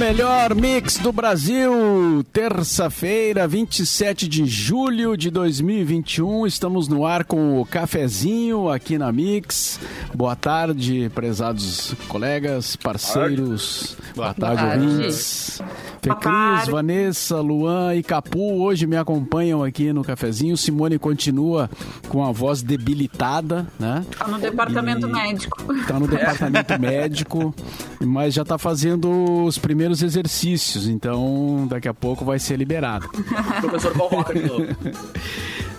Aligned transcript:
melhor 0.00 0.54
mix 0.54 0.96
do 0.96 1.12
Brasil. 1.12 2.24
Terça-feira, 2.32 3.46
27 3.46 4.26
de 4.26 4.46
julho 4.46 5.14
de 5.14 5.30
2021. 5.30 6.46
Estamos 6.46 6.88
no 6.88 7.04
ar 7.04 7.22
com 7.22 7.60
o 7.60 7.66
cafezinho 7.66 8.70
aqui 8.70 8.96
na 8.96 9.12
Mix. 9.12 9.78
Boa 10.14 10.34
tarde, 10.34 11.10
prezados 11.14 11.94
colegas, 12.08 12.76
parceiros. 12.76 13.94
Boa, 14.16 14.32
Boa 14.32 14.34
tarde, 14.34 14.62
tarde, 14.62 14.86
ouvintes. 14.86 15.62
Fecris, 16.02 16.68
Vanessa, 16.68 17.40
Luan 17.40 17.94
e 17.94 18.02
Capu 18.02 18.62
hoje 18.62 18.86
me 18.86 18.96
acompanham 18.96 19.62
aqui 19.62 19.92
no 19.92 20.02
cafezinho. 20.02 20.56
Simone 20.56 20.98
continua 20.98 21.68
com 22.08 22.24
a 22.24 22.32
voz 22.32 22.62
debilitada, 22.62 23.66
né? 23.78 24.02
Tá 24.18 24.26
no 24.26 24.38
departamento 24.38 25.06
e... 25.06 25.12
médico. 25.12 25.74
Tá 25.86 26.00
no 26.00 26.08
departamento 26.08 26.72
médico, 26.80 27.54
mas 28.00 28.32
já 28.32 28.44
tá 28.44 28.56
fazendo 28.56 29.44
os 29.44 29.58
primeiros 29.58 29.89
exercícios, 30.02 30.86
então 30.86 31.66
daqui 31.68 31.88
a 31.88 31.94
pouco 31.94 32.24
vai 32.24 32.38
ser 32.38 32.56
liberado. 32.56 33.08
professor 33.60 33.92
convoca 33.92 34.32
de 34.32 34.46
novo. 34.46 34.66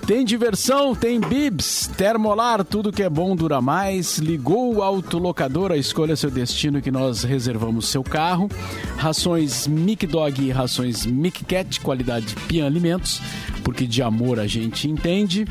Tem 0.05 0.25
diversão, 0.25 0.95
tem 0.95 1.21
bibs, 1.21 1.89
termolar, 1.95 2.65
tudo 2.65 2.91
que 2.91 3.03
é 3.03 3.09
bom 3.09 3.35
dura 3.35 3.61
mais. 3.61 4.17
Ligou 4.17 4.75
o 4.75 4.81
autolocador, 4.81 5.71
escolha 5.73 6.15
seu 6.15 6.29
destino 6.29 6.81
que 6.81 6.91
nós 6.91 7.23
reservamos 7.23 7.87
seu 7.87 8.03
carro. 8.03 8.49
Rações 8.97 9.67
Mic 9.67 10.05
Dog 10.07 10.43
e 10.43 10.51
rações 10.51 11.05
Mic 11.05 11.45
Cat, 11.45 11.79
qualidade 11.79 12.35
Pian 12.47 12.65
Alimentos, 12.65 13.21
porque 13.63 13.85
de 13.85 14.01
amor 14.01 14.39
a 14.39 14.47
gente 14.47 14.89
entende. 14.89 15.45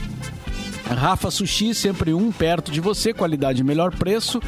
Rafa 0.84 1.30
Sushi, 1.30 1.72
sempre 1.72 2.12
um 2.12 2.32
perto 2.32 2.72
de 2.72 2.80
você, 2.80 3.14
qualidade 3.14 3.62
melhor 3.62 3.94
preço 3.94 4.40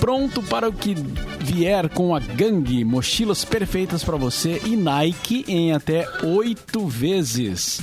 pronto 0.00 0.42
para 0.42 0.68
o 0.68 0.72
que 0.72 0.94
vier 1.40 1.88
com 1.88 2.14
a 2.14 2.20
gangue, 2.20 2.84
mochilas 2.84 3.44
perfeitas 3.44 4.04
para 4.04 4.16
você 4.16 4.60
e 4.64 4.76
Nike 4.76 5.44
em 5.48 5.72
até 5.72 6.06
oito 6.22 6.86
vezes. 6.86 7.80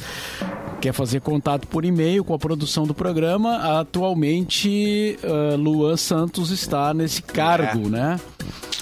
Quer 0.82 0.94
fazer 0.94 1.22
contato 1.22 1.68
por 1.68 1.86
e-mail 1.86 2.24
com 2.24 2.34
a 2.34 2.40
produção 2.40 2.86
do 2.86 2.94
programa? 2.94 3.80
Atualmente, 3.80 5.18
uh, 5.24 5.56
Luan 5.56 5.96
Santos 5.96 6.52
está 6.52 6.94
nesse 6.94 7.22
cargo, 7.22 7.88
é. 7.88 7.90
né? 7.90 8.20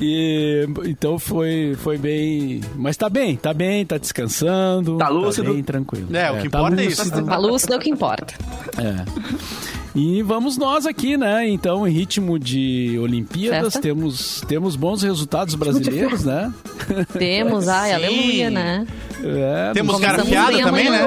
E 0.00 0.66
então 0.84 1.18
foi, 1.18 1.76
foi 1.78 1.98
bem. 1.98 2.60
Mas 2.76 2.96
tá 2.96 3.08
bem, 3.08 3.36
tá 3.36 3.52
bem, 3.52 3.84
tá 3.84 3.98
descansando. 3.98 4.98
Tá 4.98 5.08
lúcido. 5.08 5.48
Tá 5.48 5.54
bem 5.54 5.62
tranquilo. 5.62 6.16
É, 6.16 6.30
o 6.30 6.34
que 6.34 6.46
é, 6.46 6.50
tá 6.50 6.58
importa 6.58 6.76
tá 6.76 6.82
é 6.82 6.86
isso. 6.86 7.24
Tá 7.24 7.36
lúcido 7.36 7.74
é 7.74 7.76
o 7.76 7.80
que 7.80 7.90
importa. 7.90 8.34
É. 8.78 9.77
E 9.94 10.22
vamos 10.22 10.56
nós 10.56 10.86
aqui, 10.86 11.16
né? 11.16 11.48
Então, 11.48 11.86
em 11.86 11.90
ritmo 11.90 12.38
de 12.38 12.98
Olimpíadas, 13.00 13.74
temos, 13.74 14.42
temos 14.46 14.76
bons 14.76 15.02
resultados 15.02 15.54
brasileiros, 15.54 16.24
né? 16.24 16.52
Temos, 17.18 17.68
ai, 17.68 17.92
aleluia, 17.92 18.50
né? 18.50 18.86
É, 19.22 19.72
temos 19.74 19.98
garfiada 20.00 20.58
também, 20.62 20.90
né? 20.90 21.06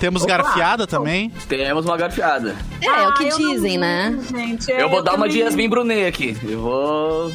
Temos 0.00 0.22
Opa! 0.22 0.36
garfiada 0.36 0.86
também. 0.86 1.30
Temos 1.48 1.84
uma 1.84 1.96
garfiada. 1.96 2.56
É, 2.80 2.86
é 2.86 3.08
o 3.08 3.14
que 3.14 3.26
ah, 3.26 3.36
dizem, 3.36 3.78
né? 3.78 4.18
Gente, 4.30 4.72
é, 4.72 4.82
eu 4.82 4.88
vou 4.88 5.02
dar 5.02 5.14
uma 5.14 5.28
de 5.28 5.40
Yasmin 5.40 5.68
Brunet 5.68 6.06
aqui. 6.06 6.36
Eu 6.42 6.60
vou. 6.60 7.32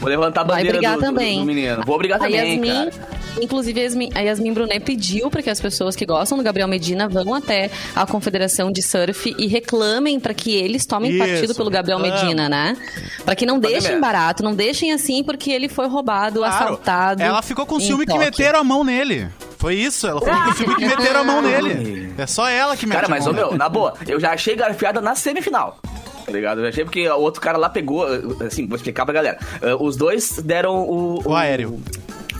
Vou 0.00 0.08
levantar 0.08 0.40
a 0.40 0.44
bandeira 0.44 0.72
Vai 0.72 0.78
brigar 0.80 0.96
do, 0.96 1.00
também. 1.00 1.34
Do, 1.36 1.40
do 1.40 1.46
menino. 1.46 1.82
Vou 1.86 1.96
brigar 1.96 2.20
a 2.20 2.24
também, 2.24 2.56
Yasmin, 2.56 2.90
cara. 2.90 3.21
Inclusive, 3.40 4.10
a 4.14 4.20
Yasmin 4.20 4.52
Brunet 4.52 4.80
pediu 4.80 5.30
para 5.30 5.42
que 5.42 5.50
as 5.50 5.60
pessoas 5.60 5.96
que 5.96 6.04
gostam 6.04 6.36
do 6.36 6.44
Gabriel 6.44 6.68
Medina 6.68 7.08
vão 7.08 7.34
até 7.34 7.70
a 7.94 8.06
Confederação 8.06 8.70
de 8.70 8.82
Surf 8.82 9.34
e 9.38 9.46
reclamem 9.46 10.20
para 10.20 10.34
que 10.34 10.54
eles 10.54 10.84
tomem 10.84 11.12
Isso. 11.12 11.18
partido 11.18 11.54
pelo 11.54 11.70
Gabriel 11.70 11.98
Medina, 11.98 12.48
né? 12.48 12.76
Para 13.24 13.34
que 13.34 13.46
não 13.46 13.58
deixem 13.58 13.98
barato, 14.00 14.42
não 14.42 14.54
deixem 14.54 14.92
assim 14.92 15.22
porque 15.24 15.50
ele 15.50 15.68
foi 15.68 15.86
roubado, 15.88 16.40
claro. 16.40 16.54
assaltado. 16.54 17.22
Ela 17.22 17.42
ficou 17.42 17.66
com 17.66 17.80
ciúme 17.80 18.06
que 18.06 18.18
meteram 18.18 18.60
a 18.60 18.64
mão 18.64 18.84
nele. 18.84 19.28
Foi 19.58 19.74
isso, 19.76 20.06
ela 20.06 20.20
ficou 20.20 20.42
com 20.44 20.52
ciúme 20.54 20.76
que 20.76 20.86
meteram 20.86 21.20
a 21.20 21.24
mão 21.24 21.42
nele. 21.42 22.12
É 22.18 22.26
só 22.26 22.48
ela 22.48 22.76
que 22.76 22.86
meteu 22.86 23.00
Cara, 23.00 23.10
mas, 23.10 23.26
ô, 23.26 23.32
meu, 23.32 23.56
na 23.56 23.68
boa, 23.68 23.94
eu 24.06 24.20
já 24.20 24.32
achei 24.32 24.54
garfiada 24.54 25.00
na 25.00 25.14
semifinal 25.14 25.78
tá 26.24 26.32
ligado? 26.32 26.60
Eu 26.60 26.68
achei 26.68 26.84
porque 26.84 27.08
o 27.08 27.20
outro 27.20 27.40
cara 27.40 27.58
lá 27.58 27.68
pegou, 27.68 28.06
assim, 28.46 28.66
vou 28.66 28.76
explicar 28.76 29.04
pra 29.04 29.12
galera. 29.12 29.38
Uh, 29.60 29.84
os 29.84 29.96
dois 29.96 30.38
deram 30.38 30.76
o. 30.76 31.20
O, 31.24 31.30
o 31.30 31.34
aéreo. 31.34 31.82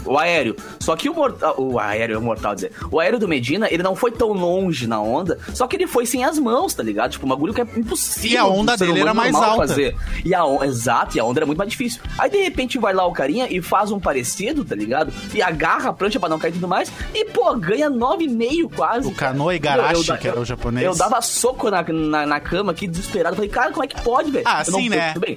O, 0.05 0.19
aéreo. 0.19 0.57
Só 0.79 0.97
que 0.97 1.09
o 1.09 1.15
mortal. 1.15 1.55
O 1.59 1.79
aéreo, 1.79 2.19
o 2.19 2.23
mortal 2.23 2.55
dizer. 2.55 2.73
O 2.91 3.01
aéreo 3.01 3.19
do 3.19 3.29
Medina, 3.29 3.69
ele 3.71 3.83
não 3.83 3.95
foi 3.95 4.11
tão 4.11 4.33
longe 4.33 4.87
na 4.87 5.01
onda, 5.01 5.39
só 5.55 5.67
que 5.67 5.77
ele 5.77 5.87
foi 5.87 6.07
sem 6.07 6.25
as 6.25 6.39
mãos, 6.39 6.75
tá 6.75 6.83
ligado? 6.83 7.13
Tipo, 7.13 7.27
um 7.27 7.29
bagulho 7.29 7.55
que 7.55 7.61
é 7.61 7.67
impossível. 7.77 8.31
E 8.31 8.37
a 8.37 8.47
onda 8.47 8.77
dele 8.77 9.01
era 9.01 9.15
mais 9.15 9.35
alta. 9.35 9.69
Fazer. 9.69 9.97
E 10.25 10.35
a 10.35 10.45
on... 10.45 10.63
Exato, 10.65 11.17
e 11.17 11.21
a 11.21 11.25
onda 11.25 11.41
era 11.41 11.47
muito 11.47 11.59
mais 11.59 11.71
difícil. 11.71 12.01
Aí 12.19 12.31
de 12.31 12.43
repente 12.43 12.79
vai 12.79 12.93
lá 12.93 13.07
o 13.07 13.13
carinha 13.13 13.47
e 13.51 13.61
faz 13.61 13.91
um 13.91 14.01
parecido, 14.01 14.65
tá 14.65 14.75
ligado? 14.75 15.13
E 15.35 15.43
agarra 15.43 15.91
a 15.91 15.93
prancha 15.93 16.19
pra 16.19 16.29
não 16.29 16.39
cair 16.39 16.51
e 16.51 16.55
tudo 16.55 16.69
mais. 16.69 16.91
E, 17.15 17.25
pô, 17.27 17.55
ganha 17.55 17.91
9,5 17.91 18.75
quase. 18.75 19.09
O 19.09 19.15
Kanoe 19.15 19.59
Garashi, 19.59 20.09
eu, 20.09 20.15
eu, 20.15 20.21
que 20.21 20.29
era 20.29 20.41
o 20.41 20.45
japonês. 20.45 20.87
Eu 20.87 20.95
dava 20.95 21.21
soco 21.21 21.71
na, 21.71 21.83
na, 21.83 22.27
na, 22.27 22.41
cama 22.41 22.73
aqui, 22.73 22.87
desesperado. 22.87 23.37
Falei, 23.37 23.51
cara, 23.51 23.71
como 23.71 23.85
é 23.85 23.87
que 23.87 24.01
pode, 24.03 24.31
velho? 24.31 24.45
Ah, 24.47 24.65
sim, 24.65 24.89
né? 24.89 25.13
Tudo 25.13 25.27
bem. 25.27 25.37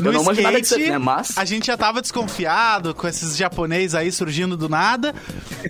No 0.00 0.08
eu 0.08 0.12
não 0.12 0.20
skate, 0.22 0.42
nada 0.42 0.60
disso, 0.60 0.78
né? 0.78 0.98
Mas. 0.98 1.36
A 1.36 1.44
gente 1.44 1.66
já 1.66 1.76
tava 1.76 2.00
desconfiado 2.00 2.94
com 2.94 3.06
esses 3.06 3.36
japoneses 3.36 3.94
aí 3.94 4.05
surgindo 4.12 4.56
do 4.56 4.68
nada 4.68 5.14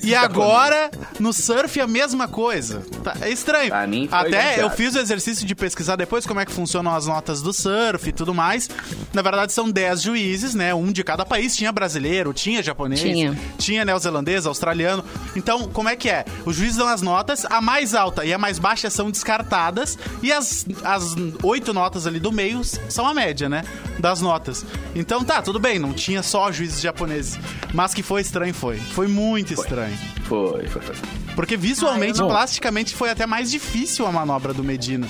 e 0.02 0.14
agora, 0.14 0.90
no 1.18 1.32
surf, 1.32 1.80
a 1.80 1.86
mesma 1.86 2.28
coisa. 2.28 2.82
Tá, 3.02 3.16
é 3.20 3.30
estranho. 3.30 3.72
Até 4.10 4.62
eu 4.62 4.70
fiz 4.70 4.94
o 4.94 4.98
exercício 4.98 5.46
de 5.46 5.54
pesquisar 5.54 5.96
depois 5.96 6.26
como 6.26 6.40
é 6.40 6.46
que 6.46 6.52
funcionam 6.52 6.94
as 6.94 7.06
notas 7.06 7.42
do 7.42 7.52
surf 7.52 8.08
e 8.08 8.12
tudo 8.12 8.34
mais. 8.34 8.68
Na 9.12 9.22
verdade, 9.22 9.52
são 9.52 9.70
10 9.70 10.02
juízes, 10.02 10.54
né? 10.54 10.74
Um 10.74 10.92
de 10.92 11.02
cada 11.02 11.24
país. 11.24 11.56
Tinha 11.56 11.72
brasileiro, 11.72 12.32
tinha 12.32 12.62
japonês, 12.62 13.00
tinha, 13.00 13.38
tinha 13.58 13.84
neozelandês, 13.84 14.46
australiano. 14.46 15.04
Então, 15.34 15.68
como 15.68 15.88
é 15.88 15.96
que 15.96 16.08
é? 16.08 16.24
Os 16.44 16.56
juízes 16.56 16.76
dão 16.76 16.88
as 16.88 17.02
notas, 17.02 17.44
a 17.46 17.60
mais 17.60 17.94
alta 17.94 18.24
e 18.24 18.32
a 18.32 18.38
mais 18.38 18.58
baixa 18.58 18.90
são 18.90 19.10
descartadas, 19.10 19.98
e 20.22 20.32
as, 20.32 20.66
as 20.84 21.14
oito 21.42 21.72
notas 21.72 22.06
ali 22.06 22.18
do 22.18 22.32
meio 22.32 22.62
são 22.64 23.06
a 23.06 23.14
média, 23.14 23.48
né? 23.48 23.64
Das 23.98 24.20
notas. 24.20 24.64
Então 24.94 25.24
tá, 25.24 25.40
tudo 25.42 25.58
bem, 25.58 25.78
não 25.78 25.92
tinha 25.92 26.22
só 26.22 26.50
juízes 26.50 26.80
japoneses. 26.80 27.38
Mas 27.72 27.94
que 27.94 28.02
foi 28.02 28.22
estranho, 28.26 28.54
foi. 28.54 28.76
Foi 28.78 29.08
muito 29.08 29.54
foi. 29.54 29.64
estranho. 29.64 29.96
Foi, 30.24 30.66
foi, 30.68 30.82
foi. 30.82 31.25
Porque 31.36 31.56
visualmente, 31.56 32.20
ah, 32.22 32.26
plasticamente, 32.26 32.94
foi 32.94 33.10
até 33.10 33.26
mais 33.26 33.50
difícil 33.50 34.06
a 34.06 34.10
manobra 34.10 34.54
do 34.54 34.64
Medina. 34.64 35.06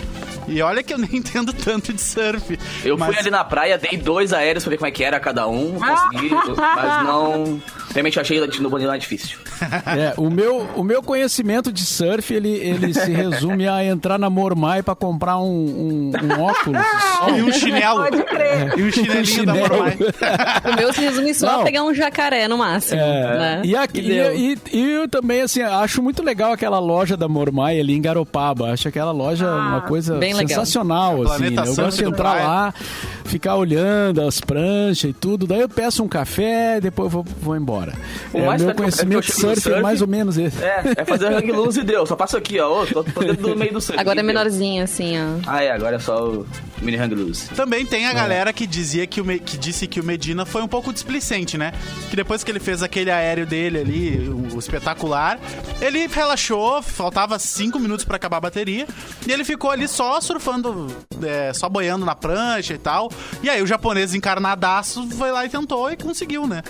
E 0.49 0.61
olha 0.61 0.83
que 0.83 0.93
eu 0.93 0.99
nem 0.99 1.09
entendo 1.17 1.53
tanto 1.53 1.93
de 1.93 2.01
surf. 2.01 2.59
Eu 2.85 2.99
mas... 2.99 3.09
fui 3.09 3.19
ali 3.19 3.31
na 3.31 3.45
praia, 3.45 3.79
dei 3.79 3.97
dois 3.97 4.33
aéreos 4.33 4.65
pra 4.65 4.71
ver 4.73 4.77
como 4.77 4.89
é 4.89 4.91
que 4.91 5.05
era 5.05 5.19
cada 5.21 5.47
um, 5.47 5.79
consegui, 5.81 6.31
mas 6.57 7.07
não... 7.07 7.63
Realmente 7.97 8.21
achei 8.21 8.39
no 8.61 8.69
mais 8.69 9.01
difícil. 9.01 9.39
É, 9.87 10.13
o 10.19 10.29
meu, 10.29 10.69
o 10.77 10.85
meu 10.85 11.03
conhecimento 11.03 11.73
de 11.73 11.83
surf, 11.83 12.35
ele, 12.35 12.51
ele 12.51 12.93
se 12.93 13.11
resume 13.11 13.67
a 13.67 13.83
entrar 13.83 14.19
na 14.19 14.29
Mormai 14.29 14.83
pra 14.83 14.95
comprar 14.95 15.39
um, 15.39 15.47
um, 15.47 16.13
um 16.23 16.43
óculos. 16.43 16.83
e 17.39 17.43
um 17.43 17.51
chinelo. 17.51 18.03
Pode 18.03 18.23
crer. 18.25 18.79
E 18.79 18.83
um 18.83 18.93
chinelinho 18.93 19.43
um 19.43 19.47
da 19.47 19.55
Mormai. 19.55 19.99
o 20.73 20.77
meu 20.77 20.93
se 20.93 21.01
resume 21.01 21.33
só 21.33 21.47
não. 21.47 21.61
a 21.61 21.65
pegar 21.65 21.85
um 21.85 21.95
jacaré 21.95 22.47
no 22.47 22.59
máximo. 22.59 23.01
É, 23.01 23.39
né? 23.39 23.63
e, 23.65 23.75
aqui, 23.75 24.01
e, 24.01 24.53
e, 24.53 24.59
e, 24.77 24.91
eu 24.91 25.09
também, 25.09 25.41
assim, 25.41 25.63
acho 25.63 26.03
muito 26.03 26.16
legal 26.23 26.53
aquela 26.53 26.79
loja 26.79 27.17
da 27.17 27.29
Mormai 27.29 27.79
ali 27.81 27.95
em 27.95 28.01
Garopaba. 28.01 28.73
Acho 28.73 28.89
aquela 28.89 29.13
loja 29.13 29.49
ah, 29.49 29.69
uma 29.69 29.81
coisa 29.83 30.19
sensacional, 30.21 31.23
assim. 31.23 31.51
Né? 31.51 31.63
Eu 31.67 31.75
gosto 31.75 31.99
de 31.99 32.05
entrar 32.05 32.35
lá 32.35 32.75
ficar 33.27 33.57
olhando 33.57 34.23
as 34.23 34.41
pranchas 34.41 35.11
e 35.11 35.13
tudo. 35.13 35.47
Daí 35.47 35.61
eu 35.61 35.69
peço 35.69 36.03
um 36.03 36.09
café, 36.09 36.81
depois 36.81 37.07
eu 37.07 37.11
vou, 37.11 37.25
vou 37.41 37.57
embora. 37.57 37.93
O 38.33 38.39
é, 38.39 38.59
meu 38.59 38.75
conhecimento 38.75 39.27
de 39.27 39.33
surf, 39.33 39.61
surf, 39.61 39.79
é 39.79 39.83
mais 39.83 40.01
ou 40.01 40.09
menos 40.09 40.39
esse. 40.39 40.63
É, 40.63 40.95
é 40.97 41.05
fazer 41.05 41.33
hang 41.33 41.53
loose 41.53 41.81
e 41.81 41.85
deu. 41.85 42.07
Só 42.07 42.17
passo 42.17 42.37
aqui, 42.37 42.59
ó. 42.61 42.87
tô, 42.87 43.05
tô 43.05 43.21
dentro 43.21 43.49
do 43.49 43.57
meio 43.57 43.73
do 43.73 43.81
surf. 43.81 44.01
Agora 44.01 44.21
é 44.21 44.23
menorzinho, 44.23 44.83
assim, 44.83 45.15
ó. 45.19 45.41
Ah, 45.47 45.63
é. 45.63 45.71
Agora 45.71 45.97
é 45.97 45.99
só 45.99 46.25
o 46.25 46.47
mini 46.81 46.97
hang 46.97 47.15
loose. 47.15 47.49
Também 47.51 47.85
tem 47.85 48.07
a 48.07 48.11
é. 48.11 48.15
galera 48.15 48.53
que 48.53 48.67
dizia 48.67 49.07
que, 49.07 49.21
o, 49.21 49.25
que 49.25 49.59
disse 49.59 49.87
que 49.87 50.01
o 50.01 50.05
Medina 50.05 50.47
foi 50.47 50.63
um 50.63 50.69
pouco 50.69 50.93
displicente, 50.93 51.59
né? 51.59 51.73
Que 52.09 52.17
depois 52.17 52.43
que 52.43 52.51
ele 52.51 52.61
fez 52.61 52.83
aquele 52.83 53.11
aéreo 53.11 53.47
dele 53.47 53.79
ali, 53.79 54.29
o, 54.29 54.57
o 54.57 54.59
espetacular, 54.59 55.39
ele 55.81 56.06
relaxou, 56.15 56.83
faltava 56.83 57.39
cinco 57.39 57.79
minutos 57.79 58.05
para 58.05 58.17
acabar 58.17 58.37
a 58.37 58.41
bateria, 58.41 58.87
e 59.27 59.33
ele 59.33 59.45
ficou 59.45 59.71
ali 59.71 59.89
só 59.89 60.21
surfando, 60.21 60.87
é, 61.23 61.53
só 61.53 61.69
boiando 61.69 62.05
na 62.05 62.15
prancha 62.15 62.75
e 62.75 62.79
tal. 62.79 63.11
E 63.43 63.51
aí 63.51 63.63
o 63.63 63.67
japonês 63.67 64.15
encarnadaço 64.15 65.09
foi 65.11 65.31
lá 65.31 65.45
e 65.45 65.49
tentou 65.49 65.91
e 65.91 65.97
conseguiu, 65.97 66.47
né? 66.47 66.63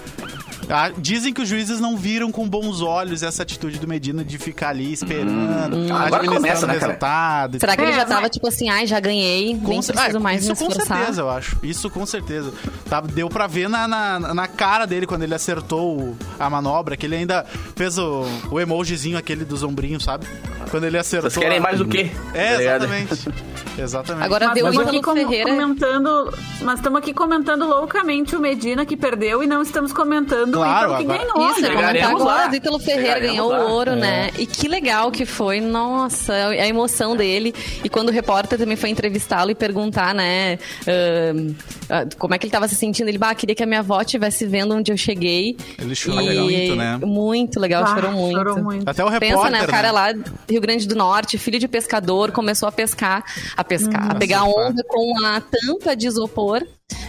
Ah, 0.69 0.91
dizem 0.97 1.33
que 1.33 1.41
os 1.41 1.49
juízes 1.49 1.81
não 1.81 1.97
viram 1.97 2.33
com 2.33 2.49
bons 2.49 2.81
olhos 2.81 3.23
essa 3.23 3.43
atitude 3.43 3.79
do 3.79 3.87
Medina 3.87 4.25
de 4.25 4.37
ficar 4.39 4.71
ali 4.71 4.93
esperando, 4.93 5.77
hum, 5.77 5.95
agora 5.95 6.27
começa, 6.27 6.67
né, 6.67 6.75
resultado. 6.75 7.59
Será 7.61 7.77
que 7.77 7.83
ele 7.83 7.93
já 7.93 8.05
tava 8.05 8.29
tipo 8.29 8.49
assim, 8.49 8.69
ai, 8.69 8.87
já 8.87 8.99
ganhei, 8.99 9.57
com 9.59 9.69
nem 9.69 9.83
preciso 9.83 10.17
ah, 10.17 10.21
mais 10.21 10.43
Isso 10.43 10.57
com 10.57 10.71
certeza, 10.71 11.21
eu 11.21 11.31
acho. 11.31 11.57
Isso 11.63 11.91
com 11.91 12.05
certeza. 12.05 12.53
Tá, 12.89 13.01
deu 13.01 13.29
pra 13.29 13.47
ver 13.47 13.69
na, 13.69 13.87
na, 13.87 14.35
na, 14.35 14.49
cara 14.49 14.87
dele 14.87 15.07
quando 15.07 15.23
ele 15.23 15.35
acertou 15.35 16.17
a 16.39 16.51
manobra, 16.51 16.97
que 16.97 17.07
ele 17.07 17.17
ainda 17.17 17.45
fez 17.77 17.99
o, 17.99 18.25
o 18.51 18.59
emojizinho 18.59 19.19
aquele 19.19 19.45
dos 19.45 19.63
ombrinhos, 19.63 20.03
sabe? 20.03 20.27
Quando 20.71 20.85
ele 20.85 20.99
acertou. 20.99 21.31
Vocês 21.31 21.43
querem 21.43 21.59
a... 21.59 21.63
mais 21.63 21.79
do 21.79 21.87
quê? 21.87 22.11
É, 22.35 22.55
tá 22.55 22.63
exatamente. 22.63 23.29
Exatamente. 23.79 24.25
Agora 24.25 24.49
deu 24.55 24.65
mas 24.65 24.79
aqui 24.79 25.03
Ferreira. 25.03 25.51
comentando, 25.51 26.35
mas 26.63 26.79
estamos 26.79 26.99
aqui 26.99 27.13
comentando 27.13 27.67
loucamente 27.67 28.35
o 28.35 28.41
Medina 28.41 28.87
que 28.87 28.97
perdeu 28.97 29.43
e 29.43 29.47
não 29.47 29.63
estamos 29.63 29.93
comentando 29.93 30.56
claro, 30.61 30.93
o 30.93 31.01
Ítalo 31.01 31.19
que 31.19 31.25
ganhou. 31.25 31.51
Isso, 31.51 31.61
né? 31.61 31.69
comentar 31.71 32.11
agora, 32.11 32.51
o 32.51 32.55
Ítalo 32.55 32.79
Ferreira 32.79 33.21
ganhou 33.21 33.49
lá. 33.49 33.65
o 33.65 33.71
ouro, 33.71 33.91
é. 33.93 33.97
né? 33.97 34.31
E 34.39 34.47
que 34.47 34.69
legal 34.69 35.11
que 35.11 35.25
foi, 35.25 35.61
nossa, 35.61 36.33
a 36.33 36.67
emoção 36.67 37.17
dele. 37.17 37.55
E 37.85 37.89
quando 37.89 38.09
o 38.09 38.13
repórter 38.13 38.59
também 38.59 38.77
foi 38.77 38.91
entrevistá-lo 38.91 39.51
e 39.51 39.55
perguntar, 39.55 40.15
né, 40.15 40.59
uh, 40.87 41.51
uh, 41.51 42.17
como 42.19 42.35
é 42.35 42.39
que 42.39 42.47
ele 42.47 42.49
estava 42.49 42.69
se 42.69 42.75
sentindo, 42.75 43.09
ele, 43.09 43.19
bah, 43.19 43.35
queria 43.35 43.55
que 43.55 43.63
a 43.63 43.67
minha 43.67 43.81
avó 43.81 44.01
estivesse 44.01 44.47
vendo 44.47 44.75
onde 44.75 44.93
eu 44.93 44.97
cheguei. 44.97 45.57
Ele 45.79 45.95
chorou 45.95 46.21
e... 46.23 46.39
muito, 46.39 46.77
né? 46.77 46.99
Muito 47.03 47.61
legal, 47.61 47.85
ah, 47.85 47.95
chorou, 47.95 48.13
muito. 48.13 48.37
chorou 48.37 48.63
muito. 48.63 48.89
Até 48.89 49.05
o 49.05 49.09
repórter, 49.09 49.37
Pensa, 49.37 49.51
né, 49.51 49.65
o 49.65 49.67
cara 49.69 49.89
né? 49.89 49.93
lá 49.93 50.07
Rio 50.49 50.61
Grande 50.61 50.87
do 50.87 50.95
Norte, 50.95 51.39
filho 51.39 51.59
de 51.59 51.69
pescador, 51.69 52.33
começou 52.33 52.69
a 52.69 52.73
pescar, 52.73 53.25
a 53.57 53.65
pescar, 53.65 54.07
hum, 54.07 54.13
a 54.13 54.15
pegar 54.15 54.45
onda 54.45 54.83
com 54.87 55.25
a 55.25 55.41
tampa 55.41 55.97
de 55.97 56.07
isopor 56.07 56.63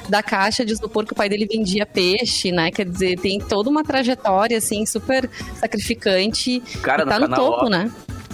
da 0.09 0.23
caixa 0.23 0.65
de 0.65 0.73
isopor 0.73 1.05
que 1.05 1.13
o 1.13 1.15
pai 1.15 1.29
dele 1.29 1.45
vendia 1.45 1.85
peixe, 1.85 2.51
né? 2.51 2.71
Quer 2.71 2.85
dizer, 2.85 3.19
tem 3.19 3.39
toda 3.39 3.69
uma 3.69 3.83
trajetória, 3.83 4.57
assim, 4.57 4.85
super 4.85 5.29
sacrificante. 5.55 6.61
Cara, 6.81 7.03
e 7.03 7.05
tá 7.05 7.19
no, 7.19 7.27
no 7.27 7.35
topo, 7.35 7.69
né? 7.69 7.91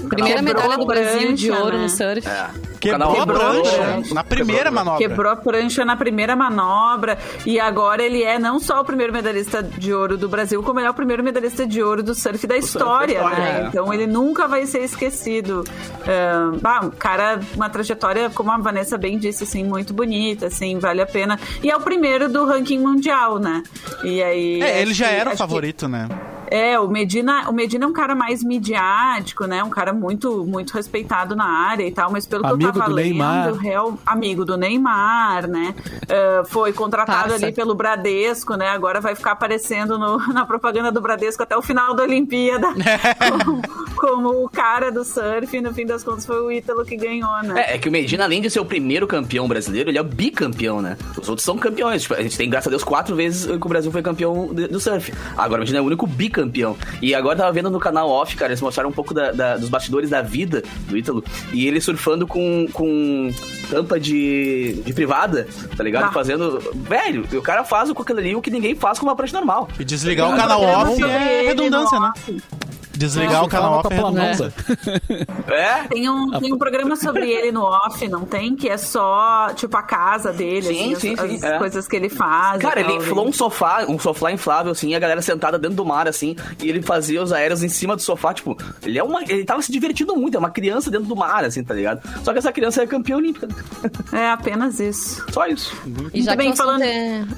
Primeira 0.10 0.42
medalha 0.42 0.78
do 0.78 0.86
Brasil 0.86 1.34
de 1.34 1.52
ouro 1.52 1.78
né? 1.78 1.84
no 1.84 1.90
surf. 1.90 2.28
É. 2.28 2.74
Quebrou 2.84 3.22
a 3.22 3.26
prancha 3.26 4.14
na 4.14 4.24
primeira 4.24 4.64
quebrou, 4.66 4.74
manobra. 4.74 5.08
Quebrou 5.08 5.32
a 5.32 5.36
prancha 5.38 5.86
na 5.86 5.96
primeira 5.96 6.36
manobra. 6.36 7.18
E 7.46 7.58
agora 7.58 8.04
ele 8.04 8.24
é 8.24 8.38
não 8.38 8.60
só 8.60 8.82
o 8.82 8.86
primeiro 8.86 9.14
medalhista 9.14 9.64
de 9.64 9.94
ouro 9.94 10.18
do 10.18 10.28
Brasil, 10.28 10.62
como 10.62 10.80
ele 10.80 10.88
é 10.88 10.90
o 10.90 10.94
primeiro 10.94 11.24
medalhista 11.24 11.66
de 11.66 11.82
ouro 11.82 12.04
do 12.04 12.14
surf 12.14 12.46
da 12.46 12.58
história, 12.58 13.22
surf 13.22 13.36
né? 13.40 13.62
É. 13.62 13.68
Então 13.68 13.94
ele 13.94 14.06
nunca 14.06 14.48
vai 14.48 14.66
ser 14.66 14.84
esquecido. 14.84 15.64
Um, 16.06 16.58
bah, 16.60 16.90
cara, 17.00 17.40
uma 17.56 17.70
trajetória, 17.70 18.30
como 18.30 18.52
a 18.52 18.58
Vanessa 18.58 18.98
bem 18.98 19.18
disse, 19.18 19.46
assim, 19.46 19.64
muito 19.64 19.94
bonita, 19.94 20.48
assim, 20.48 20.78
vale 20.78 21.02
a 21.02 21.06
pena. 21.06 21.40
E 21.64 21.72
é 21.72 21.76
o 21.76 21.80
primeiro 21.80 22.28
do 22.28 22.46
ranking 22.46 22.80
mundial, 22.80 23.40
né? 23.40 23.64
E 24.04 24.22
aí. 24.22 24.62
É, 24.62 24.82
ele 24.82 24.94
já 24.94 25.08
era 25.08 25.34
o 25.34 25.38
favorito, 25.38 25.86
que... 25.86 25.92
né? 25.92 26.10
É, 26.54 26.80
o 26.80 26.88
Medina, 26.88 27.50
o 27.50 27.52
Medina 27.52 27.86
é 27.86 27.88
um 27.88 27.94
cara 27.94 28.14
mais 28.14 28.44
midiático, 28.44 29.48
né? 29.48 29.64
Um 29.64 29.72
cara 29.72 29.92
muito, 29.92 30.46
muito 30.46 30.72
respeitado 30.76 31.36
na 31.36 31.46
área 31.46 31.84
e 31.84 31.90
tal, 31.90 32.12
mas 32.12 32.28
pelo 32.28 32.46
amigo 32.46 32.60
que 32.60 32.66
eu 32.66 32.74
tava 32.74 32.92
do 32.92 32.96
lendo, 32.96 33.08
Neymar. 33.08 33.54
Real, 33.56 33.98
amigo 34.06 34.46
do 34.46 34.56
Neymar, 34.56 35.48
né? 35.48 35.74
Uh, 36.04 36.46
foi 36.46 36.72
contratado 36.72 37.32
Passa. 37.32 37.44
ali 37.44 37.52
pelo 37.52 37.74
Bradesco, 37.74 38.54
né? 38.54 38.70
Agora 38.70 39.02
vai 39.02 39.16
ficar 39.16 39.32
aparecendo 39.32 39.98
no, 39.98 40.20
na 40.32 40.46
propaganda 40.46 40.92
do 40.92 41.02
Bradesco 41.02 41.42
até 41.42 41.58
o 41.58 41.62
final 41.64 41.96
da 41.96 42.04
Olimpíada 42.04 42.68
como, 44.04 44.44
o 44.44 44.50
cara 44.50 44.92
do 44.92 45.04
surf. 45.04 45.56
E 45.56 45.62
no 45.62 45.74
fim 45.74 45.86
das 45.86 46.04
contas 46.04 46.26
foi 46.26 46.42
o 46.42 46.52
Ítalo 46.52 46.86
que 46.86 46.96
ganhou, 46.96 47.42
né? 47.44 47.66
É, 47.68 47.76
é, 47.76 47.78
que 47.78 47.90
o 47.90 47.92
Medina, 47.92 48.24
além 48.24 48.42
de 48.42 48.50
ser 48.50 48.60
o 48.60 48.66
primeiro 48.66 49.08
campeão 49.08 49.48
brasileiro, 49.48 49.90
ele 49.90 49.98
é 49.98 50.02
o 50.02 50.06
bicampeão, 50.06 50.82
né? 50.82 50.98
Os 51.12 51.30
outros 51.30 51.44
são 51.44 51.58
campeões. 51.58 52.04
Tipo, 52.04 52.16
a 52.16 52.22
gente 52.22 52.38
tem, 52.38 52.50
graças 52.50 52.68
a 52.68 52.70
Deus, 52.70 52.84
quatro 52.84 53.16
vezes 53.16 53.46
que 53.46 53.66
o 53.66 53.70
Brasil 53.70 53.92
foi 53.92 54.02
campeão 54.02 54.54
do 54.54 54.80
surf. 54.80 55.14
Agora 55.38 55.60
o 55.60 55.64
Medina 55.64 55.80
é 55.80 55.82
o 55.82 55.86
único 55.86 56.06
bicampeão 56.06 56.44
campeão. 56.44 56.78
E 57.02 57.16
agora 57.16 57.38
tava 57.38 57.52
vendo 57.52 57.70
no 57.70 57.80
canal 57.80 58.10
off, 58.10 58.36
cara, 58.36 58.52
eles 58.52 58.62
mostraram 58.62 58.90
um 58.90 58.94
pouco 58.94 59.14
da, 59.14 59.32
da, 59.32 59.58
dos 59.58 59.70
bastidores 59.70 60.10
da 60.10 60.22
vida 60.22 60.64
do 60.88 60.98
Ítalo. 60.98 61.24
E 61.52 61.68
ele 61.68 61.80
surfando 61.80 62.28
com, 62.28 62.68
com 62.72 63.30
tampa 63.70 64.00
de, 64.00 64.82
de 64.86 64.94
privada, 64.94 65.48
tá 65.76 65.84
ligado? 65.84 66.06
Ah. 66.06 66.12
Fazendo. 66.12 66.60
Velho, 66.74 67.26
o 67.34 67.42
cara 67.42 67.64
faz 67.64 67.92
com 67.92 68.02
aquilo 68.02 68.20
ali 68.20 68.36
o 68.36 68.42
que 68.42 68.52
ninguém 68.52 68.76
faz 68.76 69.00
com 69.00 69.06
uma 69.06 69.16
prancha 69.16 69.36
normal. 69.36 69.68
E 69.80 69.86
desligar 69.86 70.34
o 70.34 70.38
canal 70.38 70.62
off 70.62 71.04
é 71.04 71.44
redundância, 71.48 72.00
né? 72.00 72.12
Desligar 72.96 73.34
não, 73.34 73.46
o 73.46 73.50
canal 73.50 73.80
off 73.80 73.88
é. 75.50 75.54
é. 75.54 75.84
Tem 75.88 76.10
um, 76.10 76.40
tem 76.40 76.54
um 76.54 76.58
programa 76.58 76.96
sobre 76.96 77.30
ele 77.30 77.52
no 77.52 77.64
off, 77.64 78.08
não 78.08 78.24
tem? 78.24 78.56
Que 78.56 78.70
é 78.70 78.78
só, 78.78 79.52
tipo, 79.56 79.76
a 79.76 79.82
casa 79.82 80.32
dele, 80.32 80.62
sim, 80.62 80.94
assim, 80.94 80.96
sim, 80.96 81.14
as, 81.18 81.30
sim. 81.30 81.36
as 81.38 81.44
é. 81.44 81.58
coisas 81.58 81.88
que 81.88 81.96
ele 81.96 82.10
faz. 82.10 82.62
Cara, 82.62 82.82
ele 82.82 82.94
inflou 82.94 83.28
um 83.28 83.34
sofá, 83.34 83.86
um 83.88 83.98
sofá 83.98 84.32
inflável, 84.32 84.72
assim, 84.72 84.90
e 84.90 84.96
a 84.96 85.00
galera 85.00 85.22
sentada 85.22 85.58
dentro 85.58 85.78
do 85.78 85.86
mar, 85.86 86.08
assim, 86.08 86.36
e 86.62 86.70
ele 86.70 86.84
fazia 86.84 87.22
os 87.22 87.34
aéreos 87.34 87.64
em 87.64 87.70
cima 87.70 87.96
do 87.96 88.02
sofá, 88.02 88.34
tipo, 88.34 88.56
ele 88.84 89.00
é 89.00 89.04
uma. 89.04 89.24
Ele 89.24 89.44
tava 89.44 89.62
se 89.62 89.72
divertindo 89.72 90.16
muito, 90.16 90.36
é 90.36 90.40
uma 90.40 90.52
criança 90.52 90.92
dentro 90.92 91.08
do 91.08 91.16
mar, 91.16 91.44
assim, 91.44 91.64
tá 91.64 91.74
ligado? 91.74 92.02
Só 92.24 92.32
que 92.32 92.38
essa 92.38 92.52
criança 92.52 92.84
é 92.84 92.88
campeã 92.88 93.18
olímpica. 93.18 93.48
É 94.12 94.30
apenas 94.30 94.80
isso. 94.80 95.26
Só 95.32 95.48
isso. 95.48 95.76
E 96.14 96.22
já 96.22 96.36
bem 96.36 96.56
falando. 96.56 96.84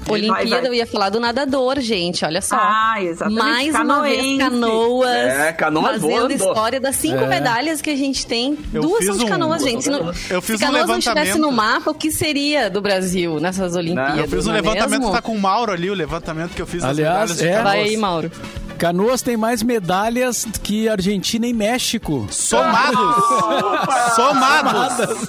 Olimpíada, 0.08 0.48
vai, 0.48 0.60
vai. 0.60 0.66
eu 0.66 0.74
ia 0.74 0.86
falar 0.86 1.08
do 1.08 1.18
nadador, 1.18 1.80
gente, 1.80 2.24
olha 2.24 2.42
só. 2.42 2.56
Ah, 2.58 3.02
exatamente. 3.02 3.38
Mais 3.38 3.74
uma 3.74 4.02
vez, 4.02 4.38
canoas. 4.38 5.08
É 5.08 5.45
é, 5.48 5.52
canoas 5.52 6.00
Fazendo 6.00 6.10
voando. 6.10 6.32
história 6.34 6.80
das 6.80 6.96
cinco 6.96 7.24
é. 7.24 7.26
medalhas 7.26 7.80
que 7.80 7.90
a 7.90 7.96
gente 7.96 8.26
tem. 8.26 8.58
Eu 8.72 8.82
Duas 8.82 9.04
são 9.04 9.16
de 9.16 9.24
um, 9.24 9.28
canoas, 9.28 9.62
gente. 9.62 9.84
Se, 9.84 10.40
fiz 10.42 10.58
se 10.58 10.64
canoas 10.64 10.84
um 10.84 10.88
não 10.88 10.98
estivesse 10.98 11.38
no 11.38 11.52
mapa, 11.52 11.90
o 11.90 11.94
que 11.94 12.10
seria 12.10 12.68
do 12.68 12.80
Brasil 12.80 13.40
nessas 13.40 13.74
Olimpíadas? 13.76 14.18
eu 14.18 14.28
fiz 14.28 14.46
um 14.46 14.50
é 14.50 14.54
levantamento, 14.54 15.00
mesmo? 15.00 15.12
tá 15.12 15.22
com 15.22 15.34
o 15.34 15.40
Mauro 15.40 15.72
ali, 15.72 15.90
o 15.90 15.94
levantamento 15.94 16.52
que 16.54 16.62
eu 16.62 16.66
fiz 16.66 16.82
Aliás, 16.82 17.30
das 17.30 17.40
medalhas 17.40 17.60
é. 17.60 17.62
Vai 17.62 17.80
aí, 17.82 17.96
Mauro. 17.96 18.30
Canoas 18.78 19.22
tem 19.22 19.36
mais 19.36 19.62
medalhas 19.62 20.46
que 20.62 20.88
Argentina 20.88 21.46
e 21.46 21.52
México. 21.52 22.26
Somados! 22.30 23.24
Somados! 24.14 25.28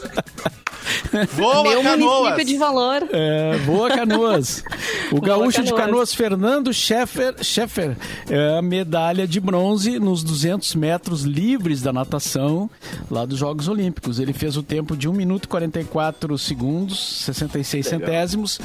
Boa, 1.36 1.64
Meu 1.64 1.84
Canoas. 1.84 2.20
município 2.20 2.46
de 2.46 2.58
valor. 2.58 3.08
É, 3.12 3.58
boa, 3.66 3.90
Canoas. 3.90 4.64
O 5.10 5.22
gaúcho 5.22 5.64
de 5.64 5.74
Canoas, 5.74 6.14
Fernando 6.14 6.74
Scheffer, 6.74 7.36
Scheffer, 7.42 7.96
é 8.30 8.62
medalha 8.62 9.26
de 9.26 9.40
bronze 9.40 10.00
nos 10.00 10.22
200 10.22 10.76
metros 10.76 11.22
livres 11.24 11.82
da 11.82 11.94
natação 11.94 12.70
lá 13.10 13.24
dos 13.26 13.40
Jogos 13.40 13.70
Olímpicos. 13.70 14.20
Ele 14.20 14.34
fez 14.34 14.58
o 14.58 14.64
tempo 14.64 14.98
de 14.98 15.08
1 15.08 15.14
minuto 15.14 15.46
e 15.46 15.48
44 15.48 16.38
segundos, 16.38 17.24
66 17.24 17.86
Legal. 17.86 18.00
centésimos. 18.00 18.60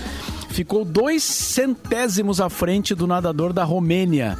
Ficou 0.50 0.84
dois 0.84 1.22
centésimos 1.22 2.40
à 2.40 2.50
frente 2.50 2.92
do 2.94 3.06
nadador 3.06 3.52
da 3.52 3.62
Romênia. 3.62 4.36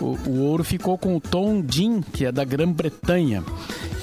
O, 0.00 0.16
o 0.28 0.40
ouro 0.42 0.64
ficou 0.64 0.96
com 0.96 1.16
o 1.16 1.20
Tom 1.20 1.62
Jin, 1.68 2.00
que 2.00 2.24
é 2.24 2.32
da 2.32 2.44
Grã-Bretanha. 2.44 3.42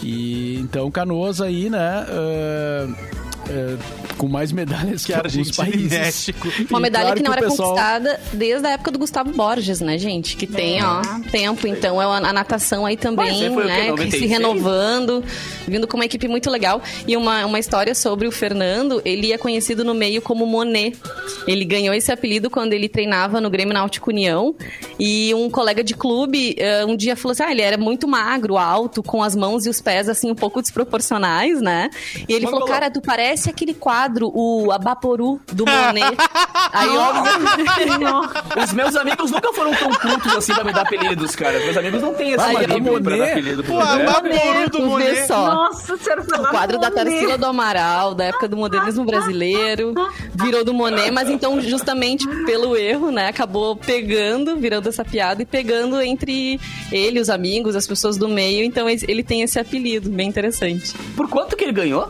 E 0.03 0.60
então 0.60 0.91
Canoas 0.91 1.41
aí, 1.41 1.69
né? 1.69 2.05
Uh 2.10 3.13
é, 3.50 3.77
com 4.17 4.27
mais 4.27 4.51
medalhas 4.51 5.05
que, 5.05 5.12
que 5.12 5.19
Argentina 5.19 5.69
países. 5.69 5.91
México. 5.91 6.47
Uma 6.69 6.79
medalha 6.79 7.05
claro 7.05 7.17
que 7.17 7.23
não 7.23 7.31
que 7.31 7.39
era 7.39 7.50
pessoal... 7.50 7.69
conquistada 7.69 8.19
desde 8.31 8.67
a 8.67 8.71
época 8.71 8.91
do 8.91 9.00
Gustavo 9.00 9.31
Borges, 9.31 9.81
né, 9.81 9.97
gente? 9.97 10.38
Que 10.38 10.47
tem, 10.47 10.79
é. 10.79 10.85
ó, 10.85 11.01
tempo. 11.31 11.67
Então, 11.67 12.01
é 12.01 12.05
a 12.05 12.33
natação 12.33 12.85
aí 12.85 12.95
também, 12.95 13.50
né? 13.50 14.09
Se 14.09 14.25
renovando, 14.25 15.23
vindo 15.67 15.88
com 15.88 15.97
uma 15.97 16.05
equipe 16.05 16.27
muito 16.27 16.50
legal. 16.50 16.81
E 17.07 17.17
uma, 17.17 17.45
uma 17.45 17.59
história 17.59 17.93
sobre 17.93 18.27
o 18.27 18.31
Fernando, 18.31 19.01
ele 19.03 19.31
é 19.31 19.38
conhecido 19.38 19.83
no 19.83 19.93
meio 19.93 20.21
como 20.21 20.45
Monet. 20.45 20.97
Ele 21.45 21.65
ganhou 21.65 21.93
esse 21.93 22.12
apelido 22.12 22.50
quando 22.50 22.73
ele 22.73 22.88
treinava 22.88 23.41
no 23.41 23.50
Grêmio 23.50 23.73
Náutico 23.73 24.09
União. 24.09 24.55
E 25.00 25.33
um 25.33 25.50
colega 25.50 25.83
de 25.83 25.93
clube 25.93 26.55
uh, 26.59 26.89
um 26.89 26.95
dia 26.95 27.15
falou 27.15 27.33
assim: 27.33 27.43
ah, 27.43 27.51
ele 27.51 27.62
era 27.62 27.77
muito 27.77 28.07
magro, 28.07 28.57
alto, 28.57 29.03
com 29.03 29.21
as 29.21 29.35
mãos 29.35 29.65
e 29.65 29.69
os 29.69 29.81
pés, 29.81 30.07
assim, 30.07 30.31
um 30.31 30.35
pouco 30.35 30.62
desproporcionais, 30.62 31.62
né? 31.62 31.89
E 32.27 32.33
ele 32.33 32.45
falou, 32.45 32.65
cara, 32.65 32.89
tu 32.89 33.01
parece 33.01 33.32
parece 33.33 33.49
aquele 33.49 33.73
quadro, 33.73 34.31
o 34.31 34.71
Abaporu 34.71 35.41
do 35.51 35.65
Monet. 35.65 36.15
Aí, 36.71 36.89
óbvio. 36.89 38.63
Os 38.63 38.73
meus 38.73 38.95
amigos 38.95 39.31
nunca 39.31 39.51
foram 39.53 39.73
tão 39.73 39.91
cultos 39.91 40.35
assim 40.35 40.53
pra 40.53 40.63
me 40.63 40.71
dar 40.71 40.81
apelidos, 40.81 41.35
cara. 41.35 41.57
Meus 41.59 41.75
amigos 41.75 42.01
não 42.01 42.13
têm 42.13 42.33
esse 42.33 42.43
apelido 42.43 43.01
pra 43.01 43.17
dar 43.17 43.31
apelido. 43.31 43.63
Pô, 43.63 43.79
Abaporu 43.79 44.69
do 44.71 44.81
Monet. 44.83 45.25
Só. 45.25 45.47
Nossa, 45.47 45.95
o 45.95 46.47
quadro 46.49 46.79
da 46.79 46.91
Tarsila 46.91 47.37
do 47.37 47.45
Amaral, 47.45 48.13
da 48.13 48.25
época 48.25 48.47
do 48.47 48.55
modernismo 48.55 49.03
brasileiro, 49.03 49.95
virou 50.35 50.63
do 50.63 50.73
Monet, 50.73 51.09
mas 51.09 51.27
então, 51.27 51.59
justamente 51.59 52.27
pelo 52.45 52.75
erro, 52.75 53.09
né, 53.09 53.29
acabou 53.29 53.75
pegando, 53.75 54.57
virando 54.57 54.89
essa 54.89 55.03
piada 55.03 55.41
e 55.41 55.45
pegando 55.45 55.99
entre 56.01 56.59
ele, 56.91 57.19
os 57.19 57.29
amigos, 57.31 57.75
as 57.75 57.87
pessoas 57.87 58.15
do 58.15 58.27
meio. 58.27 58.63
Então, 58.63 58.87
ele 58.87 59.23
tem 59.23 59.41
esse 59.41 59.59
apelido, 59.59 60.09
bem 60.09 60.29
interessante. 60.29 60.93
Por 61.15 61.27
quanto 61.27 61.55
que 61.55 61.63
ele 61.63 61.73
ganhou? 61.73 62.07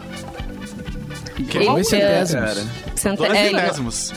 Que 1.35 1.59
dois 1.59 1.87
centésimos. 1.87 2.67
Cent... 2.95 3.17
Dois 3.17 3.31
centésimos. 3.31 4.13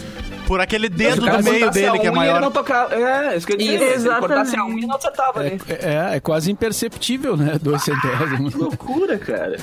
Por 0.47 0.61
aquele 0.61 0.89
dedo 0.89 1.23
do 1.23 1.43
meio 1.43 1.71
dele 1.71 1.99
que 1.99 2.07
é 2.07 2.11
maior. 2.11 2.41
Não 2.41 2.53
tocar, 2.53 2.93
é, 2.93 3.37
isso 3.37 3.47
que 3.47 3.55
eu 3.55 3.61
ia 3.61 3.79
dizer. 3.79 4.01
Se 4.01 4.57
a 4.57 4.65
unha, 4.65 4.87
não 4.87 4.97
acertava 4.97 5.45
é, 5.45 5.59
é, 5.69 6.17
é, 6.17 6.21
quase 6.21 6.53
imperceptível, 6.53 7.37
né? 7.37 7.59
Dois 7.61 7.83
centésimos. 7.85 8.55
Que 8.55 8.61
loucura, 8.61 9.19
cara. 9.19 9.57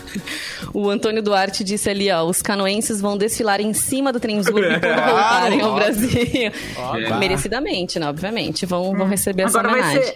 O 0.74 0.90
Antônio 0.90 1.24
Duarte 1.24 1.64
disse 1.64 1.90
ali, 1.90 2.12
ó, 2.12 2.24
os 2.26 2.42
canoenses 2.42 3.00
vão 3.00 3.18
desfilar 3.18 3.62
em 3.62 3.74
cima 3.74 4.12
do 4.12 4.20
Trenzurbe 4.20 4.80
quando 4.82 5.06
voltarem 5.06 5.62
ao 5.62 5.76
Brasil. 5.76 6.52
É. 6.98 7.18
Merecidamente, 7.18 7.98
né? 7.98 8.10
Obviamente. 8.10 8.66
Vão, 8.66 8.94
vão 8.94 9.08
receber 9.08 9.44
essa 9.44 9.60
Agora 9.60 9.74
homenagem. 9.74 10.00
Vai 10.00 10.08
ser, 10.08 10.16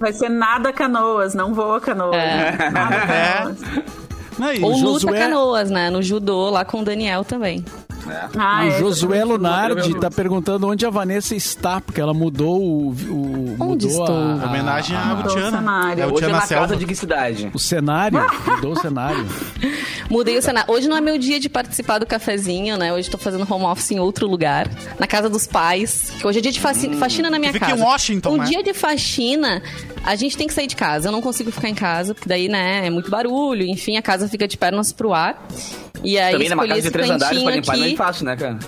vai 0.00 0.12
ser 0.12 0.28
nada 0.30 0.72
canoas, 0.72 1.34
não 1.34 1.52
voa 1.52 1.80
canoas. 1.80 2.16
É. 2.16 2.70
Nada 2.70 2.96
canoas. 3.06 4.07
É. 4.40 4.64
Ou 4.64 4.76
luta 4.76 5.12
canoas, 5.12 5.70
né? 5.70 5.90
No 5.90 6.02
judô, 6.02 6.50
lá 6.50 6.64
com 6.64 6.80
o 6.80 6.84
Daniel 6.84 7.24
também. 7.24 7.64
É. 8.10 8.28
Ah, 8.36 8.60
o 8.64 8.68
é, 8.68 8.78
Josué 8.78 9.24
Lunardi 9.24 9.92
está 9.92 10.10
perguntando 10.10 10.66
onde 10.66 10.84
a 10.86 10.90
Vanessa 10.90 11.34
está, 11.34 11.80
porque 11.80 12.00
ela 12.00 12.14
mudou 12.14 12.60
o. 12.60 12.88
o 12.90 13.56
onde 13.60 13.86
mudou 13.86 13.88
estou? 13.88 14.16
A, 14.16 14.42
a, 14.42 14.46
homenagem 14.46 14.96
à 14.96 15.14
Butiana. 15.14 15.94
É, 15.96 16.06
Hoje 16.06 16.24
é 16.24 16.28
na 16.28 16.46
casa 16.46 16.76
de 16.76 16.86
que 16.86 16.94
cidade? 16.94 17.50
O 17.52 17.58
cenário. 17.58 18.18
mudou 18.46 18.72
o 18.72 18.76
cenário. 18.76 19.26
Mudei 20.10 20.38
o 20.38 20.42
cenário. 20.42 20.72
Hoje 20.72 20.88
não 20.88 20.96
é 20.96 21.00
meu 21.00 21.18
dia 21.18 21.38
de 21.38 21.48
participar 21.48 21.98
do 21.98 22.06
cafezinho, 22.06 22.76
né? 22.76 22.92
Hoje 22.92 23.08
estou 23.08 23.20
fazendo 23.20 23.46
home 23.52 23.64
office 23.64 23.90
em 23.90 24.00
outro 24.00 24.26
lugar, 24.26 24.68
na 24.98 25.06
casa 25.06 25.28
dos 25.28 25.46
pais. 25.46 26.12
Que 26.18 26.26
hoje 26.26 26.38
é 26.38 26.42
dia 26.42 26.52
de 26.52 26.60
faxina, 26.60 26.94
hum. 26.94 26.98
faxina 26.98 27.30
na 27.30 27.38
minha 27.38 27.52
Fica 27.52 27.66
casa. 27.66 27.80
em 27.80 27.84
Washington, 27.84 28.30
Um 28.30 28.36
né? 28.38 28.44
dia 28.46 28.62
de 28.62 28.72
faxina, 28.72 29.62
a 30.04 30.14
gente 30.14 30.36
tem 30.36 30.46
que 30.46 30.54
sair 30.54 30.66
de 30.66 30.76
casa. 30.76 31.08
Eu 31.08 31.12
não 31.12 31.20
consigo 31.20 31.50
ficar 31.50 31.68
em 31.68 31.74
casa, 31.74 32.14
porque 32.14 32.28
daí, 32.28 32.48
né, 32.48 32.86
é 32.86 32.90
muito 32.90 33.10
barulho. 33.10 33.64
Enfim, 33.64 33.96
a 33.96 34.02
casa 34.02 34.28
fica 34.28 34.48
de 34.48 34.56
pernas 34.56 34.92
pro 34.92 35.12
ar. 35.12 35.46
E 36.04 36.18
aí, 36.18 36.32
Também 36.32 36.48
numa 36.48 36.66
casa 36.66 36.82
de 36.82 36.90
três 36.90 37.10
andares 37.10 37.42
pra 37.42 37.52
limpar 37.52 37.72
aqui. 37.72 37.80
não 37.80 37.88
é 37.88 37.96
fácil, 37.96 38.24
né, 38.26 38.36
cara? 38.36 38.58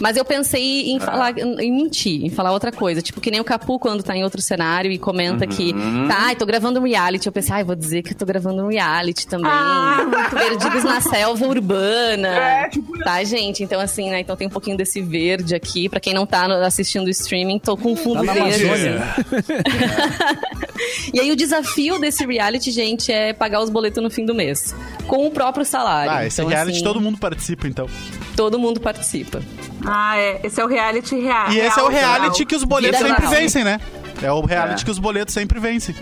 Mas 0.00 0.16
eu 0.16 0.24
pensei 0.24 0.90
em 0.90 0.98
ah. 0.98 1.00
falar, 1.00 1.38
em 1.38 1.72
mentir, 1.72 2.24
em 2.24 2.30
falar 2.30 2.52
outra 2.52 2.72
coisa. 2.72 3.02
Tipo, 3.02 3.20
que 3.20 3.30
nem 3.30 3.40
o 3.40 3.44
Capu 3.44 3.78
quando 3.78 4.02
tá 4.02 4.16
em 4.16 4.24
outro 4.24 4.40
cenário 4.40 4.90
e 4.90 4.98
comenta 4.98 5.44
uhum. 5.44 5.50
que, 5.50 5.74
tá, 6.08 6.34
tô 6.34 6.46
gravando 6.46 6.80
um 6.80 6.84
reality. 6.84 7.26
Eu 7.26 7.32
pensei, 7.32 7.54
ai, 7.54 7.62
ah, 7.62 7.64
vou 7.64 7.76
dizer 7.76 8.02
que 8.02 8.12
eu 8.12 8.16
tô 8.16 8.26
gravando 8.26 8.62
um 8.62 8.68
reality 8.68 9.26
também. 9.26 9.50
Ah. 9.50 10.28
Perdidos 10.30 10.84
na 10.84 11.00
selva 11.00 11.46
urbana. 11.46 12.34
É, 12.44 12.68
tipo... 12.68 12.98
Tá, 12.98 13.22
gente? 13.24 13.62
Então, 13.62 13.80
assim, 13.80 14.10
né? 14.10 14.20
Então 14.20 14.36
tem 14.36 14.46
um 14.46 14.50
pouquinho 14.50 14.76
desse 14.76 15.00
verde 15.00 15.54
aqui. 15.54 15.88
Pra 15.88 15.98
quem 15.98 16.12
não 16.12 16.26
tá 16.26 16.46
assistindo 16.64 17.06
o 17.06 17.10
streaming, 17.10 17.58
tô 17.58 17.76
com 17.76 17.96
fundo 17.96 18.24
tá 18.24 18.32
verde. 18.32 18.64
e 21.12 21.20
aí 21.20 21.30
o 21.30 21.36
desafio 21.36 21.98
desse 21.98 22.26
reality, 22.26 22.70
gente, 22.70 23.10
é 23.10 23.32
pagar 23.32 23.62
os 23.62 23.70
boletos 23.70 24.02
no 24.02 24.10
fim 24.10 24.24
do 24.24 24.34
mês. 24.34 24.74
Com 25.06 25.26
o 25.26 25.30
próprio 25.30 25.64
salário. 25.64 26.12
Ah, 26.12 26.26
esse 26.26 26.40
então, 26.40 26.50
reality 26.50 26.76
assim, 26.76 26.84
todo 26.84 27.00
mundo 27.00 27.18
participa, 27.18 27.66
então. 27.66 27.88
Todo 28.36 28.58
mundo 28.58 28.80
participa. 28.80 29.42
Ah, 29.86 30.16
é. 30.16 30.40
Esse 30.44 30.60
é 30.60 30.64
o 30.64 30.68
reality 30.68 31.16
real. 31.18 31.50
E 31.50 31.58
esse 31.58 31.78
é 31.78 31.82
o 31.82 31.88
reality 31.88 32.38
real. 32.38 32.48
que 32.48 32.56
os 32.56 32.64
boletos 32.64 33.00
Vida 33.00 33.14
sempre 33.14 33.26
vencem, 33.28 33.64
né? 33.64 33.80
É 34.22 34.30
o 34.30 34.40
reality 34.40 34.82
é. 34.82 34.84
que 34.84 34.90
os 34.90 34.98
boletos 34.98 35.34
sempre 35.34 35.58
vencem. 35.58 35.94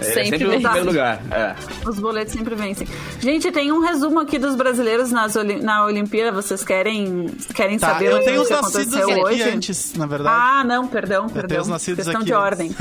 É, 0.00 0.04
sempre, 0.04 0.38
sempre 0.38 0.44
no 0.46 0.60
primeiro 0.60 0.86
lugar. 0.86 1.22
É. 1.30 1.54
Os 1.88 1.98
boletos 1.98 2.32
sempre 2.32 2.54
vencem. 2.54 2.86
Gente, 3.20 3.52
tem 3.52 3.70
um 3.70 3.80
resumo 3.80 4.20
aqui 4.20 4.38
dos 4.38 4.54
brasileiros 4.54 5.10
nas 5.10 5.34
na 5.62 5.84
Olimpíada. 5.84 6.32
Vocês 6.32 6.64
querem, 6.64 7.26
querem 7.54 7.78
tá, 7.78 7.94
saber 7.94 8.12
eu 8.12 8.24
tenho 8.24 8.42
o 8.42 8.46
que 8.46 8.52
aconteceu 8.52 9.08
hoje? 9.08 9.42
antes, 9.42 9.94
na 9.94 10.06
verdade. 10.06 10.36
Ah, 10.40 10.64
não, 10.64 10.86
perdão, 10.86 11.26
perdão. 11.28 11.42
Eu 11.42 11.48
tenho 11.48 11.60
os 11.62 11.68
nascidos 11.68 12.04
Questão 12.04 12.20
aqui 12.20 12.26
de 12.26 12.34
ordem. 12.34 12.74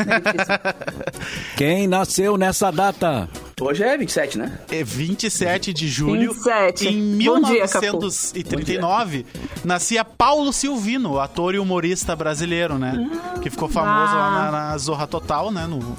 Quem 1.56 1.88
nasceu 1.88 2.38
nessa 2.38 2.72
data? 2.72 3.30
Hoje 3.62 3.84
é 3.84 3.98
27, 3.98 4.38
né? 4.38 4.58
É 4.72 4.82
27 4.84 5.74
de 5.74 5.88
julho. 5.88 6.34
27. 6.34 6.88
Em 6.88 7.02
1939, 7.02 9.24
dia, 9.24 9.42
nascia 9.66 10.06
Paulo 10.06 10.54
Silvino, 10.54 11.20
ator 11.20 11.56
e 11.56 11.60
humorista 11.60 12.16
brasileiro, 12.16 12.78
né? 12.78 13.10
Ah, 13.12 13.40
que 13.40 13.50
ficou 13.50 13.68
famoso 13.68 14.14
ah. 14.14 14.18
lá 14.18 14.32
na, 14.32 14.52
na 14.52 14.78
Zorra 14.78 15.08
Total, 15.08 15.52
né? 15.52 15.68
No, 15.68 15.98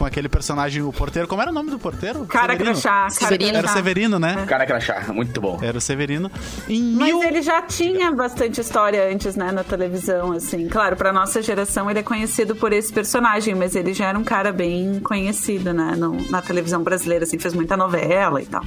com 0.00 0.06
aquele 0.06 0.30
personagem, 0.30 0.82
o 0.82 0.90
porteiro. 0.90 1.28
Como 1.28 1.42
era 1.42 1.50
o 1.50 1.54
nome 1.54 1.70
do 1.70 1.78
porteiro? 1.78 2.24
Cara 2.24 2.54
Severino. 2.54 2.80
Crachá. 2.80 3.10
Severino. 3.10 3.58
Era 3.58 3.66
o 3.66 3.70
Severino, 3.70 4.18
né? 4.18 4.44
Cara 4.48 4.64
Crachá, 4.64 5.04
muito 5.12 5.38
bom. 5.42 5.58
Era 5.62 5.76
o 5.76 5.80
Severino. 5.80 6.30
Em 6.66 6.94
Mas 6.94 7.08
mil... 7.08 7.22
ele 7.22 7.42
já 7.42 7.60
tinha 7.60 8.10
bastante 8.10 8.62
história 8.62 9.12
antes, 9.12 9.36
né, 9.36 9.52
na 9.52 9.62
televisão, 9.62 10.32
assim. 10.32 10.68
Claro, 10.68 10.96
pra 10.96 11.12
nossa 11.12 11.42
geração 11.42 11.90
ele 11.90 11.98
é 11.98 12.02
conhecido 12.02 12.56
por 12.56 12.72
esse 12.72 12.90
personagem, 12.90 13.54
mas 13.54 13.76
ele 13.76 13.92
já 13.92 14.06
era 14.06 14.18
um 14.18 14.24
cara 14.24 14.52
bem 14.52 15.00
conhecido, 15.00 15.74
né, 15.74 15.94
no, 15.98 16.16
na 16.30 16.40
televisão 16.40 16.82
brasileira, 16.82 17.24
assim, 17.24 17.38
fez 17.38 17.52
muita 17.52 17.76
novela 17.76 18.40
e 18.40 18.46
tal. 18.46 18.64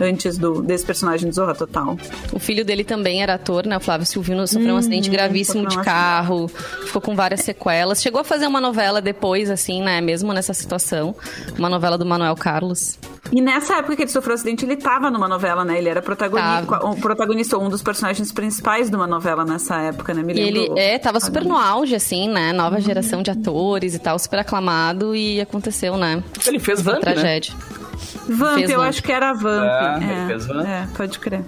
Antes 0.00 0.38
do, 0.38 0.62
desse 0.62 0.86
personagem 0.86 1.28
do 1.28 1.34
Zorra 1.34 1.54
Total. 1.54 1.94
O 2.32 2.38
filho 2.38 2.64
dele 2.64 2.84
também 2.84 3.22
era 3.22 3.34
ator, 3.34 3.66
né, 3.66 3.76
o 3.76 3.80
Flávio 3.80 4.06
Silvino, 4.06 4.46
sofreu 4.46 4.70
hum, 4.70 4.76
um 4.76 4.78
acidente 4.78 5.10
gravíssimo 5.10 5.68
de 5.68 5.78
carro, 5.82 6.48
ficou 6.86 7.02
com 7.02 7.14
várias 7.14 7.42
sequelas. 7.42 8.00
Chegou 8.00 8.22
a 8.22 8.24
fazer 8.24 8.46
uma 8.46 8.62
novela 8.62 9.02
depois, 9.02 9.50
assim, 9.50 9.82
né, 9.82 10.00
mesmo 10.00 10.32
nessa 10.32 10.53
situação. 10.54 11.14
Uma 11.58 11.68
novela 11.68 11.98
do 11.98 12.06
Manuel 12.06 12.34
Carlos. 12.36 12.98
E 13.32 13.40
nessa 13.40 13.78
época 13.78 13.96
que 13.96 14.02
ele 14.02 14.10
sofreu 14.10 14.32
o 14.32 14.34
acidente, 14.34 14.64
ele 14.64 14.74
estava 14.74 15.10
numa 15.10 15.26
novela, 15.26 15.64
né? 15.64 15.78
Ele 15.78 15.88
era 15.88 16.02
protagonista, 16.02 16.86
o 16.86 16.96
protagonista, 16.96 17.58
um 17.58 17.68
dos 17.68 17.82
personagens 17.82 18.30
principais 18.30 18.90
de 18.90 18.96
uma 18.96 19.06
novela 19.06 19.44
nessa 19.44 19.76
época, 19.80 20.12
né? 20.12 20.22
Me 20.22 20.34
e 20.34 20.40
ele 20.40 20.78
é, 20.78 20.98
tava 20.98 21.18
super 21.20 21.44
no 21.44 21.56
auge, 21.56 21.94
assim, 21.94 22.28
né? 22.28 22.52
Nova 22.52 22.80
geração 22.80 23.22
de 23.22 23.30
atores 23.30 23.94
e 23.94 23.98
tal, 23.98 24.18
super 24.18 24.40
aclamado 24.40 25.16
e 25.16 25.40
aconteceu, 25.40 25.96
né? 25.96 26.22
Ele 26.46 26.58
fez 26.58 26.82
Vamp, 26.82 27.00
tragédia. 27.00 27.54
Né? 27.54 28.36
Vamp, 28.36 28.58
eu 28.60 28.78
Vamp. 28.78 28.88
acho 28.88 29.02
que 29.02 29.12
era 29.12 29.32
Vamp. 29.32 29.64
É, 29.64 30.24
é, 30.24 30.26
fez 30.26 30.46
Vamp. 30.46 30.66
é 30.66 30.88
pode 30.96 31.18
crer. 31.18 31.44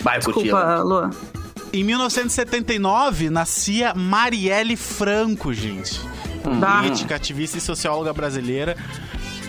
Vai, 0.00 0.18
Desculpa, 0.18 0.82
Lua. 0.82 1.10
Em 1.72 1.84
1979, 1.84 3.30
nascia 3.30 3.94
Marielle 3.94 4.76
Franco, 4.76 5.52
gente. 5.52 6.00
Política, 6.42 7.16
ativista 7.16 7.58
e 7.58 7.60
socióloga 7.60 8.12
brasileira. 8.12 8.76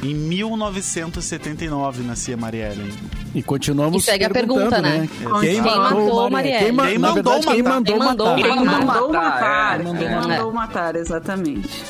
Em 0.03 0.15
1979 0.15 2.03
nascia 2.03 2.35
Marielle. 2.35 2.91
E 3.35 3.43
continuamos 3.43 4.01
E 4.01 4.05
segue 4.05 4.25
a 4.25 4.29
pergunta, 4.29 4.81
né? 4.81 4.99
né? 4.99 5.09
Quem, 5.41 5.61
quem 5.61 5.61
matou 5.61 6.29
Marielle? 6.29 6.65
Quem, 6.65 6.75
quem, 6.75 6.97
mandou 6.97 7.23
matar? 7.23 7.53
Quem 7.53 7.63
mandou 7.63 7.99
matar? 7.99 8.35
Quem 8.35 8.55
mandou 8.65 9.13
matar? 9.13 9.79
Quem 9.79 10.09
mandou 10.09 10.51
matar, 10.51 10.95
exatamente. 10.95 11.83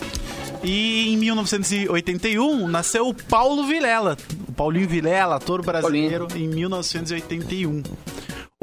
E 0.64 1.14
em 1.14 1.18
1981 1.18 2.68
nasceu 2.68 3.08
o 3.08 3.14
Paulo 3.14 3.66
Vilela. 3.66 4.18
O 4.48 4.52
Paulinho 4.52 4.88
Vilela, 4.88 5.38
ator 5.38 5.64
brasileiro, 5.64 6.28
Paulinho. 6.28 6.52
em 6.52 6.56
1981. 6.56 7.82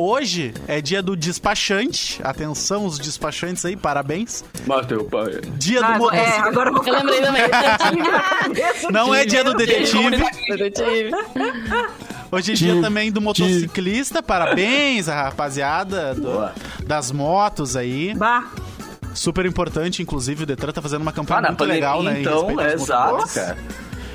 Hoje 0.00 0.54
é 0.68 0.80
dia 0.80 1.02
do 1.02 1.16
despachante. 1.16 2.20
Atenção, 2.22 2.86
os 2.86 3.00
despachantes 3.00 3.64
aí, 3.64 3.76
parabéns. 3.76 4.44
Mateu, 4.64 5.04
pai. 5.06 5.40
Dia 5.56 5.84
ah, 5.84 5.90
do 5.90 5.98
motorista. 5.98 6.28
É, 6.28 6.38
agora 6.38 6.70
eu 6.70 6.92
lembrei 6.92 7.20
também. 7.20 7.42
Não 8.92 9.12
é 9.12 9.24
dia 9.24 9.42
do 9.42 9.54
detetive. 9.54 10.10
detetive. 10.50 11.10
Hoje 12.30 12.52
é 12.52 12.54
dia 12.54 12.80
também 12.80 13.10
do 13.10 13.20
motociclista. 13.20 14.22
Parabéns, 14.22 15.08
a 15.08 15.24
rapaziada 15.24 16.14
do, 16.14 16.48
das 16.86 17.10
motos 17.10 17.74
aí. 17.74 18.14
Bah. 18.14 18.52
Super 19.14 19.46
importante, 19.46 20.00
inclusive, 20.00 20.44
o 20.44 20.46
Detran 20.46 20.70
tá 20.70 20.80
fazendo 20.80 21.02
uma 21.02 21.12
campanha 21.12 21.40
ah, 21.40 21.48
muito 21.48 21.64
legal, 21.64 22.04
né? 22.04 22.20
Então, 22.20 22.60
é 22.60 22.72
exato, 22.72 23.34
cara. 23.34 23.58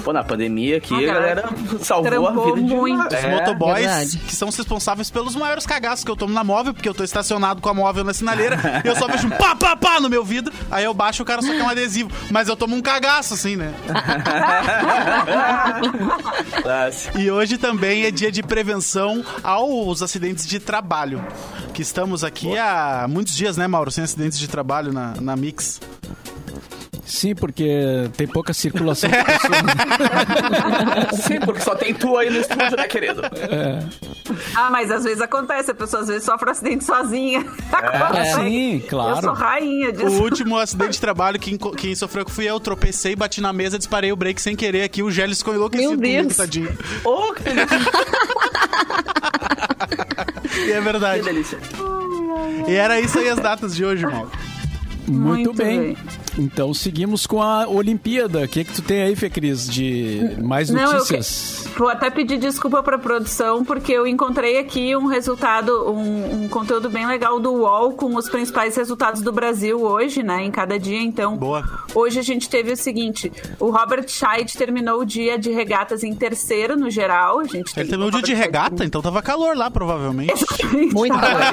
Pô, 0.03 0.12
na 0.12 0.24
pandemia 0.24 0.77
aqui, 0.77 1.10
a 1.10 1.13
galera 1.13 1.50
salvou 1.81 2.27
a 2.27 2.45
vida 2.45 2.62
de 2.62 2.75
muito. 2.75 3.07
Os 3.07 3.13
é, 3.13 3.31
motoboys 3.31 3.86
verdade. 3.86 4.17
que 4.19 4.36
são 4.36 4.50
os 4.50 4.57
responsáveis 4.57 5.10
pelos 5.10 5.36
maiores 5.36 5.65
cagaços 5.65 6.03
que 6.03 6.12
eu 6.12 6.15
tomo 6.15 6.33
na 6.33 6.43
móvel, 6.43 6.74
porque 6.74 6.89
eu 6.89 6.93
tô 6.93 7.03
estacionado 7.03 7.62
com 7.62 7.69
a 7.69 7.74
móvel 7.74 8.03
na 8.03 8.13
sinaleira 8.13 8.81
e 8.83 8.88
eu 8.88 8.95
só 8.95 9.07
vejo 9.07 9.27
um 9.27 9.29
pá, 9.29 9.55
pá, 9.55 9.75
pá 9.75 10.00
no 10.01 10.10
meu 10.10 10.24
vidro, 10.24 10.53
aí 10.69 10.83
eu 10.83 10.93
baixo 10.93 11.24
o 11.24 11.25
cara 11.25 11.41
só 11.41 11.51
quer 11.51 11.63
um 11.63 11.69
adesivo. 11.69 12.12
Mas 12.29 12.50
eu 12.50 12.55
tomo 12.55 12.75
um 12.75 12.81
cagaço, 12.81 13.33
assim, 13.33 13.55
né? 13.55 13.74
e 17.17 17.31
hoje 17.31 17.57
também 17.57 18.03
é 18.03 18.12
dia 18.12 18.31
de 18.31 18.43
prevenção 18.43 19.24
aos 19.41 20.01
acidentes 20.01 20.45
de 20.45 20.60
trabalho. 20.60 21.24
Que 21.74 21.81
estamos 21.81 22.24
aqui 22.24 22.48
Boa. 22.48 23.03
há 23.03 23.07
muitos 23.07 23.36
dias, 23.36 23.57
né, 23.57 23.67
Mauro? 23.67 23.89
Sem 23.89 24.03
acidentes 24.03 24.38
de 24.38 24.48
trabalho 24.48 24.91
na, 24.91 25.13
na 25.19 25.36
Mix. 25.36 25.79
Sim, 27.13 27.36
porque 27.36 28.10
tem 28.17 28.25
pouca 28.25 28.53
circulação. 28.55 29.08
Sim, 31.13 31.39
porque 31.46 31.62
só 31.62 31.75
tem 31.75 31.93
tu 31.93 32.17
aí 32.17 32.27
no 32.32 32.39
estúdio, 32.39 32.75
né, 32.75 32.88
querido? 32.88 33.22
É. 33.24 33.84
Ah, 34.55 34.72
mas 34.72 34.89
às 34.89 35.03
vezes 35.03 35.22
acontece, 35.22 35.70
a 35.70 35.75
pessoa 35.75 36.01
às 36.01 36.08
vezes 36.08 36.24
sofre 36.24 36.50
um 36.50 36.51
acidente 36.51 36.84
sozinha. 36.84 37.46
É. 38.15 38.25
Sim, 38.34 38.84
claro. 38.89 39.17
Eu 39.17 39.22
sou 39.22 39.34
rainha 39.34 39.91
disso. 39.91 40.08
O 40.08 40.24
último 40.24 40.58
acidente 40.58 40.93
de 40.93 41.01
trabalho, 41.01 41.39
quem, 41.39 41.55
quem 41.55 41.93
sofreu 41.93 42.27
fui 42.27 42.46
eu, 42.46 42.60
tropecei, 42.60 43.15
bati 43.15 43.41
na 43.41 43.53
mesa, 43.53 43.77
disparei 43.77 44.12
o 44.12 44.15
break 44.15 44.41
sem 44.41 44.55
querer 44.55 44.82
aqui, 44.82 45.03
o 45.03 45.12
Gélis 45.12 45.38
ficou 45.38 45.53
enlouquecido. 45.53 45.91
Meu 45.91 46.24
Deus. 46.24 46.36
Tadinho. 46.36 46.75
Oh, 47.03 47.32
que 47.38 47.43
E 50.67 50.72
é 50.72 50.82
verdade. 50.82 51.20
Que 51.20 51.25
delícia. 51.25 51.60
E 52.67 52.74
era 52.74 53.00
isso 53.00 53.20
aí 53.20 53.29
as 53.29 53.38
datas 53.38 53.75
de 53.75 53.86
hoje, 53.86 54.03
mal. 54.03 54.27
Muito, 55.07 55.50
Muito 55.50 55.53
bem. 55.53 55.79
bem. 55.79 55.98
Então 56.38 56.74
seguimos 56.74 57.27
com 57.27 57.41
a 57.41 57.67
Olimpíada. 57.67 58.43
O 58.43 58.48
que, 58.48 58.63
que 58.63 58.74
tu 58.74 58.81
tem 58.81 59.03
aí, 59.03 59.15
Fê 59.15 59.29
Cris, 59.29 59.67
de 59.67 60.38
mais 60.41 60.69
notícias? 60.69 61.63
Não, 61.65 61.72
que... 61.72 61.79
Vou 61.79 61.89
até 61.89 62.10
pedir 62.10 62.38
desculpa 62.38 62.81
para 62.81 62.95
a 62.95 63.00
produção, 63.00 63.63
porque 63.63 63.91
eu 63.91 64.07
encontrei 64.07 64.57
aqui 64.57 64.95
um 64.95 65.05
resultado, 65.07 65.91
um, 65.91 66.43
um, 66.43 66.50
conteúdo 66.50 66.89
bem 66.89 67.05
legal 67.05 67.39
do 67.39 67.51
UOL 67.51 67.93
com 67.93 68.15
os 68.15 68.29
principais 68.29 68.75
resultados 68.75 69.22
do 69.22 69.31
Brasil 69.31 69.81
hoje, 69.81 70.24
né? 70.24 70.43
Em 70.43 70.51
cada 70.51 70.79
dia. 70.79 71.01
Então, 71.01 71.38
Boa. 71.38 71.63
hoje 71.93 72.19
a 72.19 72.24
gente 72.24 72.50
teve 72.50 72.72
o 72.72 72.77
seguinte: 72.77 73.31
o 73.60 73.69
Robert 73.69 74.07
Scheid 74.07 74.57
terminou 74.57 75.01
o 75.01 75.05
dia 75.05 75.38
de 75.38 75.51
regatas 75.51 76.03
em 76.03 76.15
terceiro 76.15 76.77
no 76.77 76.89
geral. 76.89 77.39
A 77.39 77.45
gente 77.45 77.77
Ele 77.77 77.89
terminou 77.89 78.07
o 78.07 78.12
dia 78.12 78.22
de 78.22 78.33
regata, 78.33 78.83
então 78.86 79.01
tava 79.01 79.22
calor 79.22 79.55
lá, 79.55 79.69
provavelmente. 79.69 80.45
Muito 80.93 81.13
calor. 81.19 81.43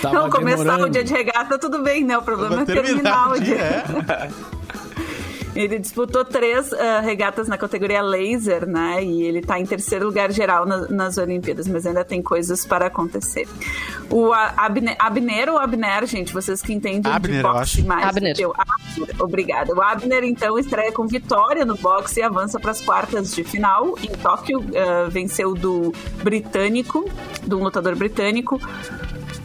Tava 0.00 0.14
não, 0.14 0.30
começar 0.30 0.62
demorando. 0.64 0.86
o 0.86 0.90
dia 0.90 1.04
de 1.04 1.12
regata, 1.12 1.58
tudo 1.58 1.82
bem, 1.82 2.04
né? 2.04 2.16
O 2.16 2.22
problema 2.22 2.62
é 2.62 2.64
terminar 2.64 3.32
o 3.32 3.40
dia. 3.40 3.84
É. 4.08 4.30
Ele 5.54 5.78
disputou 5.78 6.24
três 6.24 6.70
uh, 6.70 6.76
regatas 7.02 7.48
na 7.48 7.58
categoria 7.58 8.00
laser, 8.02 8.66
né? 8.66 9.02
E 9.02 9.22
ele 9.22 9.40
está 9.40 9.58
em 9.58 9.66
terceiro 9.66 10.06
lugar 10.06 10.30
geral 10.30 10.64
na, 10.64 10.86
nas 10.88 11.18
Olimpíadas, 11.18 11.66
mas 11.66 11.86
ainda 11.86 12.04
tem 12.04 12.22
coisas 12.22 12.64
para 12.64 12.86
acontecer. 12.86 13.48
O 14.08 14.32
Abner, 14.32 14.96
Abner 14.98 15.48
ou 15.48 15.58
Abner, 15.58 16.06
gente, 16.06 16.32
vocês 16.32 16.62
que 16.62 16.72
entendem 16.72 17.12
Abner, 17.12 17.36
de 17.38 17.42
boxe 17.42 17.82
mais 17.82 18.06
Abner. 18.06 18.36
eu. 18.38 18.54
Abner. 18.56 19.16
Obrigada. 19.20 19.74
O 19.74 19.82
Abner, 19.82 20.22
então, 20.24 20.58
estreia 20.58 20.92
com 20.92 21.06
vitória 21.06 21.64
no 21.64 21.76
boxe 21.76 22.20
e 22.20 22.22
avança 22.22 22.60
para 22.60 22.70
as 22.70 22.80
quartas 22.80 23.34
de 23.34 23.42
final. 23.42 23.96
Em 24.02 24.10
Tóquio, 24.10 24.60
uh, 24.60 25.10
venceu 25.10 25.54
do 25.54 25.92
britânico, 26.22 27.10
do 27.42 27.58
lutador 27.58 27.96
britânico. 27.96 28.60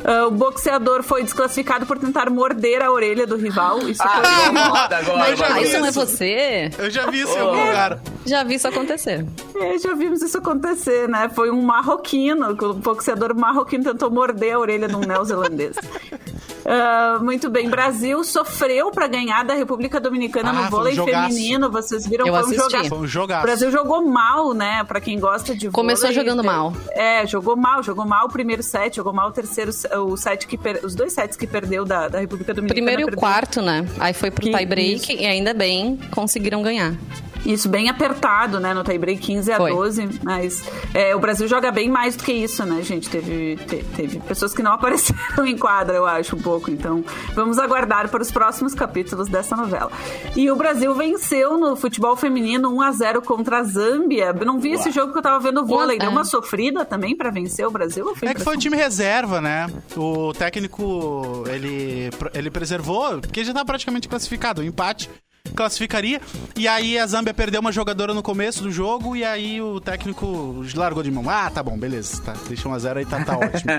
Uh, 0.06 0.28
o 0.28 0.32
boxeador 0.32 1.02
foi 1.02 1.24
desclassificado 1.24 1.88
por 1.88 1.98
tentar 1.98 2.30
morder 2.30 2.80
a 2.84 2.92
orelha 2.92 3.26
do 3.26 3.36
rival. 3.36 3.90
Isso 3.90 4.04
ah, 4.04 4.22
foi 4.22 4.52
moda 4.52 4.98
agora. 4.98 5.18
Mas 5.18 5.40
já 5.40 5.62
isso 5.62 5.80
não 5.80 5.88
é 5.88 5.92
você? 5.92 6.70
Eu 6.78 6.92
já 6.92 7.10
vi 7.10 7.22
isso 7.22 7.36
em 7.36 7.40
algum 7.40 7.66
lugar. 7.66 8.00
Já 8.26 8.44
vi 8.44 8.56
isso 8.56 8.68
acontecer. 8.68 9.26
É, 9.56 9.78
já 9.78 9.94
vimos 9.94 10.22
isso 10.22 10.38
acontecer, 10.38 11.08
né? 11.08 11.30
Foi 11.30 11.52
um 11.52 11.62
marroquino, 11.62 12.52
o 12.52 12.74
boxeador 12.74 13.36
marroquino 13.36 13.84
tentou 13.84 14.10
morder 14.10 14.56
a 14.56 14.60
orelha 14.60 14.88
de 14.88 14.96
um 14.96 15.02
neozelandês. 15.02 15.78
Uh, 15.78 17.22
muito 17.24 17.50
bem, 17.50 17.70
Brasil 17.70 18.24
sofreu 18.24 18.90
para 18.90 19.08
ganhar 19.08 19.44
da 19.46 19.54
República 19.54 20.00
Dominicana 20.00 20.50
ah, 20.50 20.54
no 20.54 20.70
vôlei 20.70 21.00
um 21.00 21.06
feminino. 21.06 21.70
Vocês 21.70 22.08
viram? 22.08 22.26
Eu 22.26 22.34
foi 22.34 22.52
um 22.52 22.54
jogaço. 22.54 22.90
Foi 22.90 22.98
um 22.98 23.08
jogaço. 23.08 23.42
O 23.42 23.46
Brasil 23.46 23.72
jogou 23.72 24.04
mal, 24.06 24.54
né? 24.54 24.84
Para 24.84 25.00
quem 25.00 25.20
gosta 25.20 25.56
de 25.56 25.70
Começou 25.70 26.10
vôlei, 26.10 26.16
jogando 26.16 26.44
mal. 26.44 26.74
É, 26.92 27.28
jogou 27.28 27.56
mal, 27.56 27.84
jogou 27.84 28.06
mal 28.06 28.26
o 28.26 28.30
primeiro 28.30 28.64
set, 28.64 28.96
jogou 28.96 29.14
mal 29.14 29.30
o 29.30 29.32
terceiro, 29.32 29.72
o 30.08 30.18
set 30.18 30.48
que 30.48 30.58
per... 30.58 30.80
os 30.84 30.96
dois 30.96 31.14
sets 31.14 31.38
que 31.38 31.46
perdeu 31.46 31.86
da, 31.86 32.08
da 32.08 32.20
República 32.20 32.54
Dominicana. 32.54 32.86
Primeiro 32.86 33.12
e 33.12 33.14
o 33.14 33.18
quarto, 33.18 33.62
né? 33.62 33.88
Aí 34.00 34.14
foi 34.14 34.32
pro 34.32 34.44
tie 34.44 34.66
break 34.66 35.14
e 35.14 35.26
ainda 35.26 35.54
bem 35.54 36.00
conseguiram 36.12 36.64
ganhar. 36.64 36.96
Isso, 37.46 37.70
bem 37.70 37.90
apertado, 37.90 38.60
né? 38.60 38.74
No 38.74 38.84
tiebreak 38.84 39.22
15 39.22 39.52
a 39.52 39.58
Foi. 39.58 39.72
12. 39.72 40.20
Mas 40.24 40.64
é, 40.94 41.16
o 41.16 41.20
Brasil 41.20 41.48
joga 41.48 41.72
bem 41.72 41.90
mais 41.90 42.16
do 42.16 42.24
que 42.24 42.34
isso, 42.34 42.66
né, 42.66 42.82
gente? 42.82 43.10
Teve, 43.10 43.56
te, 43.58 43.84
teve 43.96 44.20
pessoas 44.20 44.54
que 44.54 44.64
não 44.64 44.74
apareceram 44.74 45.46
em 45.46 45.58
quadra, 45.58 45.96
eu 45.96 46.06
acho, 46.06 46.36
um 46.36 46.42
pouco. 46.42 46.72
Então, 46.72 47.04
vamos 47.34 47.60
aguardar 47.60 48.10
para 48.10 48.22
os 48.22 48.32
próximos 48.32 48.74
capítulos 48.74 49.28
dessa 49.28 49.56
novela. 49.56 49.92
E 50.36 50.50
o 50.50 50.56
Brasil 50.56 50.94
venceu 50.96 51.58
no 51.58 51.76
futebol 51.76 52.16
feminino 52.16 52.74
1 52.76 52.82
a 52.82 52.92
0 52.92 53.22
contra 53.22 53.60
a 53.60 53.64
Zâmbia. 53.64 54.34
não 54.34 54.60
vi 54.60 54.70
Uau. 54.70 54.80
esse 54.80 54.92
jogo 54.92 55.12
que 55.12 55.20
eu 55.20 55.24
tava 55.24 55.40
vendo 55.40 55.62
o 55.62 55.66
vôlei. 55.66 56.00
Deu 56.00 56.10
uma 56.10 56.26
sofrida 56.26 56.84
também 56.84 57.16
para 57.16 57.30
vencer 57.30 57.68
o 57.68 57.72
Brasil? 57.72 58.12
É 58.22 58.34
que 58.34 58.44
foi 58.44 58.56
o 58.56 58.60
time 58.60 58.76
reserva, 58.76 59.40
né? 59.40 59.68
O 59.96 60.34
técnico, 60.34 61.44
ele, 61.48 62.10
ele 62.34 62.50
preservou, 62.50 63.20
porque 63.20 63.44
já 63.44 63.54
tá 63.54 63.64
praticamente 63.64 64.08
classificado. 64.08 64.62
O 64.62 64.64
empate 64.64 65.10
classificaria. 65.56 66.22
E 66.56 66.68
aí 66.68 66.98
a 66.98 67.06
Zâmbia 67.06 67.34
perdeu 67.34 67.62
uma 67.62 67.72
jogadora 67.72 68.14
no 68.14 68.24
começo 68.24 68.64
do 68.64 68.72
jogo 68.72 69.16
e 69.16 69.24
aí 69.24 69.62
o 69.62 69.80
técnico 69.80 70.64
largou 70.76 71.04
de 71.04 71.12
mão. 71.12 71.30
Ah, 71.30 71.50
tá 71.50 71.62
bom, 71.62 71.78
beleza. 71.78 72.22
Tá, 72.22 72.34
deixa 72.48 72.70
1x0 72.70 72.98
aí, 72.98 73.06
tá, 73.06 73.24
tá 73.24 73.38
ótimo. 73.38 73.72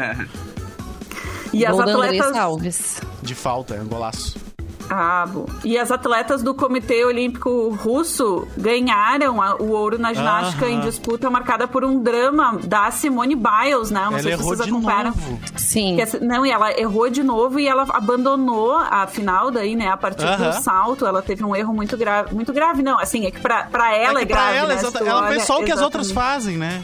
e 1.52 1.64
as 1.64 1.79
atletas... 1.79 2.37
Alves. 2.37 3.00
De 3.22 3.35
falta, 3.35 3.74
é 3.74 3.81
um 3.81 3.87
golaço. 3.87 4.45
Ah, 4.88 5.27
bom. 5.29 5.46
E 5.64 5.79
as 5.79 5.90
atletas 5.90 6.42
do 6.42 6.55
Comitê 6.55 7.05
Olímpico 7.05 7.70
Russo 7.70 8.46
ganharam 8.57 9.42
a, 9.42 9.57
o 9.57 9.70
ouro 9.70 9.99
na 9.99 10.12
ginástica 10.12 10.68
em 10.68 10.81
disputa 10.81 11.29
marcada 11.31 11.66
por 11.66 11.85
um 11.85 12.03
drama 12.03 12.59
da 12.64 12.90
Simone 12.90 13.35
Biles, 13.35 13.90
né? 13.90 14.01
não 14.05 14.12
ela 14.12 14.22
sei 14.22 14.37
se 14.37 14.42
vocês 14.42 14.61
acompanharam. 14.61 15.14
Sim. 15.57 15.96
Que, 15.96 16.25
não, 16.25 16.44
e 16.44 16.51
ela 16.51 16.79
errou 16.79 17.09
de 17.11 17.22
novo 17.22 17.59
e 17.59 17.66
ela 17.66 17.87
abandonou 17.90 18.77
a 18.77 19.07
final 19.07 19.51
daí, 19.51 19.75
né? 19.75 19.88
A 19.88 19.96
partir 19.96 20.25
do 20.25 20.53
salto, 20.62 21.07
ela 21.07 21.22
teve 21.22 21.44
um 21.44 21.55
erro 21.55 21.75
muito 21.75 21.96
grave. 21.96 22.35
Muito 22.35 22.53
grave, 22.53 22.83
não. 22.83 22.99
Assim, 22.99 23.27
é 23.27 23.31
que 23.31 23.40
pra, 23.40 23.64
pra 23.64 23.94
ela 23.94 24.20
é, 24.20 24.27
que 24.27 24.33
é 24.33 24.35
grave. 24.35 24.51
Pra 24.51 24.57
ela, 24.57 24.75
né? 24.75 25.11
ela 25.11 25.29
fez 25.29 25.42
só 25.44 25.61
o 25.61 25.64
que 25.64 25.72
as 25.72 25.81
outras 25.81 26.11
fazem, 26.11 26.57
né? 26.57 26.83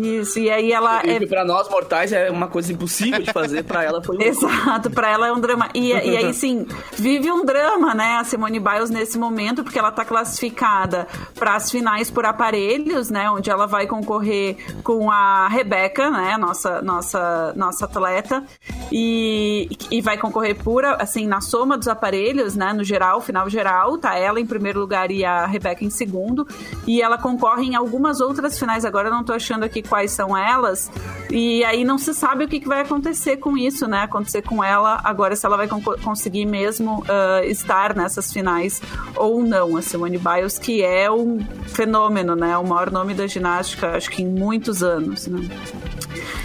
Isso, 0.00 0.38
e 0.38 0.50
aí 0.50 0.72
ela. 0.72 1.04
E, 1.04 1.10
é... 1.10 1.26
pra 1.26 1.44
nós 1.44 1.68
mortais 1.68 2.10
é 2.10 2.30
uma 2.30 2.48
coisa 2.48 2.72
impossível 2.72 3.20
de 3.20 3.30
fazer, 3.30 3.62
pra 3.64 3.84
ela 3.84 4.02
foi 4.02 4.16
um. 4.18 4.22
Exato, 4.22 4.90
pra 4.90 5.10
ela 5.10 5.28
é 5.28 5.32
um 5.32 5.38
drama. 5.38 5.68
E, 5.74 5.88
e 5.90 6.16
aí, 6.16 6.32
sim, 6.34 6.66
vive 6.92 7.30
um 7.30 7.44
drama, 7.44 7.94
né, 7.94 8.16
a 8.18 8.24
Simone 8.24 8.58
Biles 8.58 8.88
nesse 8.88 9.18
momento, 9.18 9.62
porque 9.62 9.78
ela 9.78 9.92
tá 9.92 10.02
classificada 10.02 11.06
para 11.34 11.54
as 11.54 11.70
finais 11.70 12.10
por 12.10 12.24
aparelhos, 12.24 13.10
né, 13.10 13.30
onde 13.30 13.50
ela 13.50 13.66
vai 13.66 13.86
concorrer 13.86 14.56
com 14.82 15.10
a 15.10 15.48
Rebeca, 15.48 16.10
né, 16.10 16.38
nossa, 16.38 16.80
nossa, 16.80 17.52
nossa 17.54 17.84
atleta, 17.84 18.42
e, 18.90 19.68
e 19.90 20.00
vai 20.00 20.16
concorrer 20.16 20.56
pura, 20.62 20.94
assim, 20.94 21.26
na 21.26 21.42
soma 21.42 21.76
dos 21.76 21.88
aparelhos, 21.88 22.56
né, 22.56 22.72
no 22.72 22.82
geral, 22.84 23.20
final 23.20 23.50
geral, 23.50 23.98
tá 23.98 24.16
ela 24.16 24.40
em 24.40 24.46
primeiro 24.46 24.80
lugar 24.80 25.10
e 25.10 25.26
a 25.26 25.44
Rebeca 25.44 25.84
em 25.84 25.90
segundo, 25.90 26.46
e 26.86 27.02
ela 27.02 27.18
concorre 27.18 27.66
em 27.66 27.74
algumas 27.74 28.20
outras 28.20 28.58
finais, 28.58 28.86
agora 28.86 29.08
eu 29.08 29.12
não 29.12 29.22
tô 29.22 29.34
achando 29.34 29.64
aqui 29.64 29.82
quais 29.90 30.12
são 30.12 30.38
elas, 30.38 30.88
e 31.30 31.64
aí 31.64 31.84
não 31.84 31.98
se 31.98 32.14
sabe 32.14 32.44
o 32.44 32.48
que, 32.48 32.60
que 32.60 32.68
vai 32.68 32.80
acontecer 32.80 33.38
com 33.38 33.58
isso, 33.58 33.88
né? 33.88 34.02
Acontecer 34.02 34.42
com 34.42 34.62
ela 34.62 35.00
agora, 35.02 35.34
se 35.34 35.44
ela 35.44 35.56
vai 35.56 35.68
conseguir 35.68 36.46
mesmo 36.46 37.00
uh, 37.00 37.44
estar 37.44 37.94
nessas 37.96 38.32
finais 38.32 38.80
ou 39.16 39.42
não. 39.42 39.76
A 39.76 39.82
Simone 39.82 40.18
Biles, 40.18 40.58
que 40.58 40.82
é 40.82 41.10
um 41.10 41.40
fenômeno, 41.66 42.36
né? 42.36 42.56
O 42.56 42.64
maior 42.64 42.90
nome 42.90 43.14
da 43.14 43.26
ginástica, 43.26 43.96
acho 43.96 44.10
que 44.10 44.22
em 44.22 44.28
muitos 44.28 44.82
anos, 44.82 45.26
né? 45.26 45.40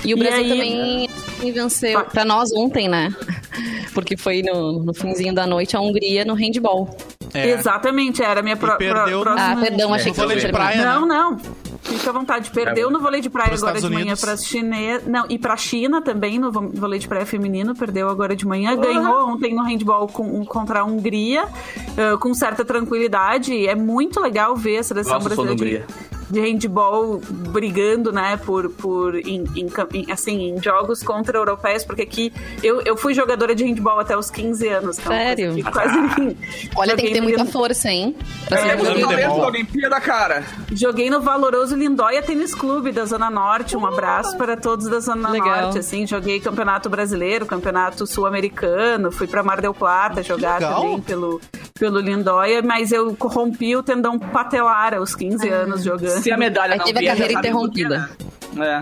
E 0.04 0.14
o 0.14 0.18
Brasil 0.18 0.46
e 0.46 0.52
aí... 0.52 1.08
também 1.40 1.52
venceu 1.52 2.04
para 2.06 2.26
nós 2.26 2.52
ontem, 2.54 2.88
né? 2.88 3.14
Porque 3.94 4.18
foi 4.18 4.42
no, 4.42 4.84
no 4.84 4.94
finzinho 4.94 5.34
da 5.34 5.46
noite 5.46 5.78
a 5.78 5.80
Hungria 5.80 6.26
no 6.26 6.34
handball. 6.34 6.96
É. 7.36 7.52
Exatamente, 7.52 8.24
era 8.24 8.40
a 8.40 8.44
minha 8.44 8.56
pro, 8.56 8.78
perdeu 8.78 9.22
pro, 9.22 9.32
próxima... 9.32 9.54
Ah, 9.54 9.56
perdão, 9.58 9.94
achei 9.94 10.12
que 10.12 10.20
foi 10.20 10.36
de 10.36 10.48
praia, 10.50 10.84
Não, 10.84 11.06
né? 11.06 11.16
não. 11.16 11.66
Fica 11.86 12.10
à 12.10 12.14
vontade. 12.14 12.50
Perdeu 12.50 12.90
é, 12.90 12.92
no 12.92 13.00
vôlei 13.00 13.22
de 13.22 13.30
praia 13.30 13.54
agora 13.54 13.80
de 13.80 13.90
manhã 13.90 14.16
para 14.16 14.36
chinês. 14.38 15.06
Não, 15.06 15.26
e 15.30 15.38
para 15.38 15.56
China 15.56 16.02
também, 16.02 16.40
no 16.40 16.52
vôlei 16.52 16.98
de 16.98 17.08
praia 17.08 17.26
feminino, 17.26 17.76
perdeu 17.76 18.10
agora 18.10 18.36
de 18.36 18.46
manhã. 18.46 18.76
Ganhou 18.76 19.30
ontem 19.30 19.54
no 19.54 19.64
handball 19.64 20.08
com, 20.08 20.44
contra 20.46 20.80
a 20.80 20.84
Hungria, 20.84 21.46
uh, 21.46 22.18
com 22.18 22.34
certa 22.34 22.66
tranquilidade. 22.66 23.68
É 23.68 23.76
muito 23.76 24.20
legal 24.20 24.56
ver 24.56 24.80
a 24.80 24.84
seleção 24.84 25.14
Nossa, 25.14 25.30
brasileira 25.30 25.86
de 26.30 26.40
handball 26.40 27.22
brigando, 27.30 28.12
né, 28.12 28.38
por, 28.38 28.70
por 28.70 29.16
em, 29.16 29.44
em, 29.56 30.12
assim, 30.12 30.50
em 30.50 30.62
jogos 30.62 31.04
contra 31.04 31.38
europeus, 31.38 31.84
porque 31.84 32.02
aqui 32.02 32.34
eu, 32.64 32.82
eu 32.82 32.98
fui 32.98 33.14
jogadora 33.14 33.54
de 33.54 33.64
handball 33.64 34.00
até 34.00 34.18
os 34.18 34.30
15 34.30 34.68
anos. 34.68 35.00
Então 35.00 35.12
Sério? 35.12 35.56
Quase 35.72 36.38
Olha, 36.76 36.96
tem 36.96 37.06
que 37.08 37.14
ter 37.14 37.22
muita 37.22 37.46
força, 37.46 37.90
hein? 37.90 38.16
Pra 38.48 38.60
é, 38.60 38.78
ser 38.78 39.18
da 39.18 39.34
Olimpíada, 39.34 40.00
cara. 40.02 40.44
Joguei 40.72 41.10
no 41.10 41.22
valoroso 41.22 41.76
Lindóia 41.76 42.22
Tênis 42.22 42.54
Clube 42.54 42.92
da 42.92 43.06
Zona 43.06 43.30
Norte. 43.30 43.78
Um 43.78 43.86
abraço 43.86 44.38
para 44.38 44.58
todos 44.58 44.88
da 44.90 45.00
Zona 45.00 45.30
Legal. 45.30 45.62
Norte, 45.64 45.80
assim. 45.80 46.06
Joguei 46.08 46.40
campeonato 46.40 46.90
brasileiro, 46.90 47.46
campeonato 47.46 48.06
sul-americano, 48.06 49.12
fui 49.12 49.28
para 49.28 49.44
Mar 49.44 49.62
del 49.62 49.74
Plata 49.74 50.24
jogar 50.24 50.60
também 50.60 51.00
pelo, 51.02 51.42
pelo 51.78 52.00
Lindóia, 52.00 52.62
mas 52.62 52.92
eu 52.92 53.16
rompi 53.20 53.76
o 53.76 53.84
tendão 53.84 54.18
patelar 54.18 54.94
aos 54.94 55.16
15 55.16 55.50
ah. 55.50 55.56
anos 55.56 55.84
jogando. 55.84 56.15
Se 56.22 56.32
a 56.32 56.38
medalha 56.38 56.74
Aí 56.74 56.80
não 56.80 56.86
teve 56.86 57.08
a 57.08 57.12
carreira 57.12 57.34
interrompida. 57.34 58.10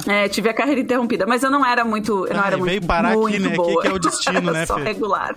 É. 0.08 0.26
é. 0.26 0.30
tive 0.30 0.50
a 0.50 0.54
carreira 0.54 0.82
interrompida, 0.82 1.26
mas 1.26 1.42
eu 1.44 1.50
não 1.50 1.66
era 1.66 1.84
muito, 1.84 2.28
eu 2.28 2.34
não 2.34 2.44
ah, 2.44 2.48
era 2.48 2.58
muito, 2.58 2.70
veio 2.70 2.86
parar 2.86 3.14
muito 3.14 3.36
aqui, 3.36 3.40
né? 3.40 3.56
Boa. 3.56 3.72
Aqui 3.72 3.82
que 3.82 3.88
é 3.88 3.92
o 3.92 4.00
destino, 4.00 4.52
né? 4.52 4.66
Só 4.68 4.76
regular. 4.76 5.36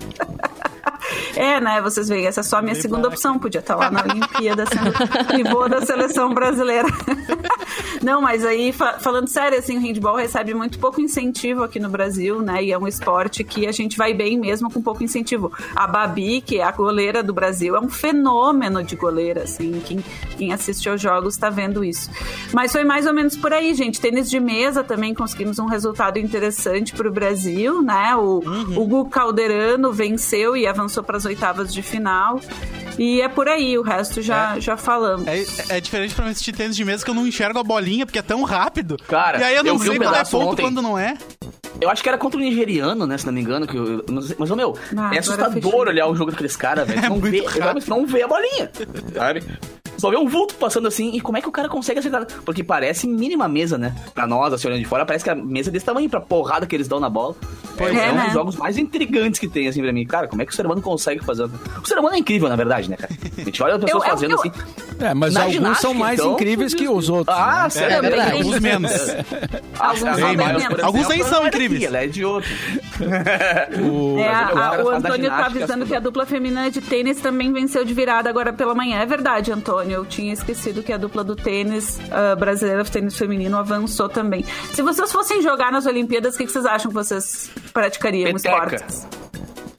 É, 1.37 1.61
né? 1.61 1.83
Vocês 1.83 2.09
veem, 2.09 2.27
essa 2.27 2.41
é 2.41 2.43
só 2.43 2.59
a 2.59 2.63
minha 2.63 2.75
segunda 2.75 3.09
opção. 3.09 3.39
Podia 3.39 3.59
estar 3.59 3.77
lá 3.77 3.91
na 3.91 4.03
Olimpíada 4.03 4.65
sendo 4.67 4.91
pivô 5.27 5.69
da 5.69 5.85
seleção 5.85 6.33
brasileira. 6.33 6.89
Não, 8.03 8.21
mas 8.21 8.45
aí, 8.45 8.73
fa 8.73 8.99
falando 9.01 9.29
sério, 9.29 9.59
assim, 9.59 9.77
o 9.77 9.81
handball 9.81 10.17
recebe 10.17 10.55
muito 10.55 10.79
pouco 10.79 11.01
incentivo 11.01 11.63
aqui 11.63 11.79
no 11.79 11.89
Brasil, 11.89 12.41
né? 12.41 12.63
E 12.65 12.73
é 12.73 12.79
um 12.79 12.87
esporte 12.87 13.43
que 13.45 13.67
a 13.67 13.73
gente 13.73 13.97
vai 13.97 14.15
bem 14.15 14.39
mesmo 14.39 14.71
com 14.71 14.81
pouco 14.81 15.03
incentivo. 15.03 15.53
A 15.75 15.87
Babi, 15.87 16.41
que 16.41 16.59
é 16.59 16.63
a 16.63 16.71
goleira 16.71 17.23
do 17.23 17.33
Brasil, 17.33 17.77
é 17.77 17.81
um 17.81 17.89
fenômeno 17.89 18.83
de 18.83 18.97
goleira, 18.97 19.43
assim. 19.43 19.81
Quem, 19.85 20.05
quem 20.37 20.53
assiste 20.53 20.89
aos 20.89 21.01
jogos 21.01 21.35
está 21.35 21.51
vendo 21.51 21.85
isso. 21.85 22.11
Mas 22.53 22.73
foi 22.73 22.85
mais 22.85 23.07
ou 23.07 23.13
menos 23.13 23.37
por 23.37 23.53
aí, 23.53 23.75
gente. 23.75 24.01
Tênis 24.01 24.31
de 24.31 24.41
mesa 24.41 24.85
também 24.85 25.15
conseguimos 25.15 25.59
um 25.59 25.67
resultado 25.67 26.19
interessante 26.19 26.93
para 26.93 27.09
o 27.09 27.13
Brasil, 27.13 27.83
né? 27.83 28.15
O 28.17 28.43
uhum. 28.45 28.79
Hugo 28.79 29.05
Calderano 29.09 29.93
venceu 29.93 30.57
e 30.57 30.67
avançou 30.67 30.96
para 31.03 31.17
as 31.17 31.25
oitavas 31.25 31.73
de 31.73 31.83
final. 31.83 32.41
E 32.99 33.21
é 33.21 33.29
por 33.29 33.49
aí, 33.49 33.77
o 33.77 33.83
resto 33.83 34.23
já, 34.23 34.57
é, 34.57 34.61
já 34.61 34.77
falamos. 34.77 35.27
É, 35.27 35.77
é 35.77 35.81
diferente 35.81 36.15
pra 36.15 36.25
mim 36.25 36.31
assistir 36.31 36.53
tênis 36.53 36.75
de 36.75 36.85
mesa 36.85 37.05
que 37.05 37.11
eu 37.11 37.15
não 37.15 37.27
enxergo 37.27 37.59
a 37.59 37.63
bolinha, 37.63 38.07
porque 38.07 38.19
é 38.19 38.23
tão 38.23 38.43
rápido. 38.43 38.97
Cara, 39.07 39.39
e 39.39 39.45
aí 39.45 39.57
eu 39.57 39.65
não 39.65 39.75
eu 39.75 39.79
sei 39.79 39.91
um 39.91 39.97
quando 39.99 40.15
é 40.15 40.25
ponto 40.25 40.49
ontem. 40.49 40.63
quando 40.63 40.83
não 40.83 40.99
é. 40.99 41.17
Eu 41.81 41.91
acho 41.91 42.03
que 42.03 42.09
era 42.09 42.19
contra 42.19 42.39
o 42.39 42.43
nigeriano, 42.43 43.07
né? 43.07 43.19
Se 43.19 43.27
não 43.27 43.33
me 43.33 43.41
engano. 43.41 43.67
Que 43.67 43.77
eu, 43.77 44.05
mas, 44.39 44.51
meu, 44.51 44.77
ah, 44.97 45.15
é 45.15 45.19
assustador 45.19 45.89
olhar 45.89 46.07
o 46.07 46.17
jogo 46.17 46.31
daqueles 46.31 46.57
caras, 46.57 46.87
velho. 46.87 46.97
É 47.07 47.09
não, 47.09 47.21
vê, 47.21 47.45
não 47.87 48.07
vê 48.07 48.23
a 48.23 48.29
bolinha, 48.29 48.71
sabe? 49.15 49.43
Só 49.99 50.11
vê 50.11 50.17
um 50.17 50.29
vulto 50.29 50.55
passando 50.57 50.87
assim, 50.87 51.11
e 51.15 51.21
como 51.21 51.39
é 51.39 51.41
que 51.41 51.49
o 51.49 51.53
cara 51.53 51.69
consegue 51.69 51.99
acertar? 51.99 52.27
Porque 52.45 52.63
parece 52.63 53.07
mínima 53.07 53.49
mesa, 53.49 53.79
né? 53.79 53.95
Pra 54.15 54.27
nós, 54.27 54.53
assim, 54.53 54.69
olhando 54.69 54.81
de 54.81 54.87
fora, 54.87 55.07
parece 55.07 55.25
que 55.25 55.31
a 55.31 55.35
mesa 55.35 55.71
é 55.71 55.73
desse 55.73 55.87
tamanho 55.87 56.09
pra 56.09 56.21
porrada 56.21 56.67
que 56.67 56.75
eles 56.75 56.89
dão 56.89 57.01
na 57.01 57.09
bola. 57.09 57.35
Pois 57.77 57.97
é, 57.97 58.09
é 58.09 58.13
um 58.13 58.17
dos 58.17 58.25
né? 58.25 58.31
jogos 58.31 58.57
mais 58.57 58.77
intrigantes 58.77 59.41
que 59.41 59.49
tem, 59.49 59.69
assim, 59.69 59.83
pra 59.83 59.93
mim. 59.93 60.05
Cara, 60.05 60.29
como 60.29 60.43
é 60.43 60.47
que 60.47 60.53
o 60.53 60.55
ser 60.55 60.67
humano 60.67 60.83
consegue 60.83 61.25
fazer? 61.25 61.45
O 61.45 61.87
ser 61.87 61.99
humano 61.99 62.15
é 62.15 62.19
incrível, 62.19 62.49
na 62.49 62.57
verdade, 62.57 62.91
né, 62.91 62.97
cara? 62.97 63.13
A 63.39 63.41
gente 63.41 63.63
olha 63.63 63.75
as 63.75 63.85
pessoas 63.85 64.05
eu, 64.05 64.11
fazendo 64.11 64.31
eu, 64.33 64.41
assim. 64.41 64.53
É, 64.99 65.15
mas 65.15 65.35
Na 65.35 65.45
alguns 65.45 65.79
são 65.79 65.95
mais 65.95 66.19
então, 66.19 66.33
incríveis 66.33 66.75
que 66.75 66.89
os 66.89 67.09
outros. 67.09 67.37
Ah, 67.37 67.65
né? 67.65 67.71
sério? 67.71 68.07
É, 68.07 68.33
alguns 68.33 68.61
menos. 68.61 68.93
alguns, 69.79 70.19
menos. 70.37 70.85
alguns 70.85 71.09
nem 71.09 71.23
são 71.23 71.47
incríveis. 71.47 71.66
Ela 71.85 72.05
é 72.05 72.07
de 72.07 72.25
outro. 72.25 72.51
o, 73.83 74.19
é, 74.19 74.29
a, 74.29 74.83
o 74.85 74.89
Antônio 74.91 75.29
tá 75.29 75.47
avisando 75.47 75.87
que 75.87 75.95
a 75.95 76.01
dupla 76.01 76.27
feminina 76.27 76.71
de 76.71 76.81
tênis 76.81 77.21
também 77.21 77.53
venceu 77.53 77.85
de 77.85 77.93
virada 77.93 78.29
agora 78.29 78.53
pela 78.53 78.75
manhã. 78.75 79.01
É 79.01 79.07
verdade, 79.07 79.53
Antônio. 79.53 79.93
Eu 79.93 80.05
tinha 80.05 80.33
esquecido 80.33 80.83
que 80.83 80.93
a 80.93 80.97
dupla 80.97 81.25
do 81.25 81.37
tênis 81.37 81.99
uh, 81.99 82.37
brasileira, 82.37 82.85
tênis 82.85 83.17
feminino, 83.17 83.57
avançou 83.57 84.09
também. 84.09 84.45
Se 84.73 84.83
vocês 84.83 85.11
fossem 85.11 85.43
jogar 85.43 85.73
nas 85.73 85.87
Olimpíadas, 85.87 86.35
o 86.35 86.39
que, 86.39 86.47
que 86.47 86.53
vocês 86.53 86.67
acham 86.67 86.91
que 86.91 86.95
vocês 86.95 87.51
praticariam 87.73 88.31
esportes? 88.37 89.07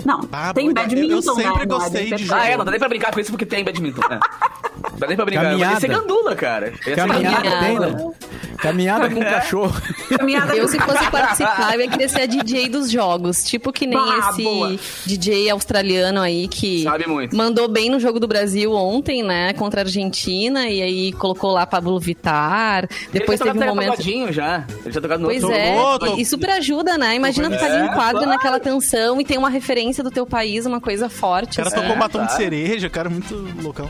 Não, 0.06 0.22
ah, 0.32 0.54
tem 0.54 0.74
badminton, 0.74 1.16
Eu 1.16 1.22
sempre 1.22 1.60
né? 1.60 1.66
gostei 1.66 2.06
de 2.14 2.24
jogar. 2.24 2.42
Ah, 2.42 2.48
é, 2.48 2.58
não 2.58 2.64
dá 2.64 2.72
nem 2.72 2.80
pra 2.80 2.88
brincar 2.88 3.12
com 3.12 3.20
isso 3.20 3.30
porque 3.30 3.46
tem 3.46 3.64
badminton. 3.64 4.08
Né? 4.10 4.20
Não 4.92 5.00
dá 5.00 5.08
nem 5.08 5.18
pra 5.18 5.26
brincar. 5.26 5.44
Caminhada. 5.44 5.74
Ia 5.74 5.80
ser 5.82 5.88
gandula, 5.90 6.34
cara. 6.34 6.72
Caminhada, 6.72 7.42
caminhada. 7.42 7.60
tem, 7.60 7.80
né? 7.80 8.12
Caminhada 8.58 9.10
com 9.10 9.20
cachorro. 9.20 9.82
Caminhada 10.10 10.56
eu, 10.56 10.68
se 10.68 10.80
fosse 10.80 11.10
participar, 11.12 11.76
eu 11.76 11.82
ia 11.82 11.88
querer 11.88 12.10
ser 12.10 12.22
a 12.22 12.26
DJ 12.26 12.70
dos 12.70 12.90
jogos. 12.90 13.44
Tipo 13.44 13.72
que 13.72 13.86
nem 13.86 13.98
bah, 13.98 14.30
esse 14.32 14.44
boa. 14.44 14.76
DJ 15.06 15.50
australiano 15.50 16.22
aí 16.22 16.48
que 16.48 16.86
mandou 17.34 17.68
bem 17.68 17.90
no 17.90 18.00
jogo 18.00 18.20
do 18.20 18.28
Brasil 18.28 18.74
ontem, 18.74 19.24
né? 19.24 19.54
Contra 19.54 19.82
a 19.82 19.84
Argentina. 19.84 20.68
E 20.68 20.82
aí 20.82 21.12
colocou 21.14 21.52
lá 21.52 21.66
Pablo 21.66 22.00
Vittar. 22.00 22.88
Depois 23.12 23.40
teve 23.40 23.58
um 23.58 23.66
momento. 23.66 24.02
já. 24.32 24.66
Ele 24.84 24.92
já 24.92 25.02
tocado 25.02 25.22
no 25.22 25.28
pois 25.28 25.44
é. 25.44 25.76
E, 26.16 26.22
e, 26.22 26.26
super 26.26 26.50
ajuda, 26.52 26.98
né? 26.98 27.16
Imagina 27.16 27.50
tu 27.50 27.58
tá 27.58 27.66
ali 27.66 27.86
em 27.86 27.94
quadro 27.94 28.24
claro. 28.24 28.30
naquela 28.30 28.60
tensão 28.60 29.20
e 29.22 29.26
tem 29.26 29.38
uma 29.38 29.50
referência 29.50 30.04
do 30.04 30.12
teu 30.12 30.26
país, 30.26 30.66
uma 30.66 30.82
coisa 30.82 31.10
forte. 31.10 31.54
O 31.54 31.64
cara 31.64 31.68
assim. 31.68 31.82
tocou 31.82 31.96
batom 31.96 32.26
de 32.26 32.34
cereja, 32.34 32.90
cara, 32.90 33.10
muito 33.10 33.36
loucão. 33.62 33.88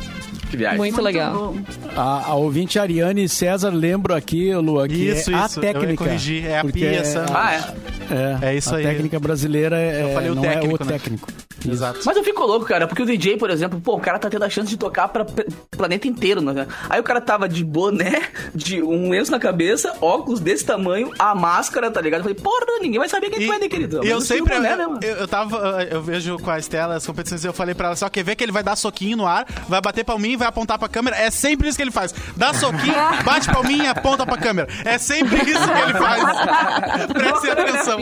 Que 0.49 0.57
viagem. 0.57 0.77
Muito, 0.77 0.93
Muito 0.93 1.03
legal. 1.03 1.55
A, 1.95 2.27
a, 2.27 2.35
ouvinte 2.35 2.79
Ariane 2.79 3.27
César 3.27 3.69
lembro 3.69 4.13
aqui, 4.13 4.53
Lua, 4.55 4.87
que 4.87 4.95
isso, 4.95 5.31
é 5.31 5.45
isso. 5.45 5.59
a 5.59 5.61
técnica. 5.61 6.03
Eu 6.03 6.07
corrigir, 6.07 6.45
é 6.45 6.59
a 6.59 6.63
pia. 6.63 6.89
É, 6.89 7.03
ah, 7.33 7.53
é? 7.53 8.45
É, 8.45 8.49
é 8.49 8.55
isso 8.55 8.73
a 8.73 8.77
aí. 8.77 8.85
A 8.85 8.89
técnica 8.89 9.19
brasileira 9.19 9.77
é, 9.77 10.03
eu 10.03 10.13
falei 10.13 10.29
o 10.29 10.35
não 10.35 10.41
técnico, 10.41 10.83
é 10.83 10.85
o 10.85 10.87
né? 10.87 10.93
técnico. 10.93 11.46
Exato. 11.65 11.99
Mas 12.05 12.17
eu 12.17 12.23
fico 12.23 12.43
louco, 12.45 12.65
cara, 12.65 12.87
porque 12.87 13.01
o 13.01 13.05
DJ, 13.05 13.37
por 13.37 13.49
exemplo, 13.49 13.79
pô, 13.79 13.95
o 13.95 13.99
cara 13.99 14.19
tá 14.19 14.29
tendo 14.29 14.43
a 14.43 14.49
chance 14.49 14.69
de 14.69 14.77
tocar 14.77 15.07
pra 15.07 15.25
planeta 15.71 16.07
inteiro, 16.07 16.41
né? 16.41 16.67
Aí 16.89 16.99
o 16.99 17.03
cara 17.03 17.21
tava 17.21 17.47
de 17.47 17.63
boné, 17.63 18.21
de 18.53 18.81
um 18.81 19.09
lenço 19.09 19.31
na 19.31 19.39
cabeça, 19.39 19.93
óculos 20.01 20.39
desse 20.39 20.65
tamanho, 20.65 21.11
a 21.17 21.33
máscara, 21.33 21.89
tá 21.89 22.01
ligado? 22.01 22.19
Eu 22.19 22.23
falei, 22.23 22.39
porra, 22.41 22.65
ninguém 22.81 22.99
vai 22.99 23.09
saber 23.09 23.29
quem 23.29 23.43
e, 23.43 23.47
tu 23.47 23.53
é, 23.53 23.59
né, 23.59 23.69
querido? 23.69 24.05
E 24.05 24.09
eu 24.09 24.21
sempre, 24.21 24.55
boné, 24.55 24.73
eu, 24.73 24.77
né, 24.77 24.99
eu, 25.01 25.15
eu, 25.15 25.27
tava, 25.27 25.83
eu 25.83 26.01
vejo 26.01 26.37
com 26.39 26.49
a 26.49 26.59
Estela 26.59 26.95
as 26.95 27.05
competições 27.05 27.43
e 27.43 27.47
eu 27.47 27.53
falei 27.53 27.73
pra 27.73 27.87
ela, 27.87 27.95
só 27.95 28.09
quer 28.09 28.23
ver 28.23 28.35
que 28.35 28.43
ele 28.43 28.51
vai 28.51 28.63
dar 28.63 28.75
soquinho 28.75 29.17
no 29.17 29.25
ar, 29.25 29.45
vai 29.67 29.81
bater 29.81 30.03
palminha, 30.03 30.37
vai 30.37 30.47
apontar 30.47 30.77
pra 30.77 30.87
câmera, 30.87 31.17
é 31.17 31.29
sempre 31.31 31.67
isso 31.67 31.77
que 31.77 31.83
ele 31.83 31.91
faz. 31.91 32.13
Dá 32.35 32.53
soquinho, 32.53 32.93
bate 33.23 33.51
palminha, 33.51 33.91
aponta 33.91 34.25
pra 34.25 34.37
câmera. 34.37 34.67
É 34.85 34.97
sempre 34.97 35.37
isso 35.49 35.67
que 35.67 35.79
ele 35.79 35.93
faz. 35.93 36.23
Preste 37.13 37.49
atenção. 37.49 37.99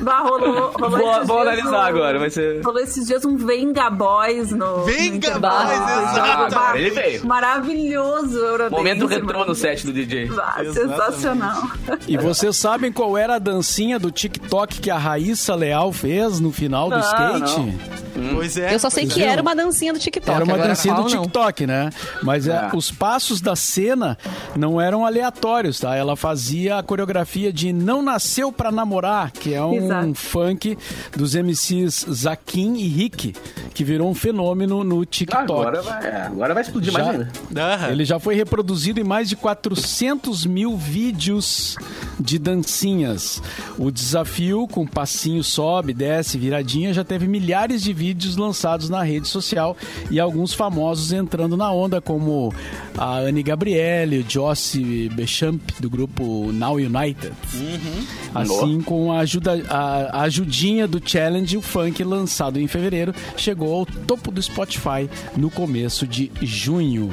Bah, 0.00 0.20
rolou, 0.20 0.72
rolou 0.72 0.98
vou, 0.98 1.26
vou 1.26 1.40
analisar 1.40 1.86
agora, 1.86 2.18
vai 2.18 2.30
ser... 2.30 2.55
Rolou 2.64 2.80
esses 2.80 3.06
dias 3.06 3.24
um 3.24 3.36
Venga 3.36 3.90
Boys 3.90 4.50
no. 4.50 4.84
Venga 4.84 5.34
no 5.34 5.40
Boys, 5.40 5.70
exato. 5.70 6.56
Ah, 6.58 6.72
ele 6.74 6.90
veio. 6.90 7.26
Maravilhoso, 7.26 8.36
Eurodance. 8.36 8.74
Momento 8.74 9.06
retrô 9.06 9.44
no 9.44 9.54
set 9.54 9.86
do 9.86 9.92
DJ. 9.92 10.30
Ah, 10.38 10.62
sensacional. 10.72 11.62
E 12.06 12.16
vocês 12.16 12.56
sabem 12.56 12.92
qual 12.92 13.16
era 13.16 13.36
a 13.36 13.38
dancinha 13.38 13.98
do 13.98 14.10
TikTok 14.10 14.80
que 14.80 14.90
a 14.90 14.98
Raíssa 14.98 15.54
Leal 15.54 15.92
fez 15.92 16.40
no 16.40 16.52
final 16.52 16.88
do 16.88 16.96
não, 16.96 17.00
skate? 17.00 17.60
Não. 17.60 18.06
Pois 18.34 18.56
é. 18.56 18.74
Eu 18.74 18.78
só 18.78 18.88
sei 18.88 19.06
que 19.06 19.22
era 19.22 19.42
uma 19.42 19.54
dancinha 19.54 19.92
do 19.92 19.98
TikTok. 19.98 20.34
Era 20.34 20.44
uma 20.44 20.56
dancinha 20.56 20.94
do 20.94 21.04
TikTok, 21.04 21.66
né? 21.66 21.90
Mas 22.22 22.48
é. 22.48 22.70
os 22.74 22.90
passos 22.90 23.40
da 23.40 23.54
cena 23.54 24.16
não 24.56 24.80
eram 24.80 25.04
aleatórios, 25.04 25.80
tá? 25.80 25.94
Ela 25.94 26.16
fazia 26.16 26.78
a 26.78 26.82
coreografia 26.82 27.52
de 27.52 27.72
Não 27.72 28.02
Nasceu 28.02 28.50
Pra 28.50 28.72
Namorar, 28.72 29.32
que 29.32 29.54
é 29.54 29.62
um 29.62 29.74
Exato. 29.74 30.14
funk 30.14 30.78
dos 31.14 31.34
MCs 31.34 32.06
Zaquim 32.46 32.76
e 32.76 32.86
Rick, 32.88 33.34
que 33.76 33.84
virou 33.84 34.08
um 34.08 34.14
fenômeno 34.14 34.82
no 34.82 35.04
TikTok. 35.04 35.42
Agora 35.42 35.82
vai, 35.82 36.06
é, 36.06 36.22
agora 36.22 36.54
vai 36.54 36.62
explodir 36.62 36.90
já, 36.90 36.98
mais 36.98 37.10
ainda. 37.10 37.92
Ele 37.92 38.06
já 38.06 38.18
foi 38.18 38.34
reproduzido 38.34 38.98
em 38.98 39.04
mais 39.04 39.28
de 39.28 39.36
400 39.36 40.46
mil 40.46 40.78
vídeos 40.78 41.76
de 42.18 42.38
dancinhas. 42.38 43.42
O 43.76 43.90
desafio 43.90 44.66
com 44.66 44.86
passinho 44.86 45.44
sobe, 45.44 45.92
desce, 45.92 46.38
viradinha, 46.38 46.94
já 46.94 47.04
teve 47.04 47.28
milhares 47.28 47.82
de 47.82 47.92
vídeos 47.92 48.34
lançados 48.38 48.88
na 48.88 49.02
rede 49.02 49.28
social 49.28 49.76
e 50.10 50.18
alguns 50.18 50.54
famosos 50.54 51.12
entrando 51.12 51.54
na 51.54 51.70
onda, 51.70 52.00
como 52.00 52.54
a 52.96 53.18
Anne 53.18 53.42
Gabriele, 53.42 54.20
o 54.20 54.24
Jossi 54.26 55.10
Bechamp, 55.12 55.60
do 55.78 55.90
grupo 55.90 56.50
Now 56.50 56.76
United. 56.76 57.34
Uhum. 57.52 58.06
Assim, 58.34 58.80
com 58.80 59.12
a, 59.12 59.18
ajuda, 59.18 59.62
a, 59.68 60.20
a 60.20 60.22
ajudinha 60.22 60.88
do 60.88 60.98
challenge, 61.04 61.58
o 61.58 61.60
funk 61.60 62.02
lançado 62.02 62.58
em 62.58 62.66
fevereiro 62.66 63.14
chegou 63.36 63.65
ao 63.74 63.86
topo 63.86 64.30
do 64.30 64.42
Spotify 64.42 65.08
no 65.36 65.50
começo 65.50 66.06
de 66.06 66.30
junho. 66.42 67.10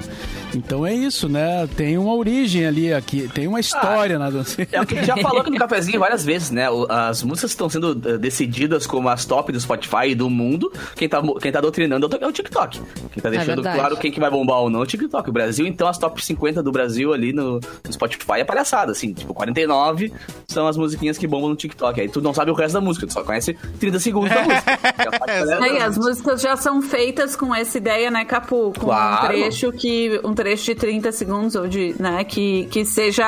Então 0.56 0.86
é 0.86 0.94
isso, 0.94 1.28
né? 1.28 1.68
Tem 1.76 1.98
uma 1.98 2.14
origem 2.14 2.66
ali, 2.66 2.94
aqui, 2.94 3.28
tem 3.28 3.48
uma 3.48 3.60
história 3.60 4.16
ah, 4.16 4.20
na 4.20 4.30
dança. 4.30 4.66
É 4.72 4.82
o 4.82 4.86
que 4.86 5.04
já 5.04 5.18
falou 5.22 5.42
aqui 5.42 5.50
no 5.50 5.58
cafezinho 5.58 6.00
várias 6.00 6.24
vezes, 6.24 6.52
né? 6.52 6.68
As 6.90 7.24
músicas 7.24 7.52
estão 7.52 7.70
sendo 7.70 8.00
eh, 8.08 8.18
decididas 8.18 8.86
como 8.86 9.10
as 9.10 9.26
top 9.26 9.52
do 9.52 9.60
Spotify 9.60 10.10
e 10.10 10.16
do 10.16 10.30
mundo. 10.30 10.72
Quem 10.96 11.10
tá, 11.10 11.22
quem 11.42 11.52
tá 11.52 11.60
doutrinando 11.60 12.10
é 12.20 12.28
o 12.28 12.32
TikTok. 12.32 12.82
Quem 13.12 13.24
tá 13.24 13.30
é 13.30 13.32
deixando 13.32 13.68
é 13.68 13.74
claro 13.74 13.98
quem 13.98 14.12
que 14.12 14.20
vai 14.20 14.30
bombar 14.30 14.60
ou 14.60 14.70
não 14.70 14.82
é 14.82 14.84
o 14.84 14.86
TikTok. 14.86 15.30
O 15.30 15.34
Brasil, 15.34 15.66
então, 15.66 15.88
as 15.88 15.98
top 15.98 16.24
50 16.24 16.62
do 16.62 16.72
Brasil 16.72 17.14
ali 17.14 17.34
no, 17.34 17.60
no 17.60 17.94
Spotify 17.94 18.40
é 18.40 18.44
palhaçada, 18.44 18.92
assim. 18.92 19.14
Tipo, 19.14 19.34
49 19.34 20.14
são 20.48 20.68
as 20.68 20.78
musiquinhas 20.78 21.18
que 21.18 21.26
bombam 21.26 21.50
no 21.50 21.56
TikTok. 21.56 22.00
Aí 22.00 22.10
tu 22.10 22.22
não 22.22 22.34
sabe 22.34 22.52
o 22.52 22.54
resto 22.54 22.76
da 22.76 22.82
música, 22.82 23.08
tu 23.08 23.14
só 23.14 23.24
conhece 23.24 23.54
30 23.80 24.00
segundos 24.00 24.30
da 24.30 24.44
música. 24.44 24.80
é, 25.66 25.84
as 25.84 25.98
músicas 25.98 26.42
já 26.42 26.56
são 26.56 26.82
feitas 26.82 27.36
com 27.36 27.54
essa 27.54 27.78
ideia, 27.78 28.12
né, 28.12 28.24
Capu? 28.26 28.74
Com 28.78 28.86
claro. 28.86 29.26
um 29.26 29.28
trecho 29.28 29.72
que. 29.72 30.22
Um 30.24 30.34
trecho 30.34 30.43
de 30.44 30.76
30 30.76 31.12
segundos, 31.12 31.56
ou 31.56 31.68
de, 31.68 31.96
né, 32.00 32.24
que, 32.24 32.66
que 32.66 32.86
seja 32.86 33.26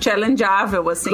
challengeável, 0.00 0.88
assim. 0.88 1.10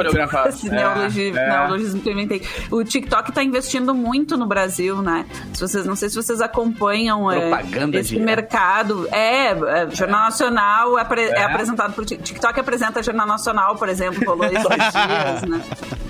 Esse 0.48 0.68
é, 0.68 0.70
neologismo, 0.70 1.38
é. 1.38 1.48
neologismo 1.48 2.00
que 2.00 2.08
eu 2.08 2.12
inventei. 2.12 2.42
O 2.70 2.82
TikTok 2.84 3.32
tá 3.32 3.42
investindo 3.42 3.94
muito 3.94 4.36
no 4.36 4.46
Brasil, 4.46 5.02
né? 5.02 5.26
Se 5.52 5.60
vocês, 5.60 5.86
não 5.86 5.96
sei 5.96 6.08
se 6.08 6.16
vocês 6.16 6.40
acompanham 6.40 7.30
é, 7.30 7.50
esse 7.94 8.16
de... 8.16 8.20
mercado. 8.20 9.08
É, 9.10 9.50
é, 9.50 9.90
Jornal 9.90 10.24
Nacional 10.24 10.98
é, 10.98 11.02
é. 11.02 11.24
é 11.30 11.44
apresentado 11.44 11.92
por 11.94 12.04
TikTok 12.04 12.60
apresenta 12.60 13.02
Jornal 13.02 13.26
Nacional, 13.26 13.76
por 13.76 13.88
exemplo, 13.88 14.24
rolou 14.24 14.46
esses 14.46 14.62
dias, 14.62 15.42
né? 15.42 15.62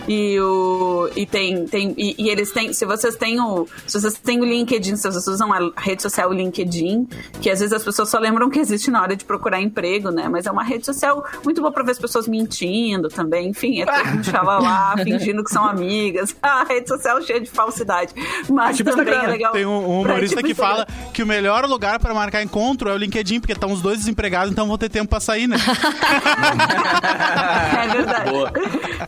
E, 0.08 0.38
o, 0.40 1.08
e 1.14 1.24
tem, 1.24 1.64
tem 1.66 1.94
e, 1.96 2.14
e, 2.18 2.28
eles 2.28 2.50
têm, 2.50 2.72
se 2.72 2.84
vocês 2.84 3.14
têm 3.16 3.40
o, 3.40 3.68
se 3.86 4.00
vocês 4.00 4.14
têm 4.14 4.40
o 4.40 4.44
LinkedIn, 4.44 4.96
se 4.96 5.08
vocês 5.08 5.26
usam 5.28 5.52
a 5.52 5.70
rede 5.76 6.02
social 6.02 6.32
LinkedIn, 6.32 7.06
que 7.40 7.48
às 7.48 7.60
vezes 7.60 7.72
as 7.72 7.84
pessoas 7.84 8.08
só 8.08 8.18
lembram 8.18 8.50
que 8.50 8.58
existe 8.58 8.90
na 8.90 9.00
hora 9.00 9.14
de 9.14 9.21
procurar 9.24 9.60
emprego, 9.60 10.10
né? 10.10 10.28
Mas 10.28 10.46
é 10.46 10.50
uma 10.50 10.62
rede 10.62 10.86
social 10.86 11.24
muito 11.44 11.60
boa 11.60 11.72
para 11.72 11.82
ver 11.82 11.92
as 11.92 11.98
pessoas 11.98 12.28
mentindo 12.28 13.08
também, 13.08 13.48
enfim, 13.48 13.82
é 13.82 13.86
todo 13.86 14.06
mundo 14.06 14.62
lá 14.62 14.94
fingindo 15.02 15.44
que 15.44 15.50
são 15.50 15.64
amigas. 15.64 16.34
A 16.42 16.64
rede 16.64 16.88
social 16.88 17.20
cheia 17.22 17.40
de 17.40 17.50
falsidade. 17.50 18.12
Mas 18.48 18.76
tipo 18.76 18.90
também 18.90 19.14
é 19.14 19.26
legal. 19.26 19.52
Tem 19.52 19.64
um, 19.64 19.70
um 19.70 20.00
humorista 20.02 20.36
tipo 20.36 20.48
que 20.48 20.54
fala 20.54 20.86
que 21.12 21.22
o 21.22 21.26
melhor 21.26 21.64
lugar 21.66 21.98
para 21.98 22.14
marcar 22.14 22.42
encontro 22.42 22.88
é 22.88 22.94
o 22.94 22.96
LinkedIn, 22.96 23.40
porque 23.40 23.52
estão 23.52 23.72
os 23.72 23.80
dois 23.80 23.98
desempregados, 23.98 24.52
então 24.52 24.66
vão 24.66 24.76
ter 24.76 24.88
tempo 24.88 25.08
para 25.08 25.20
sair, 25.20 25.46
né? 25.46 25.56
é 27.82 27.88
verdade. 27.88 28.30
Boa. 28.30 28.52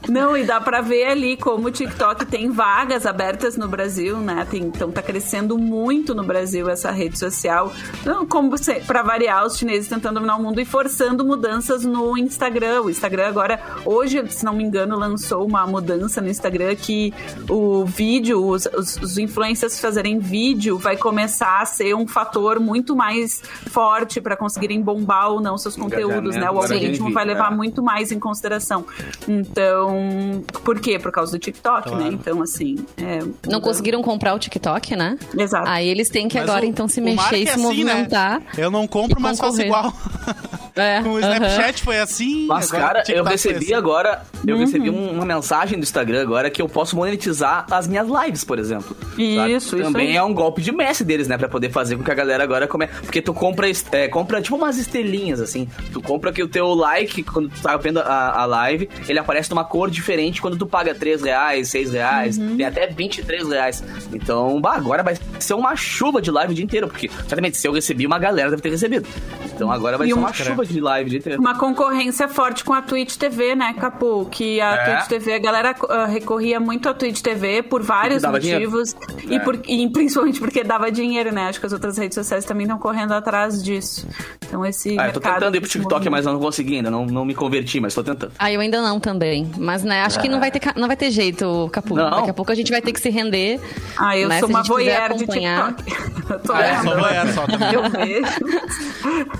Não, 0.09 0.37
e 0.37 0.44
dá 0.44 0.61
para 0.61 0.81
ver 0.81 1.07
ali 1.07 1.37
como 1.37 1.68
o 1.68 1.70
TikTok 1.70 2.27
tem 2.27 2.50
vagas 2.50 3.07
abertas 3.07 3.57
no 3.57 3.68
Brasil, 3.68 4.18
né? 4.18 4.46
Tem, 4.50 4.62
então 4.62 4.90
tá 4.90 5.03
crescendo 5.03 5.59
muito 5.59 6.14
no 6.14 6.24
Brasil 6.24 6.68
essa 6.68 6.90
rede 6.90 7.18
social. 7.18 7.72
Então, 8.00 8.27
como 8.27 8.55
para 8.87 9.03
variar, 9.03 9.44
os 9.44 9.57
chineses 9.57 9.87
tentando 10.04 10.16
dominar 10.16 10.36
o 10.36 10.42
mundo 10.42 10.60
e 10.60 10.66
forçando 10.66 11.24
mudanças 11.24 11.82
no 11.82 12.16
Instagram. 12.18 12.82
O 12.82 12.90
Instagram 12.90 13.26
agora, 13.26 13.58
hoje, 13.86 14.22
se 14.28 14.44
não 14.44 14.52
me 14.52 14.62
engano, 14.62 14.98
lançou 14.98 15.46
uma 15.46 15.66
mudança 15.66 16.20
no 16.20 16.28
Instagram 16.28 16.76
que 16.76 17.14
o 17.48 17.86
vídeo, 17.86 18.44
os, 18.46 18.66
os, 18.66 18.96
os 18.98 19.16
influencers 19.16 19.80
fazerem 19.80 20.18
vídeo 20.18 20.76
vai 20.76 20.96
começar 20.96 21.62
a 21.62 21.64
ser 21.64 21.94
um 21.94 22.06
fator 22.06 22.60
muito 22.60 22.94
mais 22.94 23.42
forte 23.70 24.20
para 24.20 24.36
conseguirem 24.36 24.82
bombar 24.82 25.30
ou 25.30 25.40
não 25.40 25.56
seus 25.56 25.74
conteúdos, 25.74 26.36
né? 26.36 26.50
O 26.50 26.58
algoritmo 26.58 27.10
vai 27.10 27.24
levar 27.24 27.50
é. 27.50 27.56
muito 27.56 27.82
mais 27.82 28.12
em 28.12 28.18
consideração. 28.18 28.84
Então, 29.26 30.44
por 30.62 30.80
quê? 30.80 30.98
Por 30.98 31.10
causa 31.10 31.32
do 31.32 31.38
TikTok, 31.38 31.88
né? 31.88 31.96
claro. 31.96 32.04
né? 32.04 32.10
Então, 32.12 32.42
assim. 32.42 32.76
É, 32.98 33.20
não 33.48 33.60
conseguiram 33.60 34.02
comprar 34.02 34.34
o 34.34 34.38
TikTok, 34.38 34.96
né? 34.96 35.18
Exato. 35.38 35.66
Aí 35.66 35.88
eles 35.88 36.10
têm 36.10 36.28
que 36.28 36.38
mas 36.38 36.48
agora, 36.48 36.66
o, 36.66 36.68
então, 36.68 36.86
se 36.88 37.00
mexer 37.00 37.38
e 37.38 37.42
é 37.42 37.46
se 37.46 37.52
assim, 37.52 37.62
né? 37.62 37.66
movimentar. 37.66 38.40
Né? 38.40 38.46
Eu 38.58 38.70
não 38.70 38.86
compro, 38.86 39.18
mas 39.18 39.38
faço 39.38 39.62
igual. 39.62 39.93
É, 40.76 41.00
Com 41.02 41.11
o 41.11 41.20
Snapchat 41.20 41.83
foi 41.83 41.98
assim. 42.00 42.46
Mas, 42.48 42.68
cara, 42.70 43.04
eu 43.09 43.22
recebi 43.22 43.66
assim. 43.66 43.74
agora. 43.74 44.22
Eu 44.44 44.57
uhum. 44.57 44.61
recebi 44.61 44.90
uma 44.90 45.24
mensagem 45.24 45.78
do 45.78 45.85
Instagram 45.85 46.20
agora 46.22 46.50
que 46.50 46.61
eu 46.61 46.68
posso 46.68 46.96
monetizar 46.96 47.64
as 47.70 47.87
minhas 47.87 48.09
lives, 48.09 48.42
por 48.42 48.59
exemplo. 48.59 48.96
Isso, 49.16 49.76
isso. 49.76 49.78
Também 49.78 50.09
aí. 50.11 50.16
é 50.16 50.22
um 50.22 50.35
golpe 50.35 50.61
de 50.61 50.72
mestre 50.72 51.07
deles, 51.07 51.28
né? 51.28 51.38
Pra 51.38 51.48
poder 51.48 51.70
fazer 51.70 51.96
com 51.96 52.02
que 52.02 52.11
a 52.11 52.14
galera 52.14 52.42
agora 52.42 52.66
come. 52.66 52.88
Porque 52.88 53.22
tu 53.22 53.33
compra, 53.33 53.68
é, 53.92 54.09
compra 54.09 54.42
tipo 54.42 54.57
umas 54.57 54.76
estrelinhas, 54.76 55.40
assim. 55.40 55.68
Tu 55.92 56.02
compra 56.02 56.33
que 56.33 56.42
o 56.42 56.48
teu 56.48 56.74
like, 56.74 57.22
quando 57.22 57.50
tu 57.50 57.62
tá 57.62 57.76
vendo 57.76 58.00
a, 58.00 58.40
a 58.40 58.44
live, 58.44 58.88
ele 59.09 59.18
aparece 59.20 59.50
numa 59.50 59.64
cor 59.64 59.88
diferente 59.88 60.42
quando 60.42 60.59
tu 60.59 60.66
paga 60.66 60.92
3 60.92 61.22
reais, 61.22 61.68
6 61.68 61.92
reais, 61.92 62.37
uhum. 62.37 62.57
tem 62.57 62.66
até 62.66 62.88
23 62.88 63.48
reais. 63.48 63.85
Então, 64.12 64.61
bah, 64.61 64.74
agora 64.74 65.04
vai 65.04 65.16
ser 65.38 65.54
uma 65.54 65.76
chuva 65.76 66.20
de 66.20 66.33
live 66.33 66.52
o 66.52 66.54
dia 66.54 66.64
inteiro, 66.64 66.88
porque 66.88 67.09
certamente 67.09 67.57
se 67.57 67.68
eu 67.68 67.72
recebi, 67.72 68.07
uma 68.07 68.18
galera 68.18 68.50
deve 68.50 68.62
ter 68.62 68.70
recebido. 68.70 69.07
Então 69.54 69.70
agora 69.74 69.98
vai 69.98 70.06
e 70.06 70.10
ser 70.10 70.18
uma 70.18 70.32
chuva 70.32 70.64
de 70.64 70.80
live 70.80 71.18
de. 71.18 71.37
Uma 71.37 71.58
concorrência 71.58 72.28
forte 72.28 72.64
com 72.64 72.72
a 72.72 72.82
Twitch 72.82 73.16
TV, 73.16 73.54
né, 73.54 73.74
Capu? 73.74 74.26
Que 74.30 74.60
a 74.60 74.74
é. 74.74 74.84
Twitch 74.84 75.08
TV, 75.08 75.34
a 75.34 75.38
galera 75.38 75.74
uh, 75.82 76.10
recorria 76.10 76.60
muito 76.60 76.88
à 76.88 76.94
Twitch 76.94 77.20
TV 77.20 77.62
por 77.62 77.82
vários 77.82 78.22
motivos. 78.22 78.94
E, 79.28 79.37
é. 79.37 79.38
por, 79.38 79.58
e, 79.66 79.88
principalmente 79.90 80.40
porque 80.40 80.62
dava 80.62 80.90
dinheiro, 80.90 81.32
né? 81.32 81.48
Acho 81.48 81.60
que 81.60 81.66
as 81.66 81.72
outras 81.72 81.98
redes 81.98 82.14
sociais 82.14 82.44
também 82.44 82.64
estão 82.64 82.78
correndo 82.78 83.12
atrás 83.12 83.62
disso. 83.62 84.06
Então 84.46 84.64
esse. 84.64 84.98
Ah, 84.98 85.08
eu 85.08 85.12
tô 85.12 85.20
tentando 85.20 85.56
ir 85.56 85.60
pro 85.60 85.68
TikTok, 85.68 86.08
mas 86.08 86.26
eu 86.26 86.32
não 86.32 86.40
consegui 86.40 86.76
ainda. 86.76 86.90
Não, 86.90 87.06
não 87.06 87.24
me 87.24 87.34
converti, 87.34 87.80
mas 87.80 87.94
tô 87.94 88.02
tentando. 88.02 88.32
Ah, 88.38 88.52
eu 88.52 88.60
ainda 88.60 88.80
não 88.80 89.00
também. 89.00 89.50
Mas, 89.58 89.82
né, 89.82 90.02
acho 90.02 90.18
é. 90.18 90.22
que 90.22 90.28
não 90.28 90.40
vai, 90.40 90.50
ter, 90.50 90.60
não 90.76 90.87
vai 90.87 90.96
ter 90.96 91.10
jeito, 91.10 91.68
Capu. 91.72 91.94
Não. 91.94 92.10
Daqui 92.10 92.30
a 92.30 92.34
pouco 92.34 92.52
a 92.52 92.54
gente 92.54 92.70
vai 92.70 92.80
ter 92.80 92.92
que 92.92 93.00
se 93.00 93.10
render. 93.10 93.60
Ah, 93.96 94.16
eu 94.16 94.28
né, 94.28 94.40
sou 94.40 94.48
uma 94.48 94.62
voyeur 94.62 95.14
de 95.14 95.26
TikTok. 95.26 95.84
eu 96.30 96.38
tô 96.40 96.54
é, 96.54 96.82
sou 96.82 96.98
voyeur 96.98 97.28
só 97.32 97.46
também. 97.46 97.72
Eu 97.72 97.90
vejo. 97.90 98.24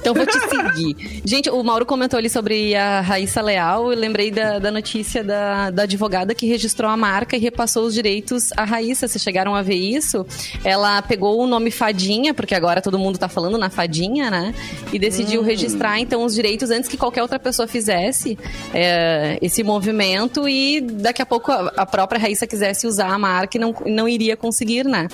Então 0.01 0.15
te 0.27 0.39
seguir. 0.49 1.23
Gente, 1.25 1.51
o 1.51 1.63
Mauro 1.63 1.87
comentou 1.87 2.19
ali 2.19 2.29
sobre 2.29 2.75
a 2.75 3.01
Raíssa 3.01 3.41
Leal. 3.41 3.93
Eu 3.93 3.99
lembrei 3.99 4.31
da, 4.31 4.59
da 4.59 4.71
notícia 4.71 5.23
da, 5.23 5.71
da 5.71 5.83
advogada 5.83 6.35
que 6.35 6.47
registrou 6.47 6.91
a 6.91 6.97
marca 6.97 7.37
e 7.37 7.41
repassou 7.41 7.85
os 7.85 7.95
direitos 7.95 8.51
à 8.57 8.65
Raíssa. 8.65 9.09
Vocês 9.09 9.23
chegaram 9.23 9.55
a 9.55 9.63
ver 9.63 9.77
isso? 9.77 10.27
Ela 10.65 11.03
pegou 11.03 11.41
o 11.41 11.47
nome 11.47 11.71
Fadinha, 11.71 12.35
porque 12.35 12.55
agora 12.55 12.81
todo 12.81 12.99
mundo 12.99 13.19
tá 13.19 13.29
falando 13.29 13.59
na 13.59 13.71
Fadinha, 13.71 14.31
né? 14.31 14.55
E 14.93 14.99
decidiu 14.99 15.41
hum. 15.41 15.45
registrar, 15.45 15.99
então, 15.99 16.25
os 16.25 16.35
direitos 16.35 16.71
antes 16.71 16.89
que 16.89 16.97
qualquer 16.97 17.23
outra 17.23 17.39
pessoa 17.39 17.67
fizesse 17.67 18.39
é, 18.73 19.39
esse 19.43 19.63
movimento 19.63 20.49
e 20.49 20.81
daqui 20.81 21.23
a 21.23 21.27
pouco 21.27 21.51
a, 21.51 21.73
a 21.77 21.87
própria 21.87 22.21
Raíssa 22.21 22.47
quisesse 22.47 22.87
usar 22.87 23.09
a 23.09 23.19
marca 23.19 23.57
e 23.57 23.61
não, 23.61 23.75
não 23.87 24.09
iria 24.09 24.37
conseguir, 24.37 24.85
né? 24.85 25.09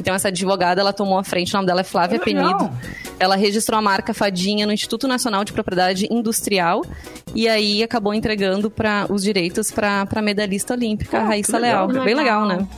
Então, 0.00 0.14
essa 0.14 0.28
advogada, 0.28 0.80
ela 0.80 0.92
tomou 0.92 1.18
a 1.18 1.24
frente, 1.24 1.52
o 1.52 1.56
nome 1.56 1.66
dela 1.66 1.80
é 1.80 1.84
Flávia 1.84 2.16
é 2.16 2.18
Penido. 2.18 2.70
Ela 3.18 3.36
registrou 3.36 3.78
a 3.78 3.82
marca 3.82 4.12
Fadinha 4.12 4.53
no 4.62 4.72
Instituto 4.72 5.08
Nacional 5.08 5.44
de 5.44 5.52
Propriedade 5.52 6.06
Industrial 6.10 6.84
e 7.34 7.48
aí 7.48 7.82
acabou 7.82 8.14
entregando 8.14 8.70
para 8.70 9.06
os 9.10 9.22
direitos 9.22 9.70
para 9.70 10.06
a 10.08 10.22
medalhista 10.22 10.74
olímpica, 10.74 11.20
oh, 11.20 11.26
Raíssa 11.26 11.58
Leal. 11.58 11.88
Legal. 11.88 12.04
Bem 12.04 12.14
legal, 12.14 12.46
né? 12.46 12.68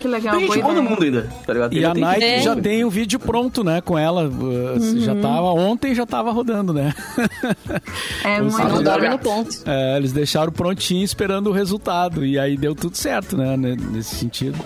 Que 0.00 0.08
legal. 0.08 0.36
Tem 0.36 0.46
gente 0.46 0.62
boa 0.62 0.74
no 0.74 0.82
mundo 0.82 1.02
ainda, 1.02 1.28
tá 1.46 1.52
ligado? 1.52 1.72
E 1.74 1.84
a 1.84 1.94
Nike 1.94 2.42
já 2.42 2.54
tem 2.56 2.84
o 2.84 2.90
vídeo 2.90 3.18
pronto, 3.18 3.64
né, 3.64 3.80
com 3.80 3.98
ela. 3.98 4.28
Uh, 4.28 4.78
uhum. 4.78 5.00
Já 5.00 5.14
tava, 5.14 5.52
ontem 5.52 5.94
já 5.94 6.06
tava 6.06 6.30
rodando, 6.30 6.72
né? 6.72 6.94
É 8.22 8.40
muito 8.40 8.58
não 8.58 8.82
dorme 8.82 9.08
no 9.08 9.18
ponto. 9.18 9.50
É, 9.66 9.96
eles 9.96 10.12
deixaram 10.12 10.52
prontinho 10.52 11.04
esperando 11.04 11.48
o 11.48 11.52
resultado. 11.52 12.24
E 12.24 12.38
aí 12.38 12.56
deu 12.56 12.74
tudo 12.74 12.96
certo, 12.96 13.36
né, 13.36 13.56
nesse 13.56 14.14
sentido. 14.16 14.58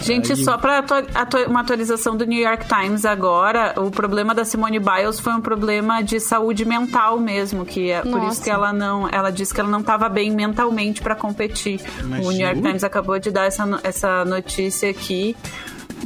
Gente, 0.00 0.32
Aí... 0.32 0.44
só 0.44 0.56
para 0.56 0.78
atu 0.78 0.94
atu 1.14 1.38
uma 1.48 1.60
atualização 1.60 2.16
do 2.16 2.24
New 2.24 2.40
York 2.40 2.66
Times 2.66 3.04
agora, 3.04 3.74
o 3.76 3.90
problema 3.90 4.34
da 4.34 4.44
Simone 4.44 4.78
Biles 4.78 5.20
foi 5.20 5.32
um 5.32 5.40
problema 5.40 6.02
de 6.02 6.18
saúde 6.18 6.64
mental 6.64 7.18
mesmo, 7.18 7.64
que 7.64 7.90
é 7.90 8.02
Nossa. 8.02 8.10
por 8.10 8.28
isso 8.28 8.42
que 8.42 8.50
ela 8.50 8.72
não, 8.72 9.08
ela 9.08 9.30
disse 9.30 9.52
que 9.52 9.60
ela 9.60 9.70
não 9.70 9.80
estava 9.80 10.08
bem 10.08 10.30
mentalmente 10.30 11.02
para 11.02 11.14
competir. 11.14 11.80
Imagina. 12.00 12.28
O 12.28 12.32
New 12.32 12.46
York 12.46 12.62
Times 12.62 12.84
acabou 12.84 13.18
de 13.18 13.30
dar 13.30 13.46
essa, 13.46 13.80
essa 13.82 14.24
notícia 14.24 14.90
aqui. 14.90 15.36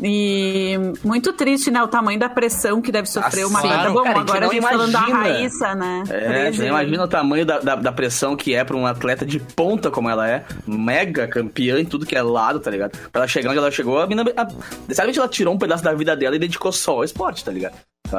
E 0.02 0.76
muito 1.02 1.32
triste, 1.32 1.70
né? 1.70 1.82
O 1.82 1.88
tamanho 1.88 2.18
da 2.18 2.28
pressão 2.28 2.80
que 2.80 2.90
deve 2.90 3.08
sofrer 3.08 3.46
uma 3.46 3.58
atleta. 3.58 3.90
Bom, 3.90 4.02
cara, 4.02 4.20
agora 4.20 4.46
a 4.46 4.52
gente, 4.52 4.64
a 4.64 4.68
gente 4.68 4.72
falando 4.72 4.92
da 4.92 5.00
Raíssa, 5.00 5.74
né? 5.74 6.02
É, 6.08 6.52
você 6.52 6.66
imagina 6.66 7.04
o 7.04 7.08
tamanho 7.08 7.46
da, 7.46 7.58
da, 7.60 7.76
da 7.76 7.92
pressão 7.92 8.36
que 8.36 8.54
é 8.54 8.64
pra 8.64 8.76
um 8.76 8.86
atleta 8.86 9.24
de 9.24 9.38
ponta 9.38 9.90
como 9.90 10.08
ela 10.08 10.28
é, 10.28 10.44
mega 10.66 11.28
campeã 11.28 11.78
em 11.78 11.84
tudo 11.84 12.06
que 12.06 12.16
é 12.16 12.22
lado, 12.22 12.60
tá 12.60 12.70
ligado? 12.70 12.92
Pra 13.12 13.20
ela 13.22 13.28
chegar 13.28 13.50
onde 13.50 13.58
ela 13.58 13.70
chegou, 13.70 14.00
a 14.00 14.06
mina. 14.06 14.24
Sabe 14.92 15.16
ela 15.16 15.28
tirou 15.28 15.54
um 15.54 15.58
pedaço 15.58 15.84
da 15.84 15.94
vida 15.94 16.16
dela 16.16 16.36
e 16.36 16.38
dedicou 16.38 16.72
só 16.72 16.92
ao 16.92 17.04
esporte, 17.04 17.44
tá 17.44 17.52
ligado? 17.52 17.74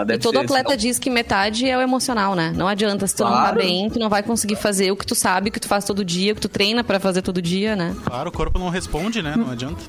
E 0.10 0.18
todo 0.18 0.40
atleta 0.40 0.70
assim, 0.70 0.78
diz 0.78 1.00
que 1.00 1.10
metade 1.10 1.70
é 1.70 1.78
o 1.78 1.82
emocional, 1.82 2.36
né? 2.36 2.52
Não 2.56 2.68
adianta, 2.68 3.06
se 3.08 3.16
tu 3.16 3.24
claro. 3.24 3.36
não 3.36 3.44
tá 3.46 3.54
bem, 3.54 3.90
tu 3.90 4.00
não 4.00 4.10
vai 4.10 4.24
conseguir 4.24 4.56
fazer 4.56 4.92
o 4.92 4.96
que 4.96 5.06
tu 5.06 5.16
sabe, 5.16 5.50
o 5.50 5.52
que 5.52 5.60
tu 5.60 5.68
faz 5.68 5.86
todo 5.86 6.04
dia, 6.04 6.34
o 6.34 6.36
que 6.36 6.42
tu 6.42 6.50
treina 6.50 6.84
para 6.84 7.00
fazer 7.00 7.22
todo 7.22 7.42
dia, 7.42 7.76
né? 7.76 7.96
Claro, 8.04 8.30
o 8.30 8.32
corpo 8.32 8.58
não 8.58 8.70
responde, 8.70 9.22
né? 9.22 9.36
Não 9.38 9.52
adianta. 9.52 9.82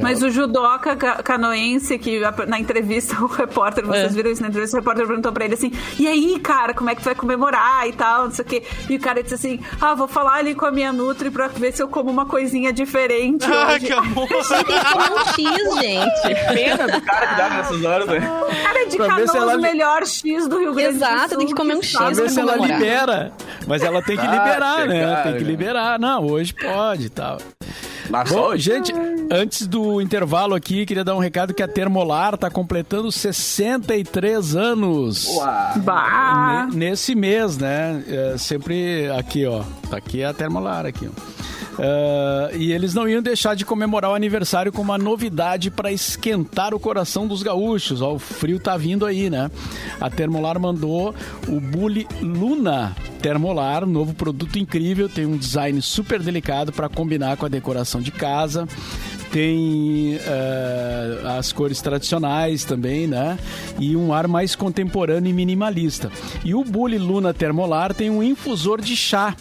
Mas 0.00 0.22
o 0.22 0.30
judoca 0.30 0.96
canoense, 0.96 1.98
que 1.98 2.20
na 2.46 2.58
entrevista, 2.58 3.16
o 3.22 3.26
repórter, 3.26 3.84
vocês 3.84 4.12
é. 4.12 4.14
viram 4.14 4.30
isso 4.30 4.42
na 4.42 4.48
entrevista, 4.48 4.76
o 4.76 4.80
repórter 4.80 5.06
perguntou 5.06 5.32
pra 5.32 5.44
ele 5.44 5.54
assim: 5.54 5.72
e 5.98 6.06
aí, 6.06 6.38
cara, 6.38 6.74
como 6.74 6.90
é 6.90 6.94
que 6.94 7.02
tu 7.02 7.06
vai 7.06 7.14
comemorar 7.14 7.86
e 7.88 7.92
tal, 7.92 8.24
não 8.24 8.30
sei 8.30 8.44
o 8.44 8.48
quê. 8.48 8.62
E 8.88 8.96
o 8.96 9.00
cara 9.00 9.22
disse 9.22 9.34
assim: 9.34 9.60
ah, 9.80 9.94
vou 9.94 10.08
falar 10.08 10.34
ali 10.34 10.54
com 10.54 10.66
a 10.66 10.70
minha 10.70 10.92
Nutri 10.92 11.30
pra 11.30 11.48
ver 11.48 11.72
se 11.72 11.82
eu 11.82 11.88
como 11.88 12.10
uma 12.10 12.26
coisinha 12.26 12.72
diferente. 12.72 13.44
Ah, 13.44 13.74
hoje. 13.74 13.86
que 13.86 13.92
amor! 13.92 14.28
tem 14.28 14.64
que 14.64 14.92
comer 14.92 15.12
um 15.12 15.24
X, 15.26 15.80
gente. 15.80 16.54
Pena 16.54 16.86
do 16.86 17.00
cara 17.02 17.26
que 17.26 17.34
dá 17.36 17.50
nessas 17.50 17.84
horas, 17.84 18.06
né? 18.06 18.20
Cara, 18.62 18.82
é 18.82 18.86
de 18.86 18.96
Canoas 18.96 19.34
ela... 19.34 19.56
o 19.56 19.60
melhor 19.60 20.06
X 20.06 20.48
do 20.48 20.58
Rio 20.58 20.74
Grande 20.74 20.96
Exato, 20.96 21.14
do 21.14 21.28
Sul. 21.28 21.38
tem 21.38 21.46
que 21.46 21.54
comer 21.54 21.76
um 21.76 21.82
X. 21.82 21.96
Pra 21.96 22.10
ver 22.10 22.30
se 22.30 22.40
ela 22.40 22.56
libera. 22.56 23.32
Mas 23.66 23.82
ela 23.82 24.02
tem 24.02 24.16
que 24.16 24.26
ah, 24.26 24.30
liberar, 24.30 24.86
né? 24.86 25.00
Cara, 25.00 25.22
tem 25.22 25.38
que 25.38 25.44
liberar. 25.44 25.98
Não, 25.98 26.24
hoje 26.26 26.54
pode 26.54 27.06
e 27.06 27.10
tal. 27.10 27.38
Bom, 28.30 28.56
gente, 28.56 28.92
antes 29.30 29.66
do 29.66 30.00
intervalo 30.00 30.54
aqui, 30.54 30.86
queria 30.86 31.04
dar 31.04 31.14
um 31.14 31.18
recado 31.18 31.52
que 31.52 31.62
a 31.62 31.68
Termolar 31.68 32.34
está 32.34 32.50
completando 32.50 33.12
63 33.12 34.56
anos. 34.56 35.26
Uau. 35.26 36.68
Nesse 36.72 37.14
mês, 37.14 37.58
né? 37.58 38.02
É, 38.08 38.38
sempre 38.38 39.10
aqui, 39.10 39.44
ó. 39.46 39.62
Tá 39.90 39.98
aqui 39.98 40.24
a 40.24 40.32
Termolar 40.32 40.86
aqui, 40.86 41.08
ó. 41.08 41.38
Uh, 41.78 42.56
e 42.56 42.72
eles 42.72 42.92
não 42.92 43.08
iam 43.08 43.22
deixar 43.22 43.54
de 43.54 43.64
comemorar 43.64 44.10
o 44.10 44.14
aniversário 44.14 44.72
com 44.72 44.82
uma 44.82 44.98
novidade 44.98 45.70
para 45.70 45.92
esquentar 45.92 46.74
o 46.74 46.80
coração 46.80 47.26
dos 47.28 47.40
gaúchos. 47.40 48.02
Ó, 48.02 48.14
o 48.14 48.18
frio 48.18 48.58
tá 48.58 48.76
vindo 48.76 49.06
aí, 49.06 49.30
né? 49.30 49.48
A 50.00 50.10
Termolar 50.10 50.58
mandou 50.58 51.14
o 51.46 51.60
Bully 51.60 52.06
Luna 52.20 52.96
Termolar, 53.22 53.86
novo 53.86 54.12
produto 54.12 54.58
incrível, 54.58 55.08
tem 55.08 55.24
um 55.24 55.36
design 55.36 55.80
super 55.80 56.20
delicado 56.20 56.72
para 56.72 56.88
combinar 56.88 57.36
com 57.36 57.46
a 57.46 57.48
decoração 57.48 58.00
de 58.00 58.10
casa 58.10 58.66
tem 59.30 60.16
uh, 60.16 61.28
as 61.38 61.52
cores 61.52 61.82
tradicionais 61.82 62.64
também, 62.64 63.06
né? 63.06 63.38
E 63.78 63.94
um 63.94 64.10
ar 64.10 64.26
mais 64.26 64.56
contemporâneo 64.56 65.28
e 65.28 65.34
minimalista. 65.34 66.10
E 66.42 66.54
o 66.54 66.64
Bully 66.64 66.96
Luna 66.96 67.34
Termolar 67.34 67.92
tem 67.92 68.08
um 68.08 68.22
infusor 68.22 68.80
de 68.80 68.96
chá 68.96 69.36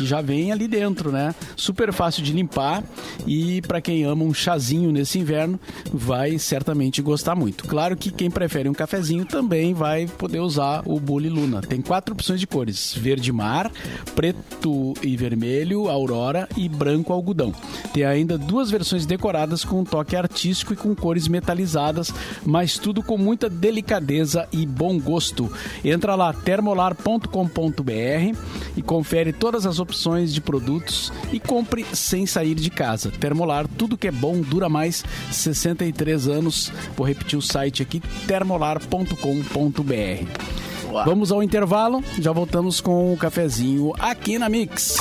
que 0.00 0.06
já 0.06 0.22
vem 0.22 0.50
ali 0.50 0.66
dentro, 0.66 1.12
né? 1.12 1.34
Super 1.54 1.92
fácil 1.92 2.22
de 2.22 2.32
limpar 2.32 2.82
e 3.26 3.60
para 3.62 3.82
quem 3.82 4.04
ama 4.04 4.24
um 4.24 4.32
chazinho 4.32 4.90
nesse 4.90 5.18
inverno, 5.18 5.60
vai 5.92 6.38
certamente 6.38 7.02
gostar 7.02 7.34
muito. 7.34 7.64
Claro 7.64 7.96
que 7.96 8.10
quem 8.10 8.30
prefere 8.30 8.68
um 8.68 8.72
cafezinho 8.72 9.26
também 9.26 9.74
vai 9.74 10.06
poder 10.06 10.40
usar 10.40 10.82
o 10.86 10.98
Bully 10.98 11.28
Luna. 11.28 11.60
Tem 11.60 11.82
quatro 11.82 12.14
opções 12.14 12.40
de 12.40 12.46
cores: 12.46 12.94
verde 12.96 13.30
mar, 13.30 13.70
preto 14.14 14.94
e 15.02 15.16
vermelho, 15.18 15.90
aurora 15.90 16.48
e 16.56 16.66
branco 16.66 17.12
algodão. 17.12 17.52
Tem 17.92 18.04
ainda 18.04 18.38
duas 18.38 18.70
versões 18.70 19.04
decoradas 19.04 19.64
com 19.64 19.80
um 19.80 19.84
toque 19.84 20.16
artístico 20.16 20.72
e 20.72 20.76
com 20.76 20.94
cores 20.94 21.28
metalizadas, 21.28 22.12
mas 22.44 22.78
tudo 22.78 23.02
com 23.02 23.18
muita 23.18 23.50
delicadeza 23.50 24.48
e 24.50 24.64
bom 24.64 24.98
gosto. 24.98 25.52
Entra 25.84 26.14
lá 26.14 26.32
termolar.com.br 26.32 28.38
e 28.76 28.82
confere 28.82 29.32
todas 29.32 29.66
as 29.66 29.78
opções 29.78 29.89
de 30.32 30.40
produtos 30.40 31.12
e 31.32 31.40
compre 31.40 31.84
sem 31.92 32.26
sair 32.26 32.54
de 32.54 32.70
casa. 32.70 33.10
Termolar, 33.10 33.66
tudo 33.66 33.96
que 33.96 34.08
é 34.08 34.12
bom 34.12 34.40
dura 34.40 34.68
mais 34.68 35.04
63 35.30 36.28
anos. 36.28 36.72
Vou 36.96 37.06
repetir 37.06 37.38
o 37.38 37.42
site 37.42 37.82
aqui 37.82 38.00
termolar.com.br. 38.26 39.14
Vamos 41.04 41.30
ao 41.30 41.42
intervalo, 41.42 42.02
já 42.18 42.32
voltamos 42.32 42.80
com 42.80 43.12
o 43.12 43.16
cafezinho 43.16 43.92
aqui 43.98 44.38
na 44.38 44.48
Mix. 44.48 44.98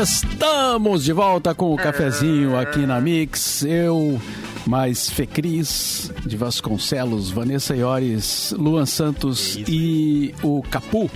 Estamos 0.00 1.04
de 1.04 1.12
volta 1.12 1.54
com 1.54 1.72
o 1.72 1.76
cafezinho 1.76 2.56
aqui 2.58 2.86
na 2.86 3.00
Mix. 3.00 3.62
Eu, 3.62 4.20
mais 4.68 5.08
Fecris 5.08 6.12
de 6.26 6.36
Vasconcelos, 6.36 7.30
Vanessa 7.30 7.74
Iores, 7.74 8.54
Luan 8.58 8.84
Santos 8.84 9.56
e 9.66 10.34
o 10.42 10.62
Capu 10.62 11.10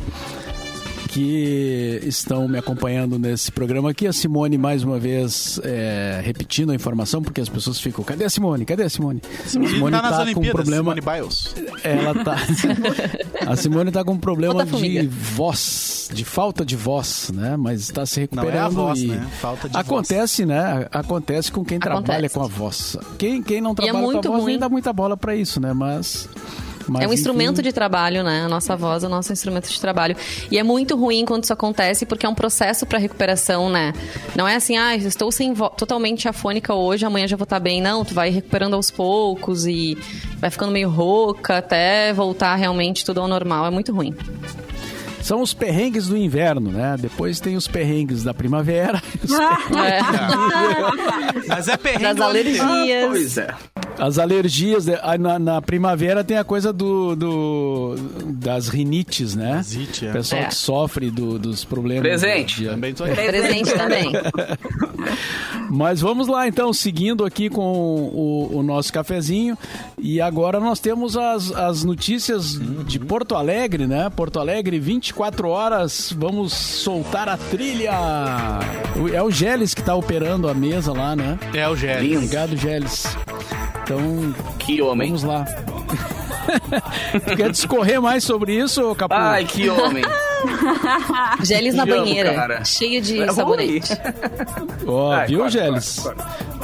que 1.08 2.00
estão 2.04 2.48
me 2.48 2.58
acompanhando 2.58 3.18
nesse 3.18 3.50
programa 3.50 3.90
aqui. 3.90 4.06
A 4.06 4.12
Simone, 4.12 4.58
mais 4.58 4.82
uma 4.82 4.98
vez, 4.98 5.60
é, 5.62 6.20
repetindo 6.24 6.70
a 6.72 6.74
informação, 6.74 7.22
porque 7.22 7.40
as 7.40 7.48
pessoas 7.48 7.80
ficam: 7.80 8.04
cadê 8.04 8.24
a 8.24 8.30
Simone? 8.30 8.64
Cadê 8.64 8.84
a 8.84 8.90
Simone? 8.90 9.20
Simone, 9.46 9.72
Simone 9.72 9.92
tá, 9.92 10.24
tá 10.24 10.34
com 10.34 10.40
um 10.40 10.50
problema. 10.50 10.94
Simone 10.94 11.00
Biles. 11.00 11.54
Ela 11.84 12.24
tá. 12.24 12.36
a 13.46 13.56
Simone 13.56 13.90
tá 13.90 14.04
com 14.04 14.12
um 14.12 14.18
problema 14.18 14.64
de 14.64 15.06
voz, 15.06 16.10
de 16.12 16.24
falta 16.24 16.64
de 16.64 16.76
voz, 16.76 17.30
né? 17.34 17.56
Mas 17.56 17.80
está 17.82 18.06
se 18.06 18.20
recuperando. 18.20 18.52
Não 18.52 18.60
é 18.60 18.64
a 18.64 18.68
voz, 18.68 19.00
e 19.00 19.06
né? 19.08 19.26
Falta 19.40 19.68
de 19.68 19.76
Acontece, 19.76 20.44
voz. 20.44 20.56
né? 20.56 20.86
Acontece 20.92 21.52
com 21.52 21.64
quem 21.64 21.78
Acontece. 21.78 22.04
trabalha 22.04 22.30
com 22.30 22.42
a 22.42 22.46
voz. 22.46 22.96
Quem, 23.18 23.42
quem 23.42 23.60
não 23.60 23.72
é 23.72 23.74
trabalha 23.74 23.98
é 23.98 24.02
com 24.02 24.18
a 24.18 24.22
voz 24.22 24.26
ruim. 24.26 24.44
nem 24.46 24.58
dá 24.58 24.68
muita 24.68 24.92
bola 24.92 25.16
para 25.16 25.34
isso, 25.34 25.60
né? 25.60 25.72
Mas. 25.72 26.28
Mas, 26.88 27.02
é 27.02 27.08
um 27.08 27.12
instrumento 27.12 27.62
de 27.62 27.72
trabalho, 27.72 28.22
né? 28.22 28.42
A 28.44 28.48
nossa 28.48 28.76
voz 28.76 29.04
é 29.04 29.06
o 29.06 29.10
nosso 29.10 29.32
instrumento 29.32 29.68
de 29.68 29.80
trabalho. 29.80 30.16
E 30.50 30.58
é 30.58 30.62
muito 30.62 30.96
ruim 30.96 31.24
quando 31.24 31.44
isso 31.44 31.52
acontece, 31.52 32.06
porque 32.06 32.26
é 32.26 32.28
um 32.28 32.34
processo 32.34 32.86
para 32.86 32.98
recuperação, 32.98 33.68
né? 33.68 33.92
Não 34.36 34.46
é 34.46 34.56
assim, 34.56 34.76
ah, 34.76 34.94
estou 34.96 35.30
sem 35.30 35.54
totalmente 35.54 36.28
afônica 36.28 36.74
hoje, 36.74 37.04
amanhã 37.04 37.26
já 37.26 37.36
vou 37.36 37.44
estar 37.44 37.56
tá 37.56 37.60
bem. 37.60 37.80
Não, 37.80 38.04
tu 38.04 38.14
vai 38.14 38.30
recuperando 38.30 38.74
aos 38.74 38.90
poucos 38.90 39.66
e 39.66 39.96
vai 40.38 40.50
ficando 40.50 40.72
meio 40.72 40.88
rouca 40.88 41.58
até 41.58 42.12
voltar 42.12 42.54
realmente 42.56 43.04
tudo 43.04 43.20
ao 43.20 43.28
normal. 43.28 43.66
É 43.66 43.70
muito 43.70 43.92
ruim 43.92 44.14
são 45.22 45.40
os 45.40 45.54
perrengues 45.54 46.08
do 46.08 46.16
inverno, 46.16 46.70
né? 46.70 46.96
Depois 46.98 47.40
tem 47.40 47.56
os 47.56 47.66
perrengues 47.66 48.22
da 48.22 48.34
primavera. 48.34 49.02
É. 49.76 50.02
Mas 51.48 51.68
é 51.68 51.76
perrengue 51.76 52.02
das 52.14 52.20
alergias. 52.20 53.04
Ah, 53.04 53.08
pois 53.08 53.38
é. 53.38 53.54
As 53.98 54.18
alergias, 54.18 54.86
né? 54.86 54.98
na, 55.18 55.38
na, 55.38 55.62
primavera 55.62 56.24
tem 56.24 56.36
a 56.38 56.44
coisa 56.44 56.72
do, 56.72 57.14
do 57.14 57.94
das 58.24 58.68
rinites, 58.68 59.36
né? 59.36 59.62
Rinite, 59.68 60.06
é. 60.06 60.10
O 60.10 60.12
pessoal 60.12 60.42
é. 60.42 60.46
que 60.46 60.54
sofre 60.54 61.10
do, 61.10 61.38
dos 61.38 61.64
problemas. 61.64 62.02
Presente. 62.02 62.64
Também 62.64 62.94
tô 62.94 63.04
Presente 63.04 63.72
também. 63.74 64.12
Mas 65.70 66.00
vamos 66.00 66.28
lá, 66.28 66.46
então, 66.46 66.72
seguindo 66.72 67.24
aqui 67.24 67.48
com 67.48 67.62
o, 67.62 68.58
o 68.58 68.62
nosso 68.62 68.92
cafezinho. 68.92 69.56
E 69.98 70.20
agora 70.20 70.60
nós 70.60 70.80
temos 70.80 71.16
as, 71.16 71.52
as 71.52 71.84
notícias 71.84 72.56
uhum. 72.56 72.84
de 72.84 72.98
Porto 72.98 73.34
Alegre, 73.34 73.86
né? 73.86 74.10
Porto 74.10 74.38
Alegre, 74.38 74.78
24 75.12 75.48
horas. 75.48 76.14
Vamos 76.16 76.52
soltar 76.52 77.28
a 77.28 77.36
trilha. 77.36 77.92
É 79.12 79.22
o 79.22 79.30
Geles 79.30 79.74
que 79.74 79.80
está 79.80 79.94
operando 79.94 80.48
a 80.48 80.54
mesa 80.54 80.92
lá, 80.92 81.14
né? 81.14 81.38
É 81.54 81.68
o 81.68 81.76
Geles. 81.76 82.16
Obrigado, 82.16 82.56
Geles. 82.56 83.16
Então, 83.82 84.34
que 84.58 84.80
homem. 84.80 85.08
Vamos 85.08 85.22
lá. 85.22 85.44
Quer 87.36 87.50
discorrer 87.50 88.00
mais 88.00 88.24
sobre 88.24 88.54
isso, 88.54 88.94
Capu? 88.94 89.14
Ai, 89.14 89.44
que 89.44 89.68
homem. 89.68 90.04
Geles 91.44 91.74
na 91.74 91.86
banheira, 91.86 92.64
cheio 92.64 93.00
de 93.00 93.22
é 93.22 93.32
sabonete. 93.32 93.92
Ó, 94.86 95.14
oh, 95.14 95.26
viu, 95.26 95.48
Geles? 95.48 96.04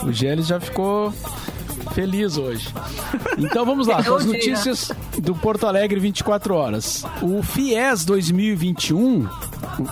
O 0.02 0.12
Geles 0.12 0.46
já 0.48 0.58
ficou 0.58 1.12
feliz 1.98 2.36
hoje. 2.36 2.68
Então 3.36 3.66
vamos 3.66 3.88
lá, 3.88 4.00
com 4.06 4.14
as 4.14 4.24
notícias 4.24 4.92
do 5.20 5.34
Porto 5.34 5.66
Alegre 5.66 5.98
24 5.98 6.54
horas. 6.54 7.04
O 7.20 7.42
FIES 7.42 8.04
2021 8.04 9.26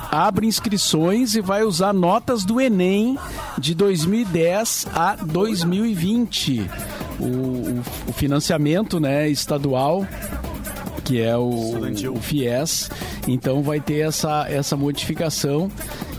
abre 0.09 0.47
inscrições 0.47 1.35
e 1.35 1.41
vai 1.41 1.65
usar 1.65 1.93
notas 1.93 2.45
do 2.45 2.61
Enem 2.61 3.19
de 3.59 3.75
2010 3.75 4.87
a 4.95 5.17
2020. 5.17 6.71
O, 7.19 7.25
o, 7.25 7.83
o 8.07 8.13
financiamento 8.13 9.01
né, 9.01 9.29
estadual 9.29 10.07
que 11.05 11.21
é 11.21 11.37
o, 11.37 11.73
o 12.13 12.21
FIES. 12.21 12.91
Então 13.27 13.63
vai 13.63 13.81
ter 13.81 14.01
essa, 14.01 14.47
essa 14.49 14.77
modificação 14.77 15.71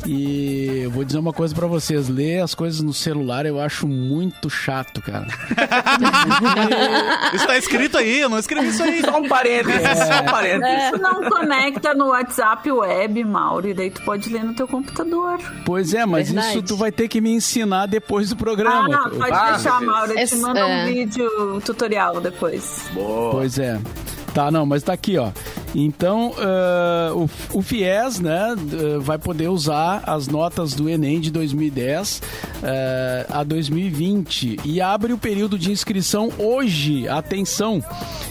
e 0.08 0.84
eu 0.84 0.92
vou 0.92 1.04
dizer 1.04 1.20
uma 1.20 1.34
coisa 1.34 1.54
para 1.54 1.68
vocês: 1.68 2.08
ler 2.08 2.40
as 2.40 2.56
coisas 2.56 2.82
no 2.82 2.94
celular 2.94 3.46
eu 3.46 3.60
acho 3.60 3.86
muito 3.88 4.50
chato, 4.50 5.02
cara. 5.02 5.28
isso 7.34 7.46
tá 7.46 7.58
escrito 7.58 7.98
aí, 7.98 8.22
eu 8.22 8.30
não 8.30 8.40
escrevi 8.40 8.70
isso 8.70 8.84
aí. 8.84 9.02
Só 9.02 9.20
um 9.20 9.28
parênteses, 9.28 9.82
é. 9.82 9.96
só 9.96 10.22
um 10.22 10.26
parênteses. 10.26 10.76
É, 10.76 10.92
não 10.98 11.30
conecta 11.30 11.94
no 11.94 12.08
WhatsApp 12.08 12.72
web, 12.72 13.26
Mauro, 13.26 13.68
e 13.68 13.74
daí 13.74 13.92
tu 13.92 14.02
pode 14.04 14.30
ler 14.30 14.46
no 14.46 14.54
teu 14.54 14.68
computador. 14.68 15.40
Pois 15.66 15.94
é, 15.94 16.06
mas 16.06 16.32
Verdade. 16.32 16.54
isso 16.54 16.62
tu 16.62 16.78
vai 16.78 16.92
ter 16.92 17.10
que 17.10 17.20
me 17.20 17.32
ensinar 17.32 17.88
depois 17.88 18.30
do 18.30 18.38
programa. 18.38 18.96
Ah, 18.96 19.10
pode 19.10 19.34
ah, 19.34 19.52
deixar, 19.52 19.82
Mauro. 19.82 20.18
Eu 20.18 20.26
te 20.26 20.36
mando 20.38 20.60
é. 20.60 20.66
um 20.66 20.86
vídeo 20.86 21.62
tutorial 21.66 22.22
depois. 22.22 22.90
Boa. 22.94 23.32
Pois 23.32 23.60
é. 23.60 23.78
Tá, 24.34 24.50
não, 24.52 24.66
mas 24.66 24.84
tá 24.84 24.94
aqui, 24.94 25.18
ó. 25.18 25.32
Então, 25.80 26.32
uh, 26.32 27.30
o, 27.54 27.60
o 27.60 27.62
FIES, 27.62 28.20
né, 28.20 28.56
uh, 28.56 29.00
vai 29.00 29.20
poder 29.20 29.48
usar 29.48 30.02
as 30.08 30.28
notas 30.28 30.74
do 30.74 30.90
Enem 30.90 31.20
de 31.20 31.30
2010 31.30 32.18
uh, 32.18 32.22
a 33.30 33.44
2020 33.44 34.62
e 34.66 34.82
abre 34.82 35.14
o 35.14 35.20
período 35.20 35.56
de 35.56 35.72
inscrição 35.72 36.32
hoje, 36.40 37.08
atenção, 37.08 37.80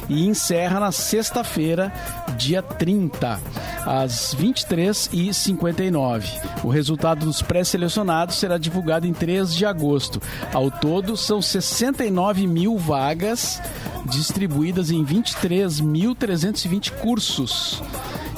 e 0.09 0.27
encerra 0.27 0.81
na 0.81 0.91
sexta-feira, 0.91 1.93
dia 2.37 2.61
30, 2.61 3.39
às 3.87 4.35
23h59. 4.35 6.25
O 6.65 6.69
resultado 6.69 7.27
dos 7.27 7.43
pré-selecionados 7.43 8.39
será 8.39 8.59
divulgado 8.59 9.07
em 9.07 9.13
3 9.13 9.55
de 9.55 9.65
agosto. 9.65 10.21
Ao 10.53 10.69
todo, 10.69 11.17
são 11.17 11.41
69 11.41 12.49
mil 12.49 12.77
vagas 12.77 13.63
distribuídas 14.07 14.91
em 14.91 15.05
23.320 15.05 16.93
cursos 17.01 17.83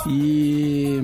e 0.07 1.03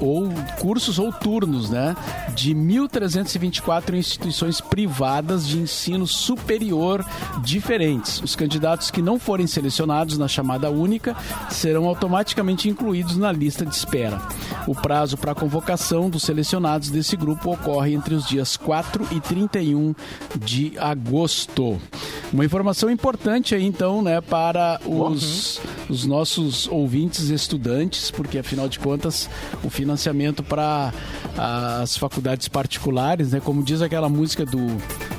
ou 0.00 0.28
cursos 0.58 0.98
ou 0.98 1.12
turnos, 1.12 1.70
né, 1.70 1.94
de 2.34 2.52
1.324 2.54 3.94
instituições 3.94 4.60
privadas 4.60 5.46
de 5.46 5.58
ensino 5.58 6.06
superior 6.08 7.06
diferentes. 7.42 8.20
Os 8.20 8.34
candidatos 8.34 8.90
que 8.90 9.00
não 9.00 9.18
forem 9.18 9.46
selecionados 9.46 10.18
na 10.18 10.26
chamada 10.26 10.68
única 10.70 11.16
serão 11.50 11.86
automaticamente 11.86 12.68
incluídos 12.68 13.16
na 13.16 13.30
lista 13.30 13.64
de 13.64 13.74
espera. 13.74 14.20
O 14.66 14.74
prazo 14.74 15.16
para 15.16 15.32
a 15.32 15.36
convocação 15.36 16.10
dos 16.10 16.24
selecionados 16.24 16.90
desse 16.90 17.16
grupo 17.16 17.52
ocorre 17.52 17.94
entre 17.94 18.14
os 18.14 18.26
dias 18.26 18.56
4 18.56 19.06
e 19.12 19.20
31 19.20 19.94
de 20.36 20.76
agosto. 20.78 21.78
Uma 22.32 22.44
informação 22.44 22.90
importante 22.90 23.54
aí, 23.54 23.64
então, 23.64 24.00
né, 24.00 24.20
para 24.20 24.80
os, 24.86 25.58
uhum. 25.58 25.64
os 25.90 26.06
nossos 26.06 26.66
ouvintes 26.66 27.28
estudantes, 27.28 28.10
porque 28.10 28.38
afinal 28.38 28.68
de 28.68 28.78
contas, 28.78 29.28
o 29.62 29.68
financiamento 29.68 30.42
para 30.42 30.92
as 31.36 31.96
faculdades 31.96 32.48
particulares, 32.48 33.32
né, 33.32 33.40
como 33.40 33.62
diz 33.62 33.82
aquela 33.82 34.08
música 34.08 34.46
do, 34.46 34.66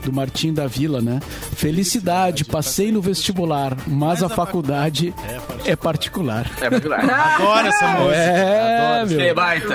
do 0.04 0.12
Martim 0.12 0.54
da 0.54 0.65
Vila, 0.65 1.02
né? 1.02 1.19
Felicidade, 1.56 2.45
passei 2.45 2.91
no 2.91 3.02
vestibular, 3.02 3.78
mas 3.86 4.23
a 4.23 4.30
faculdade 4.30 5.13
é 5.65 5.76
particular. 5.76 6.49
É 6.60 6.69
particular. 6.69 6.99
Agora 7.10 7.67
essa 7.67 7.88
música. 7.89 8.15
É, 8.15 9.06
meu. 9.06 9.17
Que 9.19 9.34
baita. 9.34 9.73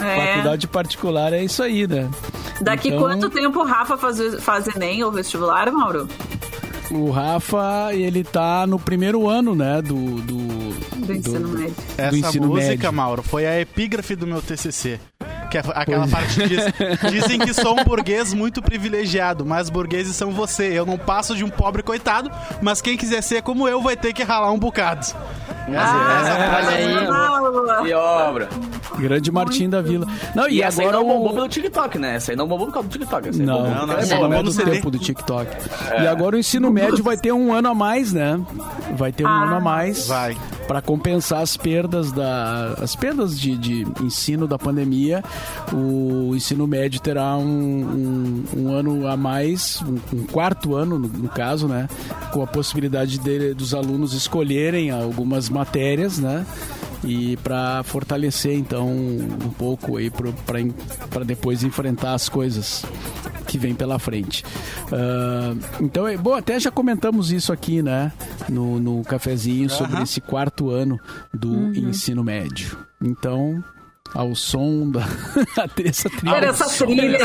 É. 0.00 0.26
Faculdade 0.26 0.68
particular 0.68 1.32
é 1.32 1.42
isso 1.42 1.62
aí, 1.62 1.86
né? 1.86 2.08
Daqui 2.60 2.88
então... 2.88 3.00
quanto 3.00 3.30
tempo 3.30 3.60
o 3.60 3.64
Rafa 3.64 3.96
faz, 3.96 4.18
faz 4.42 4.66
Enem 4.68 5.02
ou 5.02 5.12
vestibular, 5.12 5.70
Mauro? 5.72 6.08
O 6.90 7.10
Rafa, 7.10 7.90
ele 7.92 8.24
tá 8.24 8.66
no 8.66 8.78
primeiro 8.78 9.28
ano, 9.28 9.54
né, 9.54 9.82
do... 9.82 10.20
Do, 10.22 11.06
do 11.06 11.12
ensino 11.14 11.48
médio. 11.48 11.74
Essa 11.96 12.10
do 12.10 12.16
ensino 12.16 12.46
música, 12.48 12.70
médio. 12.70 12.92
Mauro, 12.92 13.22
foi 13.22 13.46
a 13.46 13.60
epígrafe 13.60 14.16
do 14.16 14.26
meu 14.26 14.40
TCC. 14.40 14.98
Que 15.50 15.58
é 15.58 15.62
aquela 15.74 16.00
pois. 16.00 16.10
parte 16.10 16.34
que 16.40 16.48
diz, 16.48 16.64
dizem 17.10 17.38
que 17.38 17.54
sou 17.54 17.78
um 17.78 17.84
burguês 17.84 18.32
muito 18.34 18.60
privilegiado, 18.60 19.44
mas 19.44 19.70
burgueses 19.70 20.14
são 20.14 20.30
você. 20.30 20.66
Eu 20.78 20.84
não 20.84 20.98
passo 20.98 21.34
de 21.34 21.44
um 21.44 21.48
pobre 21.48 21.82
coitado, 21.82 22.30
mas 22.60 22.80
quem 22.80 22.96
quiser 22.96 23.22
ser 23.22 23.42
como 23.42 23.68
eu 23.68 23.80
vai 23.80 23.96
ter 23.96 24.12
que 24.12 24.22
ralar 24.22 24.52
um 24.52 24.58
bocado. 24.58 25.06
Ah, 25.76 26.20
essa, 26.20 26.32
essa 26.60 26.70
aí. 26.70 27.86
Que 27.86 27.92
obra. 27.92 28.48
Grande 28.98 29.30
Martim 29.30 29.68
da 29.68 29.80
Vila. 29.80 30.06
Não, 30.34 30.48
e, 30.48 30.56
e 30.56 30.62
essa 30.62 30.82
agora 30.82 30.98
aí 30.98 31.02
não 31.02 31.08
bombou 31.08 31.34
pelo 31.34 31.48
TikTok, 31.48 31.98
né? 31.98 32.16
Essa 32.16 32.32
aí 32.32 32.36
não 32.36 32.48
bombou 32.48 32.66
por 32.66 32.74
causa 32.74 32.88
do 32.88 32.92
TikTok. 32.92 33.28
Essa 33.28 33.42
não, 33.42 33.62
não, 33.62 33.86
não, 33.86 33.94
é 33.94 34.06
boa, 34.06 34.36
é 34.36 34.42
do 34.42 34.54
tempo 34.54 34.90
do 34.90 34.98
TikTok. 34.98 35.50
É. 35.90 36.04
E 36.04 36.06
agora 36.06 36.36
o 36.36 36.38
ensino 36.38 36.70
médio 36.70 37.02
vai 37.02 37.16
ter 37.16 37.32
um 37.32 37.52
ano 37.52 37.68
a 37.68 37.74
mais, 37.74 38.12
né? 38.12 38.40
Vai 38.96 39.12
ter 39.12 39.24
um 39.24 39.28
ah, 39.28 39.44
ano 39.44 39.56
a 39.56 39.60
mais. 39.60 40.06
Vai. 40.06 40.36
Para 40.66 40.82
compensar 40.82 41.42
as 41.42 41.56
perdas 41.56 42.12
da 42.12 42.74
as 42.82 42.94
perdas 42.94 43.38
de, 43.38 43.56
de 43.56 43.86
ensino 44.02 44.46
da 44.46 44.58
pandemia, 44.58 45.22
o 45.72 46.34
ensino 46.34 46.66
médio 46.66 47.00
terá 47.00 47.36
um, 47.36 47.44
um, 47.44 48.44
um 48.56 48.72
ano 48.72 49.06
a 49.06 49.16
mais, 49.16 49.82
um, 49.82 50.16
um 50.16 50.26
quarto 50.26 50.74
ano 50.74 50.98
no, 50.98 51.08
no, 51.08 51.28
caso, 51.28 51.68
né, 51.68 51.88
com 52.32 52.42
a 52.42 52.46
possibilidade 52.46 53.18
de, 53.18 53.54
dos 53.54 53.74
alunos 53.74 54.12
escolherem 54.12 54.90
algumas 54.90 55.48
matérias, 55.48 56.18
né, 56.18 56.46
e 57.04 57.36
para 57.38 57.82
fortalecer 57.84 58.58
então 58.58 58.88
um 58.88 59.50
pouco 59.56 59.96
aí 59.96 60.10
para 60.10 61.24
depois 61.24 61.62
enfrentar 61.62 62.14
as 62.14 62.28
coisas 62.28 62.84
que 63.46 63.56
vem 63.56 63.74
pela 63.74 63.98
frente. 63.98 64.44
Uh, 64.92 65.58
então, 65.80 66.06
é, 66.06 66.16
bom, 66.16 66.34
até 66.34 66.60
já 66.60 66.70
comentamos 66.70 67.32
isso 67.32 67.52
aqui, 67.52 67.82
né, 67.82 68.12
no, 68.48 68.78
no 68.78 69.02
cafezinho 69.02 69.70
sobre 69.70 70.02
esse 70.02 70.20
quarto 70.20 70.70
ano 70.70 71.00
do 71.32 71.50
uhum. 71.50 71.72
ensino 71.72 72.22
médio. 72.22 72.78
Então, 73.00 73.64
ao 74.14 74.34
som 74.34 74.90
da 74.90 75.06
essa 75.84 76.08
trilha. 76.10 76.34
Olha 76.34 76.46
essa 76.46 76.84
trilha, 76.84 77.18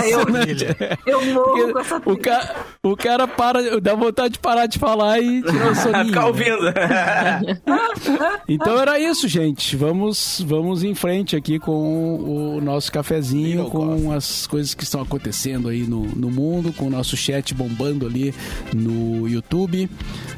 eu, 1.06 1.22
eu 1.22 1.34
morro 1.34 1.74
com 1.74 1.80
essa 1.80 2.00
trilha. 2.00 2.16
O 2.16 2.18
cara, 2.18 2.56
o 2.84 2.98
cara 2.98 3.28
para, 3.28 3.80
dá 3.80 3.96
vontade 3.96 4.34
de 4.34 4.40
parar 4.40 4.66
de 4.66 4.80
falar 4.80 5.20
e 5.20 5.42
tirar 5.42 5.72
o 5.72 5.76
soninho. 5.76 6.06
Ficar 6.06 6.26
ouvindo. 6.28 6.74
então 8.48 8.80
era 8.80 9.00
isso, 9.00 9.28
gente. 9.28 9.76
Vamos, 9.76 10.44
vamos 10.46 10.84
em 10.84 10.96
frente 10.96 11.36
aqui 11.36 11.60
com 11.60 12.56
o 12.58 12.62
nosso 12.62 12.92
cafezinho, 12.92 13.70
com 13.70 14.12
as 14.12 14.48
coisas 14.48 14.74
que 14.74 14.84
estão 14.84 15.02
acontecendo 15.02 15.70
aí 15.70 15.82
no, 15.82 16.04
no 16.04 16.30
mundo, 16.30 16.74
com 16.74 16.88
o 16.88 16.90
nosso 16.90 17.16
chat 17.16 17.54
bombando 17.54 18.06
ali 18.06 18.34
no 18.74 19.28
YouTube. 19.28 19.90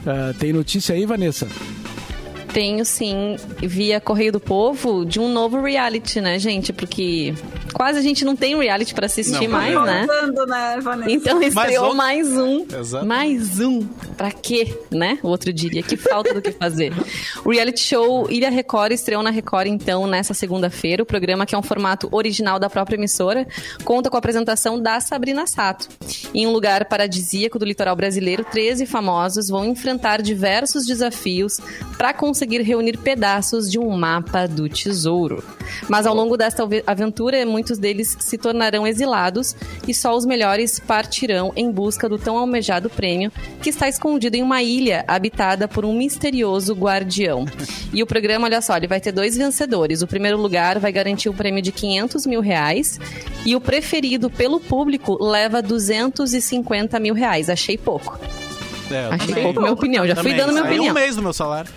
Uh, 0.05 0.33
tem 0.37 0.53
notícia 0.53 0.95
aí, 0.95 1.05
Vanessa? 1.05 1.47
Tenho 2.55 2.85
sim, 2.85 3.35
via 3.61 3.99
Correio 3.99 4.31
do 4.31 4.39
Povo, 4.39 5.05
de 5.05 5.19
um 5.19 5.27
novo 5.27 5.59
reality, 5.59 6.21
né, 6.21 6.39
gente? 6.39 6.71
Porque 6.71 7.33
quase 7.75 7.99
a 7.99 8.01
gente 8.01 8.23
não 8.23 8.37
tem 8.37 8.57
reality 8.57 8.95
para 8.95 9.05
assistir 9.05 9.49
não, 9.49 9.59
mais, 9.59 9.75
né? 9.81 10.07
né 10.47 11.05
então 11.09 11.41
estreou 11.43 11.93
mais 11.93 12.31
um. 12.31 12.65
Exato. 12.65 13.05
Mais 13.05 13.59
um. 13.59 13.85
Pra 14.15 14.31
quê, 14.31 14.79
né? 14.89 15.19
O 15.21 15.27
outro 15.27 15.51
diria. 15.51 15.83
Que 15.83 15.97
falta 15.97 16.33
do 16.33 16.41
que 16.41 16.53
fazer. 16.53 16.93
O 17.43 17.51
reality 17.51 17.81
show 17.81 18.31
Ilha 18.31 18.49
Record 18.49 18.93
estreou 18.93 19.21
na 19.21 19.29
Record, 19.29 19.67
então, 19.67 20.07
nessa 20.07 20.33
segunda-feira. 20.33 21.03
O 21.03 21.05
programa, 21.05 21.45
que 21.45 21.53
é 21.53 21.57
um 21.57 21.61
formato 21.61 22.07
original 22.13 22.57
da 22.57 22.69
própria 22.69 22.95
emissora, 22.95 23.45
conta 23.83 24.09
com 24.09 24.15
a 24.15 24.19
apresentação 24.19 24.81
da 24.81 25.01
Sabrina 25.01 25.45
Sato. 25.45 25.89
Em 26.33 26.47
um 26.47 26.53
lugar 26.53 26.85
paradisíaco 26.85 27.59
do 27.59 27.65
litoral 27.65 27.95
brasileiro, 27.95 28.45
13 28.45 28.85
famosos 28.85 29.49
vão 29.49 29.65
enfrentar 29.65 30.21
diversos 30.21 30.85
desafios 30.85 31.59
para 31.97 32.13
conseguir 32.13 32.61
reunir 32.61 32.97
pedaços 32.97 33.69
de 33.69 33.77
um 33.77 33.89
mapa 33.89 34.47
do 34.47 34.69
tesouro. 34.69 35.43
Mas 35.89 36.05
ao 36.05 36.15
longo 36.15 36.37
desta 36.37 36.63
aventura, 36.87 37.37
muitos 37.65 37.79
deles 37.79 38.15
se 38.19 38.37
tornarão 38.37 38.85
exilados 38.85 39.55
e 39.87 39.93
só 39.93 40.15
os 40.15 40.23
melhores 40.23 40.79
partirão 40.79 41.51
em 41.55 41.71
busca 41.71 42.07
do 42.07 42.19
tão 42.19 42.37
almejado 42.37 42.91
prêmio 42.91 43.31
que 43.59 43.71
está 43.71 43.89
escondido 43.89 44.35
em 44.35 44.43
uma 44.43 44.61
ilha 44.61 45.03
habitada 45.07 45.67
por 45.67 45.83
um 45.83 45.97
misterioso 45.97 46.75
guardião. 46.75 47.45
E 47.91 48.03
o 48.03 48.05
programa, 48.05 48.45
olha 48.45 48.61
só, 48.61 48.77
ele 48.77 48.85
vai 48.85 49.01
ter 49.01 49.11
dois 49.11 49.35
vencedores. 49.35 50.03
O 50.03 50.07
primeiro 50.07 50.37
lugar 50.37 50.77
vai 50.77 50.91
garantir 50.91 51.27
o 51.27 51.31
um 51.31 51.35
prêmio 51.35 51.61
de 51.61 51.71
500 51.71 52.27
mil 52.27 52.39
reais 52.39 52.99
e 53.43 53.55
o 53.55 53.61
preferido 53.61 54.29
pelo 54.29 54.59
público 54.59 55.17
leva 55.19 55.59
250 55.59 56.99
mil 56.99 57.15
reais. 57.15 57.49
Achei 57.49 57.79
pouco. 57.79 58.19
É, 58.91 59.07
Achei 59.11 59.27
também. 59.29 59.43
pouco, 59.43 59.59
minha 59.59 59.73
opinião. 59.73 60.05
Já 60.05 60.15
fui 60.15 60.35
dando 60.35 60.51
minha 60.51 60.65
opinião. 60.65 60.91
um 60.91 60.93
mês 60.93 61.15
do 61.15 61.23
meu 61.23 61.33
salário. 61.33 61.71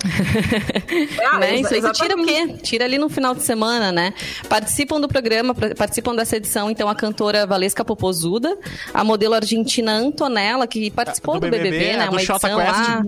ah, 1.32 1.38
né? 1.38 1.56
Isso 1.56 1.74
aí 1.74 1.92
tira 1.92 2.14
o 2.14 2.24
quê? 2.24 2.48
Tira 2.62 2.84
ali 2.84 2.98
no 2.98 3.08
final 3.08 3.34
de 3.34 3.42
semana, 3.42 3.92
né? 3.92 4.14
Participam 4.48 5.00
do 5.00 5.08
programa, 5.08 5.54
participam 5.54 6.14
dessa 6.14 6.36
edição, 6.36 6.70
então, 6.70 6.88
a 6.88 6.94
cantora 6.94 7.46
Valesca 7.46 7.84
Popozuda, 7.84 8.56
a 8.92 9.04
modelo 9.04 9.34
argentina 9.34 9.92
Antonella, 9.92 10.66
que 10.66 10.90
participou 10.90 11.34
do, 11.34 11.40
do 11.40 11.50
BBB, 11.50 11.70
BBB, 11.70 11.96
né? 11.96 12.08
Uma 12.08 12.22
edição 12.22 12.56
lá. 12.56 13.04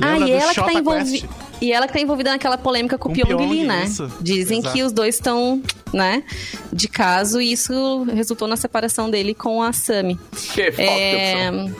Ah, 0.00 0.18
e 0.18 0.30
ela 0.30 0.54
que 0.54 0.60
tá 0.60 0.72
envolvida. 0.72 1.28
E 1.60 1.72
ela 1.72 1.86
que 1.86 1.92
tá 1.94 2.00
envolvida 2.00 2.30
naquela 2.30 2.58
polêmica 2.58 2.98
com, 2.98 3.08
com 3.08 3.12
o 3.12 3.26
Pyong 3.26 3.50
Lee, 3.50 3.64
né? 3.64 3.84
Isso. 3.84 4.10
Dizem 4.20 4.58
Exato. 4.58 4.74
que 4.74 4.82
os 4.82 4.92
dois 4.92 5.14
estão, 5.14 5.62
né, 5.92 6.22
de 6.70 6.86
caso 6.86 7.40
e 7.40 7.52
isso 7.52 8.04
resultou 8.04 8.46
na 8.46 8.56
separação 8.56 9.10
dele 9.10 9.34
com 9.34 9.62
a 9.62 9.72
Sami. 9.72 10.18
Que 10.52 10.70
falta 10.70 10.82
é... 10.82 11.70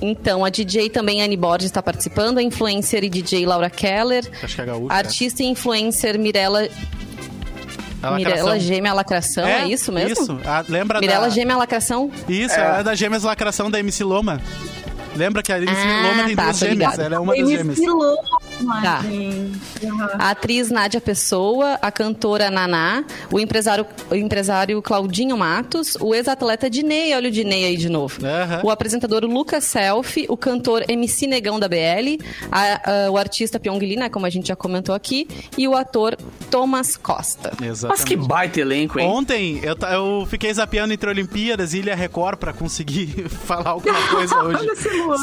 Então, 0.00 0.44
a 0.44 0.50
DJ 0.50 0.90
também 0.90 1.22
Annie 1.22 1.36
Borges 1.36 1.66
está 1.66 1.82
participando, 1.82 2.38
a 2.38 2.42
influencer 2.42 3.04
e 3.04 3.08
DJ 3.08 3.46
Laura 3.46 3.70
Keller, 3.70 4.28
Acho 4.42 4.54
que 4.54 4.60
é 4.60 4.66
gaúcha, 4.66 4.94
artista 4.94 5.42
e 5.42 5.46
influencer 5.46 6.18
Mirella 6.18 6.68
Mirella 8.16 8.58
Gêmea 8.58 8.92
Lacração, 8.92 9.46
é, 9.46 9.62
é 9.62 9.68
isso 9.68 9.90
mesmo? 9.90 10.12
Isso, 10.12 10.40
a, 10.44 10.64
lembra 10.68 11.00
Mirella 11.00 11.28
da... 11.28 11.30
Gêmea 11.30 11.56
Lacração? 11.56 12.10
Isso, 12.28 12.54
é. 12.54 12.80
é 12.80 12.82
da 12.82 12.94
Gêmeas 12.94 13.22
Lacração 13.22 13.70
da 13.70 13.78
MC 13.80 14.04
Loma. 14.04 14.40
Lembra 15.16 15.42
que 15.42 15.52
a 15.52 15.58
MC 15.58 15.72
ah, 15.72 16.08
Loma 16.08 16.24
tem 16.24 16.36
tá, 16.36 16.44
duas 16.44 16.58
gêmeas, 16.58 16.98
ela 16.98 17.14
é 17.14 17.18
uma 17.18 17.36
das 17.36 17.48
gêmeas. 17.48 17.78
Loma, 17.78 18.16
tá. 18.82 19.02
A 20.18 20.30
atriz 20.30 20.70
Nádia 20.70 21.00
Pessoa, 21.00 21.78
a 21.80 21.90
cantora 21.90 22.50
Naná, 22.50 23.04
o 23.30 23.38
empresário, 23.38 23.86
o 24.10 24.14
empresário 24.14 24.80
Claudinho 24.82 25.36
Matos, 25.36 25.96
o 26.00 26.14
ex-atleta 26.14 26.68
Dinei, 26.70 27.14
olha 27.14 27.28
o 27.28 27.32
Dinei 27.32 27.64
aí 27.64 27.76
de 27.76 27.88
novo. 27.88 28.18
O 28.62 28.70
apresentador 28.70 29.24
Lucas 29.24 29.64
Selfie, 29.64 30.26
o 30.28 30.36
cantor 30.36 30.84
MC 30.88 31.26
Negão 31.26 31.58
da 31.58 31.68
BL, 31.68 32.22
a, 32.50 33.06
a, 33.06 33.10
o 33.10 33.18
artista 33.18 33.58
Pyong 33.58 33.78
Lee, 33.78 33.96
né, 33.96 34.08
como 34.08 34.26
a 34.26 34.30
gente 34.30 34.48
já 34.48 34.56
comentou 34.56 34.94
aqui, 34.94 35.28
e 35.56 35.66
o 35.68 35.74
ator 35.74 36.16
Thomas 36.50 36.96
Costa. 36.96 37.52
Exatamente. 37.62 37.84
Mas 37.86 38.04
que 38.04 38.16
baita 38.16 38.60
elenco, 38.60 38.98
hein? 38.98 39.06
Ontem 39.06 39.60
eu, 39.62 39.76
eu 39.90 40.26
fiquei 40.26 40.52
zapeando 40.52 40.92
entre 40.92 41.08
Olimpíadas 41.08 41.74
e 41.74 41.78
Ilha 41.78 41.94
Record 41.94 42.38
pra 42.38 42.52
conseguir 42.52 43.28
falar 43.28 43.70
alguma 43.70 44.00
coisa 44.08 44.36
hoje 44.42 44.68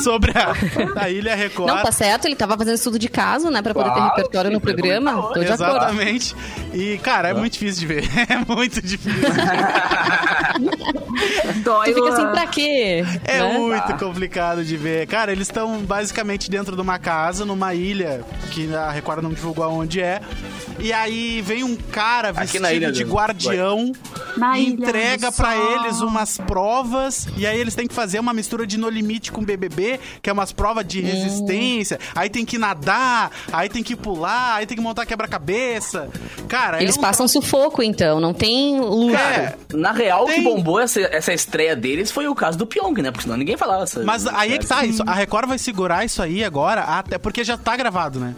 sobre 0.03 0.31
a, 0.31 0.53
a, 1.01 1.09
Ilha 1.09 1.35
Record. 1.35 1.67
Não, 1.67 1.81
tá 1.81 1.91
certo, 1.91 2.25
ele 2.25 2.35
tava 2.35 2.57
fazendo 2.57 2.75
estudo 2.75 2.99
de 2.99 3.09
caso, 3.21 3.49
né, 3.49 3.61
pra 3.61 3.73
poder 3.73 3.93
ter 3.93 4.01
repertório 4.01 4.51
no 4.51 4.59
programa. 4.59 5.29
Tô 5.33 5.39
de 5.39 5.51
Exatamente. 5.51 6.35
E, 6.73 6.97
cara, 6.99 7.29
é 7.29 7.33
muito 7.33 7.53
difícil 7.53 7.81
de 7.81 7.93
ver. 7.93 8.11
É 8.31 8.37
muito 8.47 8.81
difícil. 8.81 9.21
Dói. 11.63 11.91
Tu 11.91 11.95
fica 11.95 12.09
assim, 12.09 12.27
pra 12.27 12.47
quê? 12.47 13.03
É 13.25 13.39
né? 13.39 13.57
muito 13.57 13.97
complicado 13.97 14.63
de 14.63 14.77
ver. 14.77 15.05
Cara, 15.07 15.31
eles 15.31 15.47
estão 15.47 15.79
basicamente 15.79 16.49
dentro 16.49 16.75
de 16.75 16.81
uma 16.81 16.97
casa, 16.97 17.45
numa 17.45 17.73
ilha, 17.73 18.23
que 18.51 18.73
a 18.73 18.89
Record 18.89 19.23
não 19.23 19.31
divulgou 19.31 19.69
onde 19.71 20.01
é. 20.01 20.21
E 20.81 20.91
aí 20.91 21.41
vem 21.41 21.63
um 21.63 21.75
cara 21.75 22.31
vestido 22.31 22.91
de 22.91 23.03
guardião 23.03 23.91
Na 24.35 24.57
e 24.57 24.67
entrega 24.67 25.31
para 25.31 25.55
eles 25.55 26.01
umas 26.01 26.37
provas. 26.37 27.27
E 27.37 27.45
aí 27.45 27.59
eles 27.59 27.75
têm 27.75 27.87
que 27.87 27.93
fazer 27.93 28.19
uma 28.19 28.33
mistura 28.33 28.65
de 28.65 28.77
No 28.77 28.89
Limite 28.89 29.31
com 29.31 29.43
BBB, 29.43 29.99
que 30.21 30.29
é 30.29 30.33
umas 30.33 30.51
provas 30.51 30.85
de 30.85 30.99
hum. 30.99 31.05
resistência. 31.05 31.99
Hum. 32.01 32.11
Aí 32.15 32.29
tem 32.29 32.43
que 32.43 32.57
nadar, 32.57 33.31
aí 33.53 33.69
tem 33.69 33.83
que 33.83 33.95
pular, 33.95 34.55
aí 34.55 34.65
tem 34.65 34.75
que 34.75 34.83
montar 34.83 35.05
quebra-cabeça. 35.05 36.09
Cara, 36.47 36.81
eles 36.81 36.95
é 36.95 36.99
um... 36.99 37.01
passam 37.01 37.27
sufoco, 37.27 37.83
então, 37.83 38.19
não 38.19 38.33
tem 38.33 38.79
luta. 38.79 39.17
É, 39.17 39.55
na 39.73 39.91
real, 39.91 40.25
o 40.25 40.27
que 40.27 40.41
bombou 40.41 40.79
essa, 40.79 40.99
essa 41.01 41.33
estreia 41.33 41.75
deles 41.75 42.11
foi 42.11 42.27
o 42.27 42.33
caso 42.33 42.57
do 42.57 42.65
Pyong, 42.65 43.01
né? 43.01 43.11
Porque 43.11 43.23
senão 43.23 43.37
ninguém 43.37 43.55
falava. 43.55 43.83
Essa, 43.83 44.03
Mas 44.03 44.25
aí 44.25 44.53
é 44.53 44.57
que 44.57 44.65
tá, 44.65 44.83
isso, 44.83 45.03
a 45.05 45.13
Record 45.13 45.47
vai 45.47 45.57
segurar 45.57 46.03
isso 46.03 46.21
aí 46.21 46.43
agora, 46.43 46.81
até 46.81 47.17
porque 47.17 47.43
já 47.43 47.57
tá 47.57 47.75
gravado, 47.77 48.19
né? 48.19 48.35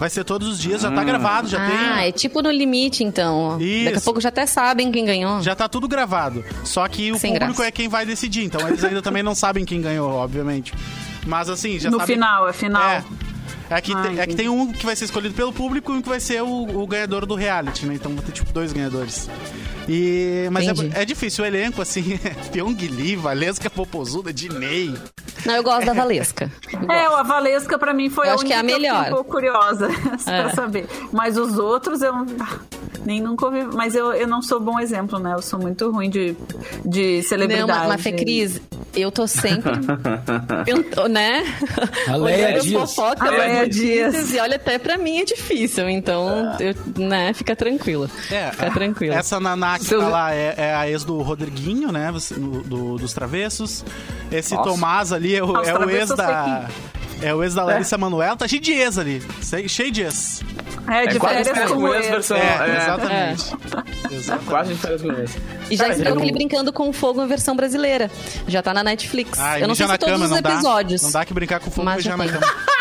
Vai 0.00 0.08
ser 0.08 0.24
todos 0.24 0.48
os 0.48 0.58
dias, 0.58 0.80
já 0.80 0.90
tá 0.90 1.04
gravado, 1.04 1.46
já 1.46 1.62
ah, 1.62 1.68
tem. 1.68 1.76
Ah, 1.78 2.08
é 2.08 2.10
tipo 2.10 2.40
no 2.40 2.50
limite, 2.50 3.04
então. 3.04 3.60
Isso. 3.60 3.84
Daqui 3.84 3.98
a 3.98 4.00
pouco 4.00 4.18
já 4.18 4.30
até 4.30 4.46
sabem 4.46 4.90
quem 4.90 5.04
ganhou. 5.04 5.42
Já 5.42 5.54
tá 5.54 5.68
tudo 5.68 5.86
gravado. 5.86 6.42
Só 6.64 6.88
que 6.88 7.12
o 7.12 7.18
Sem 7.18 7.34
público 7.34 7.56
graça. 7.56 7.68
é 7.68 7.70
quem 7.70 7.86
vai 7.86 8.06
decidir. 8.06 8.44
Então 8.44 8.66
eles 8.66 8.82
ainda 8.82 9.02
também 9.02 9.22
não 9.22 9.34
sabem 9.34 9.62
quem 9.62 9.78
ganhou, 9.82 10.10
obviamente. 10.10 10.72
Mas 11.26 11.50
assim, 11.50 11.78
já 11.78 11.90
No 11.90 11.98
sabem... 11.98 12.16
final, 12.16 12.48
é 12.48 12.52
final. 12.54 12.82
É. 12.82 13.04
É 13.68 13.80
que, 13.82 13.94
tem, 13.94 14.18
é 14.18 14.26
que 14.26 14.34
tem 14.34 14.48
um 14.48 14.72
que 14.72 14.86
vai 14.86 14.96
ser 14.96 15.04
escolhido 15.04 15.34
pelo 15.34 15.52
público 15.52 15.92
e 15.92 15.96
um 15.96 16.00
que 16.02 16.08
vai 16.08 16.18
ser 16.18 16.42
o, 16.42 16.82
o 16.82 16.86
ganhador 16.86 17.26
do 17.26 17.34
reality, 17.34 17.84
né? 17.84 17.94
Então 17.94 18.12
vai 18.14 18.24
ter 18.24 18.32
tipo 18.32 18.50
dois 18.54 18.72
ganhadores. 18.72 19.28
E, 19.92 20.48
mas 20.52 20.68
é, 20.68 21.02
é, 21.02 21.04
difícil 21.04 21.42
o 21.42 21.46
elenco, 21.48 21.82
assim. 21.82 22.16
Pyong 22.52 22.76
Lee, 22.76 23.16
Valesca 23.16 23.68
Popozuda, 23.68 24.32
Dinei. 24.32 24.94
Não, 25.44 25.56
eu 25.56 25.64
gosto 25.64 25.84
da 25.84 25.92
Valesca. 25.92 26.48
é, 26.88 27.06
a 27.06 27.24
Valesca 27.24 27.76
pra 27.76 27.92
mim 27.92 28.08
foi 28.08 28.28
eu 28.28 28.30
a 28.30 28.34
acho 28.34 28.44
que 28.44 28.52
é 28.52 28.58
a 28.58 28.62
melhor. 28.62 29.06
Que 29.06 29.10
eu 29.10 29.12
um 29.12 29.16
pouco 29.16 29.32
curiosa 29.32 29.88
é. 30.26 30.42
pra 30.42 30.54
saber. 30.54 30.86
Mas 31.10 31.36
os 31.36 31.58
outros 31.58 32.02
eu 32.02 32.14
nem 33.04 33.20
nunca 33.20 33.46
ouvi. 33.46 33.64
Mas 33.64 33.96
eu, 33.96 34.12
eu 34.12 34.28
não 34.28 34.40
sou 34.40 34.60
bom 34.60 34.78
exemplo, 34.78 35.18
né? 35.18 35.34
Eu 35.34 35.42
sou 35.42 35.58
muito 35.58 35.90
ruim 35.90 36.08
de, 36.08 36.36
de 36.84 37.24
celebridade. 37.24 37.68
Não, 37.68 37.88
mas, 37.88 38.00
Fê 38.00 38.12
Cris, 38.12 38.60
eu 38.94 39.10
tô 39.10 39.26
sempre. 39.26 39.72
eu, 40.68 41.08
né? 41.08 41.42
A 42.06 42.14
Leia 42.14 42.60
Dias. 42.60 42.94
Fofoca, 42.94 43.26
a 43.26 43.30
Leia 43.30 43.68
Dias. 43.68 44.32
E 44.32 44.38
olha, 44.38 44.54
até 44.54 44.78
pra 44.78 44.96
mim 44.96 45.18
é 45.18 45.24
difícil. 45.24 45.88
Então, 45.88 46.56
eu, 46.60 46.74
né, 46.96 47.32
fica 47.32 47.56
tranquila. 47.56 48.08
É, 48.30 48.52
fica 48.52 48.70
tranquila. 48.70 49.16
Essa 49.16 49.40
Naná 49.40 49.79
que 49.88 49.96
tá 49.96 50.08
lá 50.08 50.34
é, 50.34 50.54
é, 50.56 50.74
a 50.74 50.88
ex 50.88 51.04
do 51.04 51.20
Rodriguinho, 51.22 51.90
né? 51.90 52.12
Do, 52.12 52.62
do, 52.62 52.96
dos 52.96 53.12
Travessos. 53.12 53.84
Esse 54.30 54.54
Nossa. 54.54 54.70
Tomás 54.70 55.12
ali 55.12 55.34
é 55.34 55.42
o, 55.42 55.56
é 55.56 55.78
o 55.78 55.90
ex 55.90 56.08
da. 56.10 56.68
É 57.22 57.34
o 57.34 57.42
ex 57.42 57.54
da 57.54 57.64
Larissa 57.64 57.96
é. 57.96 57.98
Manoela. 57.98 58.36
Tá 58.36 58.48
cheio 58.48 58.62
de 58.62 58.72
ex 58.72 58.98
ali. 58.98 59.22
Cheio 59.68 59.90
de 59.90 60.02
ex. 60.02 60.42
É, 60.88 61.06
de 61.06 61.16
é, 61.16 61.20
férias 61.20 61.70
com 61.70 61.94
ex. 61.94 62.08
Versão, 62.08 62.36
é, 62.36 62.40
é, 62.40 62.76
exatamente. 62.76 63.54
É. 64.10 64.14
exatamente. 64.14 64.46
Quase 64.46 64.74
de 64.74 64.80
férias 64.80 65.02
com 65.02 65.12
ex. 65.12 65.36
E 65.70 65.76
já 65.76 65.88
estão 65.88 66.14
aqui 66.14 66.32
brincando 66.32 66.72
com 66.72 66.92
fogo 66.92 67.22
em 67.22 67.28
versão 67.28 67.54
brasileira. 67.54 68.10
Já 68.48 68.62
tá 68.62 68.72
na 68.72 68.82
Netflix. 68.82 69.38
Ah, 69.38 69.60
eu 69.60 69.68
não 69.68 69.74
sei 69.74 69.86
se 69.86 69.98
todos 69.98 70.14
cama, 70.14 70.26
os 70.26 70.38
episódios. 70.38 71.00
Dá, 71.02 71.06
não 71.06 71.12
dá 71.12 71.24
que 71.24 71.34
brincar 71.34 71.60
com 71.60 71.70
fogo 71.70 71.84
mas 71.84 72.02
já 72.02 72.16
na 72.16 72.26
cama. 72.26 72.40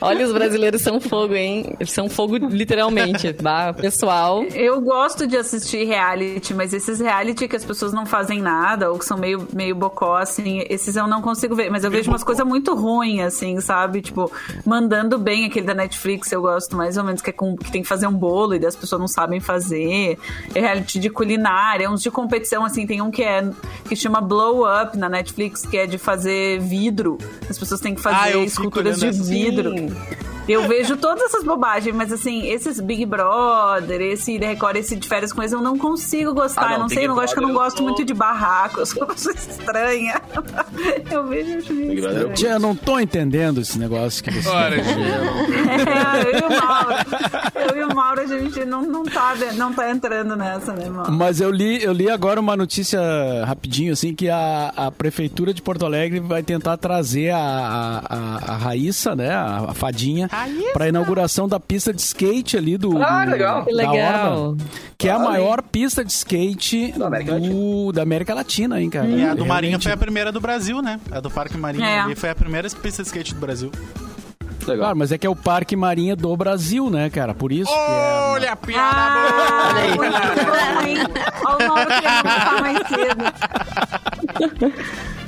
Olha, 0.00 0.26
os 0.26 0.32
brasileiros 0.32 0.82
são 0.82 1.00
fogo, 1.00 1.34
hein? 1.34 1.74
Eles 1.80 1.92
são 1.92 2.08
fogo 2.08 2.36
literalmente, 2.36 3.32
tá? 3.32 3.72
Pessoal. 3.72 4.44
Eu 4.44 4.80
gosto 4.80 5.26
de 5.26 5.36
assistir 5.36 5.84
reality, 5.84 6.54
mas 6.54 6.72
esses 6.72 7.00
reality 7.00 7.48
que 7.48 7.56
as 7.56 7.64
pessoas 7.64 7.92
não 7.92 8.06
fazem 8.06 8.40
nada 8.40 8.90
ou 8.90 8.98
que 8.98 9.04
são 9.04 9.16
meio, 9.16 9.46
meio 9.52 9.74
bocó, 9.74 10.16
assim, 10.16 10.64
esses 10.68 10.96
eu 10.96 11.06
não 11.06 11.22
consigo 11.22 11.54
ver. 11.54 11.70
Mas 11.70 11.84
eu 11.84 11.90
vejo 11.90 12.10
umas 12.10 12.22
coisas 12.22 12.35
muito 12.44 12.74
ruins, 12.74 13.22
assim, 13.22 13.60
sabe? 13.60 14.00
Tipo, 14.00 14.30
mandando 14.64 15.18
bem 15.18 15.46
aquele 15.46 15.66
da 15.66 15.74
Netflix, 15.74 16.30
eu 16.32 16.42
gosto 16.42 16.76
mais 16.76 16.96
ou 16.96 17.04
menos, 17.04 17.22
que, 17.22 17.30
é 17.30 17.32
com, 17.32 17.56
que 17.56 17.70
tem 17.70 17.82
que 17.82 17.88
fazer 17.88 18.06
um 18.06 18.12
bolo 18.12 18.54
e 18.54 18.66
as 18.66 18.76
pessoas 18.76 19.00
não 19.00 19.08
sabem 19.08 19.40
fazer. 19.40 20.18
É 20.54 20.60
reality 20.60 20.98
de 20.98 21.10
culinária, 21.10 21.90
uns 21.90 22.02
de 22.02 22.10
competição, 22.10 22.64
assim, 22.64 22.86
tem 22.86 23.00
um 23.00 23.10
que 23.10 23.22
é 23.22 23.48
que 23.88 23.96
chama 23.96 24.20
Blow 24.20 24.64
Up 24.64 24.96
na 24.96 25.08
Netflix, 25.08 25.64
que 25.64 25.76
é 25.76 25.86
de 25.86 25.98
fazer 25.98 26.60
vidro. 26.60 27.18
As 27.48 27.58
pessoas 27.58 27.80
têm 27.80 27.94
que 27.94 28.00
fazer 28.00 28.38
ah, 28.38 28.44
esculturas 28.44 28.98
de 29.00 29.10
vidro. 29.10 29.70
Sim. 29.76 30.25
Eu 30.48 30.68
vejo 30.68 30.96
todas 30.96 31.24
essas 31.24 31.42
bobagens, 31.42 31.94
mas 31.94 32.12
assim, 32.12 32.46
esses 32.46 32.80
Big 32.80 33.04
Brother, 33.04 34.00
esse 34.00 34.38
Record, 34.38 34.76
esse 34.76 34.96
de 34.96 35.08
férias 35.08 35.32
com 35.32 35.42
eles, 35.42 35.52
eu 35.52 35.60
não 35.60 35.76
consigo 35.76 36.32
gostar. 36.32 36.62
Ah, 36.62 36.68
não, 36.68 36.72
eu 36.74 36.78
não 36.80 36.88
sei, 36.88 37.04
eu 37.04 37.08
não 37.08 37.14
gosto 37.16 37.34
que 37.34 37.38
eu 37.42 37.46
não 37.48 37.54
gosto 37.54 37.82
muito 37.82 38.04
de 38.04 38.14
barraco, 38.14 38.80
eu 38.80 38.86
sou 38.86 39.02
uma 39.02 39.14
pessoa 39.14 39.34
estranha. 39.34 40.20
eu 41.10 41.26
vejo 41.26 41.58
acho 41.58 41.72
meio 41.72 41.94
estranho. 41.94 42.32
Tia, 42.34 42.50
eu 42.50 42.60
não 42.60 42.74
tô 42.76 42.98
entendendo 42.98 43.60
esse 43.60 43.78
negócio 43.78 44.22
que 44.22 44.30
você 44.30 44.48
Ora, 44.48 44.76
é, 44.76 44.80
eu 46.22 46.38
e 46.38 46.44
o 46.44 46.60
Mauro. 46.60 46.94
Eu 47.68 47.76
e 47.76 47.84
o 47.84 47.94
Mauro, 47.94 48.20
a 48.20 48.26
gente 48.26 48.64
não, 48.64 48.82
não, 48.82 49.04
tá, 49.04 49.34
não 49.54 49.72
tá 49.72 49.90
entrando 49.90 50.36
nessa, 50.36 50.72
né, 50.72 50.88
Mauro? 50.88 51.12
Mas 51.12 51.40
eu 51.40 51.50
li, 51.50 51.82
eu 51.82 51.92
li 51.92 52.08
agora 52.08 52.40
uma 52.40 52.56
notícia 52.56 53.00
rapidinho, 53.44 53.92
assim, 53.92 54.14
que 54.14 54.28
a, 54.28 54.72
a 54.76 54.90
Prefeitura 54.90 55.52
de 55.52 55.60
Porto 55.60 55.84
Alegre 55.84 56.20
vai 56.20 56.42
tentar 56.42 56.76
trazer 56.76 57.30
a, 57.30 58.02
a, 58.08 58.52
a 58.52 58.56
Raíssa, 58.56 59.16
né, 59.16 59.34
a, 59.34 59.66
a 59.68 59.74
fadinha, 59.74 60.28
para 60.72 60.84
a 60.84 60.88
inauguração 60.88 61.48
da 61.48 61.58
pista 61.60 61.92
de 61.92 62.00
skate 62.00 62.56
ali 62.56 62.76
do. 62.76 63.02
Ah, 63.02 63.24
do, 63.24 63.30
legal. 63.30 63.64
Que 63.64 63.72
legal. 63.72 64.50
Orla, 64.50 64.56
que 64.98 65.08
é 65.08 65.12
a 65.12 65.18
maior 65.18 65.62
pista 65.62 66.04
de 66.04 66.12
skate 66.12 66.92
da 66.96 67.06
América, 67.06 67.38
do, 67.38 67.92
da 67.92 68.02
América 68.02 68.34
Latina, 68.34 68.80
hein, 68.80 68.90
cara? 68.90 69.06
E 69.06 69.10
a 69.10 69.14
do 69.14 69.18
Realmente. 69.18 69.48
Marinha 69.48 69.80
foi 69.80 69.92
a 69.92 69.96
primeira 69.96 70.32
do 70.32 70.40
Brasil, 70.40 70.82
né? 70.82 71.00
A 71.10 71.20
do 71.20 71.30
Parque 71.30 71.56
Marinha 71.56 71.86
é. 71.86 72.00
ali 72.00 72.14
foi 72.14 72.30
a 72.30 72.34
primeira 72.34 72.68
pista 72.70 73.02
de 73.02 73.08
skate 73.08 73.34
do 73.34 73.40
Brasil. 73.40 73.70
Legal. 74.66 74.84
Claro, 74.84 74.98
mas 74.98 75.12
é 75.12 75.18
que 75.18 75.26
é 75.26 75.30
o 75.30 75.36
Parque 75.36 75.76
Marinha 75.76 76.16
do 76.16 76.36
Brasil, 76.36 76.90
né, 76.90 77.08
cara? 77.08 77.32
Por 77.32 77.52
isso 77.52 77.70
Olha 77.70 78.46
é... 78.46 78.48
a 78.48 78.56
piada 78.56 78.96
ah, 78.98 79.72
boa! 79.94 80.06
Olha 81.46 81.64
o 81.64 81.68
nome 81.68 81.86
que 81.86 82.06
mais 82.60 82.78
cedo. 82.88 83.24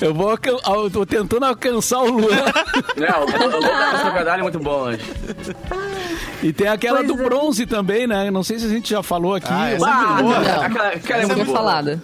Eu 0.00 0.14
vou 0.14 0.30
eu 0.30 0.90
tô 0.90 1.04
tentando 1.06 1.44
alcançar 1.44 2.00
o 2.00 2.10
Luan. 2.10 2.36
Não, 2.96 3.24
o 3.24 3.60
Luan 3.60 4.38
é 4.38 4.42
muito 4.42 4.58
bom 4.58 4.80
hoje. 4.82 5.04
E 6.42 6.52
tem 6.52 6.68
aquela 6.68 6.98
pois 6.98 7.08
do 7.08 7.20
é. 7.20 7.24
bronze 7.24 7.66
também, 7.66 8.06
né? 8.06 8.30
Não 8.30 8.42
sei 8.42 8.58
se 8.58 8.66
a 8.66 8.68
gente 8.68 8.90
já 8.90 9.02
falou 9.02 9.34
aqui. 9.34 9.48
Ah, 9.50 9.70
essa 9.70 9.86
ah, 9.86 10.22
não, 10.22 10.30
aquela, 10.30 10.88
aquela 10.88 11.22
é 11.22 11.26
muito 11.26 11.52
falada. 11.52 12.00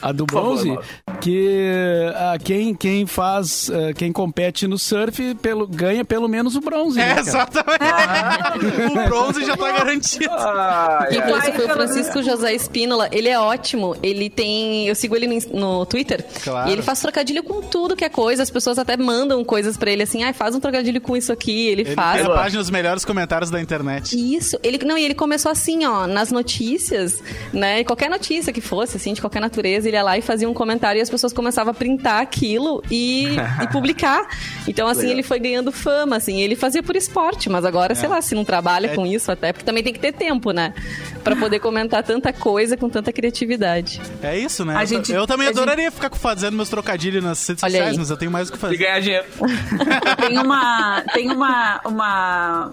A 0.00 0.12
do 0.12 0.26
bronze, 0.26 0.68
favor, 0.68 0.84
que 1.20 2.10
uh, 2.10 2.44
quem, 2.44 2.74
quem 2.74 3.06
faz, 3.06 3.68
uh, 3.68 3.94
quem 3.94 4.12
compete 4.12 4.66
no 4.66 4.78
surf 4.78 5.34
pelo, 5.36 5.66
ganha 5.66 6.04
pelo 6.04 6.28
menos 6.28 6.56
o 6.56 6.60
bronze. 6.60 7.00
É, 7.00 7.14
né, 7.14 7.20
exatamente. 7.20 7.78
Ah. 7.80 8.54
o 8.90 9.08
bronze 9.08 9.44
já 9.44 9.56
tá 9.56 9.72
garantido. 9.72 10.30
Ah, 10.30 11.06
quem 11.08 11.22
foi, 11.22 11.52
foi 11.52 11.64
o 11.66 11.68
Francisco 11.70 12.22
José 12.22 12.54
Espínola. 12.54 13.08
Ele 13.12 13.28
é 13.28 13.38
ótimo. 13.38 13.96
Ele 14.02 14.28
tem. 14.28 14.86
Eu 14.86 14.94
sigo 14.94 15.16
ele 15.16 15.26
no, 15.26 15.58
no 15.58 15.86
Twitter. 15.86 16.24
Claro. 16.42 16.68
E 16.68 16.72
ele 16.72 16.82
faz 16.82 17.00
trocadilho 17.00 17.42
com 17.42 17.60
tudo 17.62 17.96
que 17.96 18.04
é 18.04 18.08
coisa. 18.08 18.42
As 18.42 18.50
pessoas 18.50 18.78
até 18.78 18.96
mandam 18.96 19.44
coisas 19.44 19.76
pra 19.76 19.90
ele 19.90 20.02
assim, 20.02 20.22
ah, 20.24 20.32
faz 20.32 20.54
um 20.54 20.60
trocadilho 20.60 21.00
com 21.00 21.16
isso 21.16 21.32
aqui. 21.32 21.68
Ele, 21.68 21.82
ele 21.82 21.94
faz. 21.94 22.20
Ele 22.20 22.30
a 22.30 22.34
página 22.34 22.60
dos 22.60 22.70
melhores 22.70 23.04
comentários 23.04 23.50
da 23.50 23.60
internet. 23.60 24.16
Isso. 24.16 24.58
Ele, 24.62 24.78
não, 24.84 24.96
e 24.98 25.04
ele 25.04 25.14
começou 25.14 25.50
assim, 25.50 25.84
ó, 25.84 26.06
nas 26.06 26.30
notícias, 26.30 27.22
né? 27.52 27.84
Qualquer 27.84 28.10
notícia 28.10 28.52
que 28.52 28.60
fosse, 28.60 28.96
assim, 28.96 29.12
de 29.12 29.20
qualquer 29.20 29.40
natureza, 29.40 29.85
ele 29.86 29.96
ia 29.96 30.02
lá 30.02 30.18
e 30.18 30.22
fazia 30.22 30.48
um 30.48 30.54
comentário 30.54 30.98
e 30.98 31.02
as 31.02 31.10
pessoas 31.10 31.32
começavam 31.32 31.70
a 31.70 31.74
printar 31.74 32.20
aquilo 32.20 32.82
e, 32.90 33.36
e 33.62 33.68
publicar. 33.68 34.28
Então, 34.66 34.88
assim, 34.88 35.02
Legal. 35.02 35.14
ele 35.14 35.22
foi 35.22 35.38
ganhando 35.38 35.72
fama, 35.72 36.16
assim. 36.16 36.40
Ele 36.40 36.56
fazia 36.56 36.82
por 36.82 36.96
esporte, 36.96 37.48
mas 37.48 37.64
agora, 37.64 37.92
é. 37.92 37.94
sei 37.94 38.08
lá, 38.08 38.20
se 38.20 38.34
não 38.34 38.44
trabalha 38.44 38.88
é. 38.88 38.94
com 38.94 39.06
isso 39.06 39.30
até, 39.30 39.52
porque 39.52 39.64
também 39.64 39.82
tem 39.82 39.92
que 39.92 40.00
ter 40.00 40.12
tempo, 40.12 40.50
né? 40.50 40.74
Pra 41.22 41.36
poder 41.36 41.60
comentar 41.60 42.02
tanta 42.02 42.32
coisa 42.32 42.76
com 42.76 42.88
tanta 42.88 43.12
criatividade. 43.12 44.00
É 44.22 44.38
isso, 44.38 44.64
né? 44.64 44.76
A 44.76 44.82
eu, 44.82 44.86
gente, 44.86 45.12
eu 45.12 45.26
também 45.26 45.48
adoraria 45.48 45.84
gente... 45.84 45.94
ficar 45.94 46.14
fazendo 46.16 46.56
meus 46.56 46.68
trocadilhos 46.68 47.22
nas 47.22 47.46
redes 47.46 47.62
Olha 47.62 47.70
sociais, 47.70 47.92
aí. 47.92 47.98
mas 47.98 48.10
eu 48.10 48.16
tenho 48.16 48.30
mais 48.30 48.48
o 48.48 48.52
que 48.52 48.58
fazer. 48.58 48.74
E 48.74 48.78
ganhar 48.78 49.00
dinheiro. 49.00 49.26
tem 50.28 50.38
uma, 50.38 51.02
tem 51.12 51.30
uma, 51.30 51.80
uma, 51.84 52.72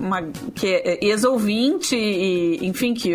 uma 0.00 0.22
que 0.54 0.66
é 0.66 0.98
ex-ouvinte, 1.04 1.96
e, 1.96 2.66
enfim, 2.66 2.94
que, 2.94 3.14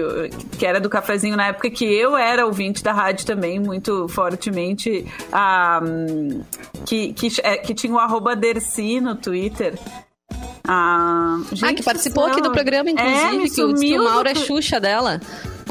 que 0.57 0.65
era 0.65 0.79
do 0.79 0.89
cafezinho 0.89 1.35
na 1.35 1.47
época 1.47 1.69
que 1.69 1.85
eu 1.85 2.17
era 2.17 2.45
ouvinte 2.45 2.83
da 2.83 2.91
rádio 2.91 3.25
também, 3.31 3.59
muito 3.59 4.09
fortemente, 4.09 5.05
um, 5.33 6.43
que, 6.85 7.13
que, 7.13 7.29
é, 7.41 7.57
que 7.57 7.73
tinha 7.73 7.93
o 7.93 7.97
arroba 7.97 8.35
Dercy 8.35 8.99
no 8.99 9.15
Twitter. 9.15 9.79
Ah, 10.67 11.39
gente, 11.51 11.65
ah, 11.65 11.73
que 11.73 11.83
participou 11.83 12.25
aqui 12.25 12.41
do 12.41 12.51
programa, 12.51 12.89
inclusive, 12.89 13.45
é, 13.45 13.49
que, 13.49 13.63
o, 13.63 13.73
que 13.73 13.99
o 13.99 14.03
Mauro 14.03 14.29
é 14.29 14.35
Xuxa 14.35 14.79
dela. 14.79 15.19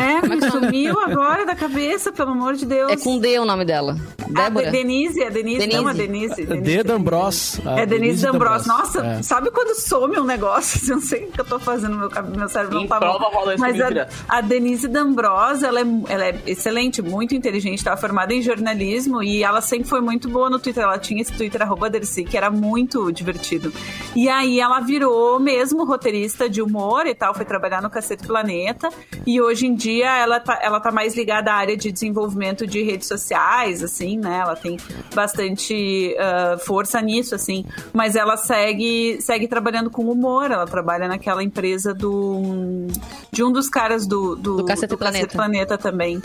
É, 0.00 0.26
me 0.26 0.50
sumiu 0.50 0.98
agora 0.98 1.44
da 1.44 1.54
cabeça, 1.54 2.10
pelo 2.10 2.30
amor 2.30 2.54
de 2.54 2.64
Deus. 2.64 2.90
É 2.90 2.96
com 2.96 3.18
D 3.18 3.38
o 3.38 3.44
nome 3.44 3.64
dela. 3.64 3.96
Débora. 4.28 4.68
A 4.68 4.70
Denise, 4.70 5.22
a 5.22 5.28
Denise, 5.28 5.58
Denise. 5.58 5.76
não, 5.76 5.88
a 5.88 5.92
Denise. 5.92 6.46
Denise 6.46 6.62
D. 6.62 6.82
D'Ambros. 6.82 7.60
É 7.76 7.84
Denise 7.84 8.22
D'Ambros. 8.24 8.66
Nossa, 8.66 9.04
é. 9.04 9.22
sabe 9.22 9.50
quando 9.50 9.74
some 9.74 10.18
um 10.18 10.24
negócio? 10.24 10.80
Eu 10.90 10.96
não 10.96 11.02
sei 11.02 11.24
o 11.24 11.32
que 11.32 11.40
eu 11.40 11.44
tô 11.44 11.58
fazendo, 11.58 11.96
meu, 11.96 12.10
meu 12.36 12.48
cérebro 12.48 12.80
não 12.80 12.86
tá 12.86 12.98
bom. 12.98 13.18
Mas 13.58 13.80
a, 13.80 14.08
a 14.28 14.40
Denise 14.40 14.88
D'Ambros, 14.88 15.62
ela 15.62 15.80
é, 15.80 15.84
ela 16.08 16.24
é 16.26 16.38
excelente, 16.46 17.02
muito 17.02 17.34
inteligente, 17.34 17.78
estava 17.78 17.96
formada 17.96 18.32
em 18.32 18.42
jornalismo 18.42 19.22
e 19.22 19.42
ela 19.42 19.60
sempre 19.60 19.88
foi 19.88 20.00
muito 20.00 20.28
boa 20.28 20.48
no 20.50 20.58
Twitter. 20.58 20.82
Ela 20.82 20.98
tinha 20.98 21.20
esse 21.20 21.32
Twitter, 21.32 21.62
arroba 21.62 21.90
Dercy, 21.90 22.24
que 22.24 22.36
era 22.36 22.50
muito 22.50 23.10
divertido. 23.12 23.72
E 24.14 24.28
aí 24.28 24.60
ela 24.60 24.79
virou 24.80 25.38
mesmo 25.38 25.84
roteirista 25.84 26.48
de 26.48 26.60
humor 26.60 27.06
e 27.06 27.14
tal, 27.14 27.34
foi 27.34 27.44
trabalhar 27.44 27.80
no 27.82 27.90
Cacete 27.90 28.26
Planeta 28.26 28.88
e 29.26 29.40
hoje 29.40 29.66
em 29.66 29.74
dia 29.74 30.16
ela 30.16 30.40
tá, 30.40 30.58
ela 30.62 30.80
tá 30.80 30.90
mais 30.90 31.14
ligada 31.14 31.52
à 31.52 31.54
área 31.54 31.76
de 31.76 31.92
desenvolvimento 31.92 32.66
de 32.66 32.82
redes 32.82 33.06
sociais, 33.06 33.82
assim, 33.82 34.18
né? 34.18 34.40
Ela 34.42 34.56
tem 34.56 34.76
bastante 35.14 36.16
uh, 36.16 36.58
força 36.58 37.00
nisso, 37.00 37.34
assim. 37.34 37.64
Mas 37.92 38.16
ela 38.16 38.36
segue, 38.36 39.20
segue 39.20 39.46
trabalhando 39.46 39.90
com 39.90 40.10
humor. 40.10 40.50
Ela 40.50 40.66
trabalha 40.66 41.06
naquela 41.08 41.42
empresa 41.42 41.94
do 41.94 42.86
de 43.32 43.44
um 43.44 43.52
dos 43.52 43.68
caras 43.68 44.06
do 44.06 44.34
do, 44.36 44.56
do 44.58 44.64
Cacete, 44.64 44.90
do 44.90 44.98
Planeta. 44.98 45.28
Planeta 45.28 45.78
também. 45.78 46.20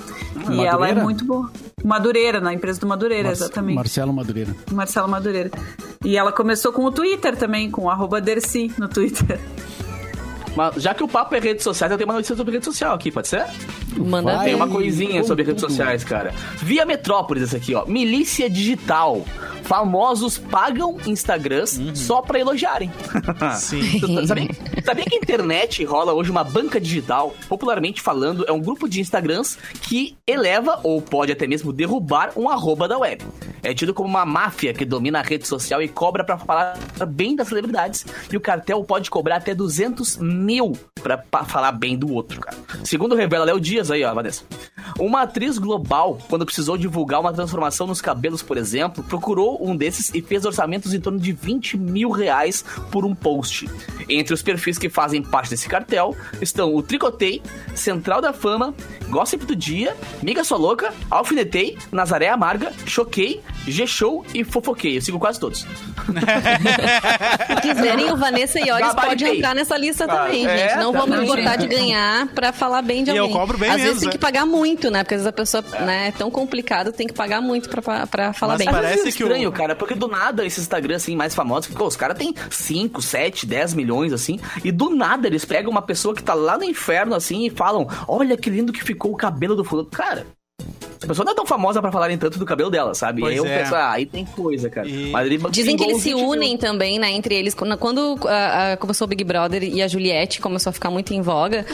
Ah, 0.48 0.54
e 0.54 0.66
ela 0.66 0.88
é 0.88 0.96
muito 0.96 1.26
boa. 1.26 1.52
Madureira, 1.84 2.40
na 2.40 2.54
empresa 2.54 2.80
do 2.80 2.88
Madureira, 2.88 3.26
Mar 3.26 3.32
exatamente. 3.32 3.76
Marcelo 3.76 4.14
Madureira. 4.14 4.56
Marcelo 4.72 5.08
Madureira. 5.08 5.52
E 6.06 6.16
ela 6.16 6.32
começou 6.32 6.72
com 6.72 6.86
o 6.86 6.92
Twitter 6.92 7.36
também, 7.36 7.70
com 7.70 7.88
o 7.88 8.22
Dercy 8.22 8.72
no 8.78 8.88
Twitter. 8.88 9.40
Mas 10.56 10.76
já 10.76 10.94
que 10.94 11.04
o 11.04 11.08
papo 11.08 11.36
é 11.36 11.40
redes 11.40 11.64
sociais, 11.64 11.92
eu 11.92 11.98
tenho 11.98 12.08
uma 12.08 12.14
notícia 12.14 12.36
sobre 12.36 12.54
rede 12.54 12.64
social 12.64 12.94
aqui, 12.94 13.12
pode 13.12 13.28
ser? 13.28 13.46
Manda 13.98 14.40
Tem 14.40 14.56
uma 14.56 14.68
coisinha 14.68 15.24
sobre 15.24 15.44
redes 15.44 15.62
sociais, 15.62 16.04
cara. 16.04 16.34
Via 16.58 16.86
Metrópolis, 16.86 17.44
essa 17.44 17.58
aqui, 17.58 17.76
ó. 17.76 17.86
Milícia 17.86 18.50
Digital. 18.50 19.26
Famosos 19.64 20.38
pagam 20.38 20.98
Instagrams 21.08 21.80
uhum. 21.80 21.96
só 21.96 22.22
pra 22.22 22.40
elogiarem. 22.40 22.92
Sim. 23.58 24.00
sabia, 24.28 24.48
sabia 24.86 25.06
que 25.06 25.16
a 25.16 25.18
internet 25.18 25.84
rola 25.84 26.14
hoje 26.14 26.30
uma 26.30 26.44
banca 26.44 26.80
digital? 26.80 27.36
Popularmente 27.50 28.00
falando, 28.00 28.46
é 28.48 28.52
um 28.52 28.62
grupo 28.62 28.88
de 28.88 29.02
Instagrams 29.02 29.58
que 29.82 30.16
eleva 30.28 30.80
ou 30.84 31.02
pode 31.02 31.32
até 31.32 31.48
mesmo 31.48 31.74
derrubar 31.74 32.32
um 32.36 32.48
arroba 32.48 32.88
da 32.88 33.00
web. 33.00 33.26
É 33.66 33.74
tido 33.74 33.96
como 33.96 34.08
uma 34.08 34.26
máfia 34.26 34.74
que 34.76 34.86
domina 34.86 35.20
a 35.20 35.24
rede 35.24 35.48
social 35.48 35.82
e 35.82 35.88
cobra 35.88 36.24
para 36.24 36.38
falar 36.38 36.78
bem 37.08 37.36
das 37.36 37.48
celebridades. 37.48 38.06
E 38.32 38.38
o 38.38 38.40
cartel 38.40 38.84
pode 38.84 39.10
cobrar 39.10 39.38
até 39.38 39.56
200 39.56 40.18
mil 40.18 40.74
pra 41.02 41.46
falar 41.46 41.72
bem 41.72 41.98
do 41.98 42.12
outro, 42.14 42.40
cara. 42.40 42.58
Segundo 42.84 43.16
revela 43.16 43.46
Léo 43.46 43.60
Dias 43.60 43.90
aí, 43.90 44.04
ó, 44.04 44.14
Vanessa. 44.14 44.44
Uma 45.00 45.24
atriz 45.24 45.58
global, 45.58 46.20
quando 46.30 46.46
precisou 46.46 46.78
divulgar 46.78 47.20
uma 47.20 47.34
transformação 47.34 47.86
nos 47.86 48.02
cabelos, 48.02 48.42
por 48.42 48.56
exemplo, 48.56 49.04
procurou 49.04 49.58
um 49.68 49.76
desses 49.76 50.14
e 50.14 50.22
fez 50.22 50.46
orçamentos 50.46 50.94
em 50.94 51.00
torno 51.00 51.20
de 51.20 51.32
20 51.32 51.78
mil 51.78 52.10
reais 52.12 52.64
por 52.92 53.04
um 53.04 53.14
post. 53.14 53.68
Entre 54.08 54.34
os 54.34 54.42
perfis 54.42 54.78
que 54.78 54.90
fazem 54.90 55.22
parte 55.22 55.50
desse 55.50 55.68
cartel 55.68 56.16
estão 56.42 56.74
o 56.74 56.82
Tricotei, 56.82 57.42
Central 57.74 58.22
da 58.22 58.32
Fama, 58.32 58.74
Gossip 59.10 59.46
do 59.46 59.56
Dia, 59.56 59.96
Miga 60.22 60.44
Sua 60.44 60.58
Louca, 60.58 60.94
Alfinetei, 61.10 61.78
Nazaré 61.92 62.30
Amarga, 62.30 62.72
Choquei, 62.86 63.42
G-Show 63.68 64.26
e 64.34 64.44
Fofoquei. 64.44 64.98
Eu 64.98 65.02
sigo 65.02 65.20
quase 65.20 65.40
todos. 65.40 65.66
Se 67.48 67.62
quiserem, 67.62 68.12
o 68.12 68.18
Vanessa 68.18 68.60
Iores 68.60 68.94
pode 68.94 69.24
entrar 69.26 69.56
nessa 69.56 69.78
lista 69.78 70.06
ah, 70.06 70.08
também, 70.08 70.46
é, 70.46 70.58
gente. 70.58 70.78
Não 70.78 70.92
tá 70.92 71.00
vamos 71.00 71.26
botar 71.26 71.56
de 71.56 71.68
ganhar 71.68 72.28
pra 72.28 72.52
falar 72.52 72.82
bem 72.82 73.04
de 73.04 73.12
alguém. 73.12 73.26
E 73.26 73.30
eu 73.30 73.34
cobro 73.34 73.58
bem 73.58 73.70
Às 73.70 73.78
mesmo, 73.78 73.88
vezes 73.88 74.02
tem 74.02 74.10
é. 74.10 74.12
que 74.12 74.18
pagar 74.18 74.46
muito, 74.46 74.92
né? 74.92 75.04
Porque 75.04 75.16
às 75.16 75.22
vezes 75.22 75.28
a 75.28 75.34
pessoa 75.34 75.64
é, 75.74 75.82
né, 75.82 76.08
é 76.08 76.12
tão 76.12 76.30
complicado, 76.30 76.92
tem 76.92 77.08
que 77.08 77.14
pagar 77.14 77.42
muito 77.42 77.70
pra, 77.70 78.06
pra 78.08 78.34
falar 78.34 78.54
Mas 78.54 78.66
bem. 78.66 78.74
parece 78.74 79.04
que 79.04 79.10
estranho, 79.10 79.50
o... 79.50 79.52
cara, 79.52 79.76
porque 79.76 79.96
do 79.96 80.08
nada 80.08 80.46
esses 80.46 80.66
Instagram 80.66 80.96
assim 80.96 81.16
mais 81.16 81.34
famosos, 81.34 81.74
pô, 81.74 81.86
os 81.86 81.96
caras 81.96 82.18
têm 82.18 82.34
5, 82.50 83.02
7, 83.02 83.46
10 83.46 83.74
milhões 83.74 84.12
assim, 84.12 84.40
e 84.64 84.72
do 84.72 84.90
nada 84.90 85.28
eles 85.28 85.46
pegam 85.46 85.72
uma 85.72 85.82
pessoa 85.82 86.14
que 86.14 86.24
tá 86.24 86.34
lá 86.34 86.58
no 86.58 86.64
inferno 86.64 87.16
assim 87.16 87.46
e 87.46 87.50
falam: 87.50 87.88
"Olha 88.08 88.36
que 88.36 88.50
lindo 88.50 88.74
que 88.74 88.84
ficou 88.84 89.12
o 89.12 89.16
cabelo 89.16 89.56
do 89.56 89.64
fulano". 89.64 89.90
Cara, 89.90 90.26
a 91.06 91.08
pessoa 91.08 91.24
não 91.24 91.32
é 91.32 91.36
tão 91.36 91.46
famosa 91.46 91.82
pra 91.82 91.92
falarem 91.92 92.18
tanto 92.18 92.40
do 92.40 92.46
cabelo 92.46 92.70
dela, 92.70 92.94
sabe? 92.96 93.22
Pois 93.22 93.34
aí 93.34 93.38
eu 93.38 93.46
é. 93.46 93.60
penso, 93.60 93.76
ah, 93.76 93.92
aí 93.92 94.06
tem 94.06 94.26
coisa, 94.26 94.70
cara. 94.70 94.88
E... 94.88 95.14
Ele, 95.16 95.38
Dizem 95.50 95.76
que 95.76 95.84
eles 95.84 96.02
se 96.02 96.14
unem 96.14 96.52
mil. 96.52 96.58
também, 96.58 96.98
né, 96.98 97.12
entre 97.12 97.36
eles. 97.36 97.54
Quando, 97.54 98.14
uh, 98.14 98.16
uh, 98.16 98.78
começou 98.80 99.06
o 99.06 99.08
Big 99.08 99.24
Brother 99.24 99.64
e 99.64 99.82
a 99.82 99.88
Juliette 99.88 100.40
começou 100.42 100.70
a 100.70 100.74
ficar 100.74 100.90
muito 100.90 101.14
em 101.14 101.22
voga, 101.22 101.66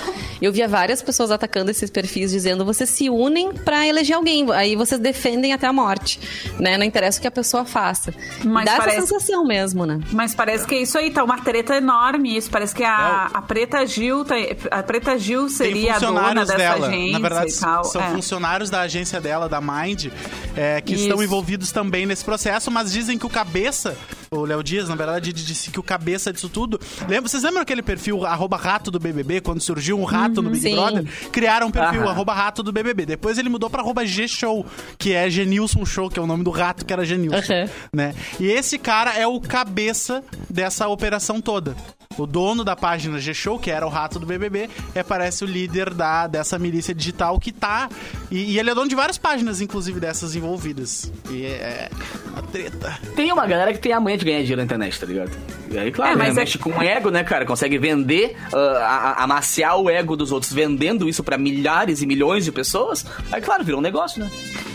eu 0.42 0.52
via 0.52 0.68
várias 0.68 1.02
pessoas 1.02 1.32
atacando 1.32 1.72
esses 1.72 1.90
perfis, 1.90 2.32
dizendo, 2.32 2.66
vocês 2.66 2.90
se 2.90 3.10
unem 3.10 3.54
pra 3.54 3.88
eleger 3.88 4.16
alguém, 4.16 4.52
aí 4.52 4.76
vocês 4.76 5.00
defendem 5.00 5.54
até 5.54 5.68
a 5.68 5.74
morte, 5.74 6.20
né? 6.60 6.78
Não 6.78 6.84
interessa 6.84 7.20
o 7.20 7.22
que 7.22 7.28
a 7.28 7.32
pessoa 7.32 7.64
faça. 7.64 8.14
Mas 8.44 8.66
Dá 8.66 8.78
parece... 8.78 8.98
essa 8.98 9.08
sensação 9.08 9.46
mesmo, 9.46 9.86
né? 9.86 10.00
Mas 10.12 10.36
parece 10.36 10.66
que 10.66 10.76
é 10.76 10.82
isso 10.82 10.98
aí, 10.98 11.12
tá 11.12 11.24
uma 11.24 11.40
treta 11.42 11.76
enorme 11.76 12.36
isso. 12.36 12.50
Parece 12.50 12.76
que 12.76 12.84
a, 12.84 13.30
a 13.34 13.42
Preta 13.42 13.86
Gil, 13.86 14.26
tá, 14.26 14.36
a 14.72 14.84
Preta 14.84 15.18
Gil 15.18 15.48
seria 15.48 15.96
a 15.96 16.00
dona 16.00 16.34
dessa 16.34 16.58
dela. 16.58 16.88
agência 16.88 17.20
Na 17.20 17.30
verdade, 17.30 17.52
são 17.52 18.02
é. 18.02 18.10
funcionários 18.10 18.71
da 18.72 18.82
agência 18.82 19.22
dela, 19.22 19.48
da 19.48 19.62
Mind, 19.62 20.08
é, 20.56 20.82
que 20.82 20.94
Isso. 20.94 21.04
estão 21.04 21.22
envolvidos 21.22 21.72
também 21.72 22.06
nesse 22.06 22.26
processo, 22.26 22.72
mas 22.72 22.92
dizem 22.92 23.18
que 23.18 23.26
o 23.26 23.30
cabeça, 23.30 23.96
o 24.32 24.44
Léo 24.46 24.64
Dias, 24.64 24.90
na 24.90 24.96
verdade, 24.96 25.32
disse 25.32 25.70
que 25.70 25.80
o 25.80 25.84
cabeça 25.84 26.34
disso 26.34 26.50
tudo. 26.50 26.80
Lembra, 27.08 27.30
vocês 27.30 27.44
lembram 27.44 27.62
aquele 27.62 27.84
perfil 27.84 28.26
arroba 28.26 28.58
rato 28.58 28.90
do 28.90 29.00
BBB, 29.00 29.42
quando 29.42 29.62
surgiu 29.62 30.00
um 30.00 30.04
rato 30.04 30.38
uhum, 30.38 30.44
no 30.44 30.50
Big 30.50 30.62
sim. 30.62 30.76
Brother? 30.76 31.06
Criaram 31.32 31.68
um 31.68 31.72
perfil 31.72 32.10
arroba 32.10 32.34
rato 32.34 32.64
do 32.64 32.72
BBB. 32.72 33.06
Depois 33.06 33.38
ele 33.38 33.50
mudou 33.50 33.70
pra 33.70 33.82
arroba 33.82 34.06
G-Show, 34.06 34.66
que 34.98 35.14
é 35.14 35.30
Genilson 35.30 35.86
Show, 35.86 36.10
que 36.10 36.18
é 36.18 36.22
o 36.22 36.28
nome 36.28 36.44
do 36.44 36.50
rato 36.50 36.86
que 36.86 36.94
era 36.94 37.06
Genilson. 37.06 37.54
Uhum. 37.54 37.70
Né? 37.94 38.16
E 38.40 38.48
esse 38.48 38.78
cara 38.78 39.14
é 39.18 39.28
o 39.28 39.40
cabeça 39.40 40.24
dessa 40.50 40.88
operação 40.88 41.42
toda. 41.42 41.76
O 42.18 42.26
dono 42.26 42.64
da 42.64 42.76
página 42.76 43.20
G-Show, 43.20 43.60
que 43.60 43.72
era 43.72 43.86
o 43.86 43.90
rato 43.90 44.20
do 44.20 44.26
BBB, 44.26 44.70
é, 44.94 45.04
parece 45.04 45.44
o 45.44 45.48
líder 45.48 45.94
da, 45.94 46.28
dessa 46.28 46.60
milícia 46.60 46.94
digital 46.94 47.40
que 47.40 47.52
tá. 47.52 47.90
E, 48.30 48.54
e 48.54 48.60
ele 48.60 48.70
é 48.70 48.76
dono 48.76 48.88
de 48.88 48.96
várias 48.96 49.18
páginas, 49.18 49.62
inclusive 49.62 50.00
dessas 50.00 50.36
envolvidas. 50.36 51.12
E 51.30 51.46
é 51.46 51.90
uma 52.32 52.42
treta. 52.44 53.00
Tem 53.16 53.32
uma 53.32 53.46
galera 53.46 53.74
que 53.74 53.80
tem 53.80 53.94
a 53.94 54.00
manha 54.00 54.18
de 54.18 54.26
ganhar 54.26 54.40
dinheiro 54.40 54.58
na 54.58 54.64
internet, 54.64 55.00
tá 55.00 55.06
ligado? 55.06 55.32
E 55.72 55.78
aí, 55.78 55.92
claro, 55.92 56.14
é, 56.14 56.16
mas 56.18 56.36
né, 56.36 56.42
mexe 56.42 56.58
com 56.58 56.70
o 56.70 56.82
ego, 56.82 57.10
né, 57.10 57.24
cara? 57.24 57.46
Consegue 57.46 57.78
vender, 57.78 58.36
uh, 58.52 59.18
amaciar 59.18 59.78
o 59.78 59.90
ego 59.90 60.18
dos 60.18 60.32
outros, 60.32 60.52
vendendo 60.52 61.08
isso 61.08 61.24
para 61.24 61.38
milhares 61.38 62.02
e 62.02 62.06
milhões 62.06 62.44
de 62.44 62.52
pessoas. 62.52 63.06
Aí, 63.32 63.42
claro, 63.42 63.64
virou 63.64 63.80
um 63.80 63.84
negócio, 63.84 64.22
né? 64.22 64.30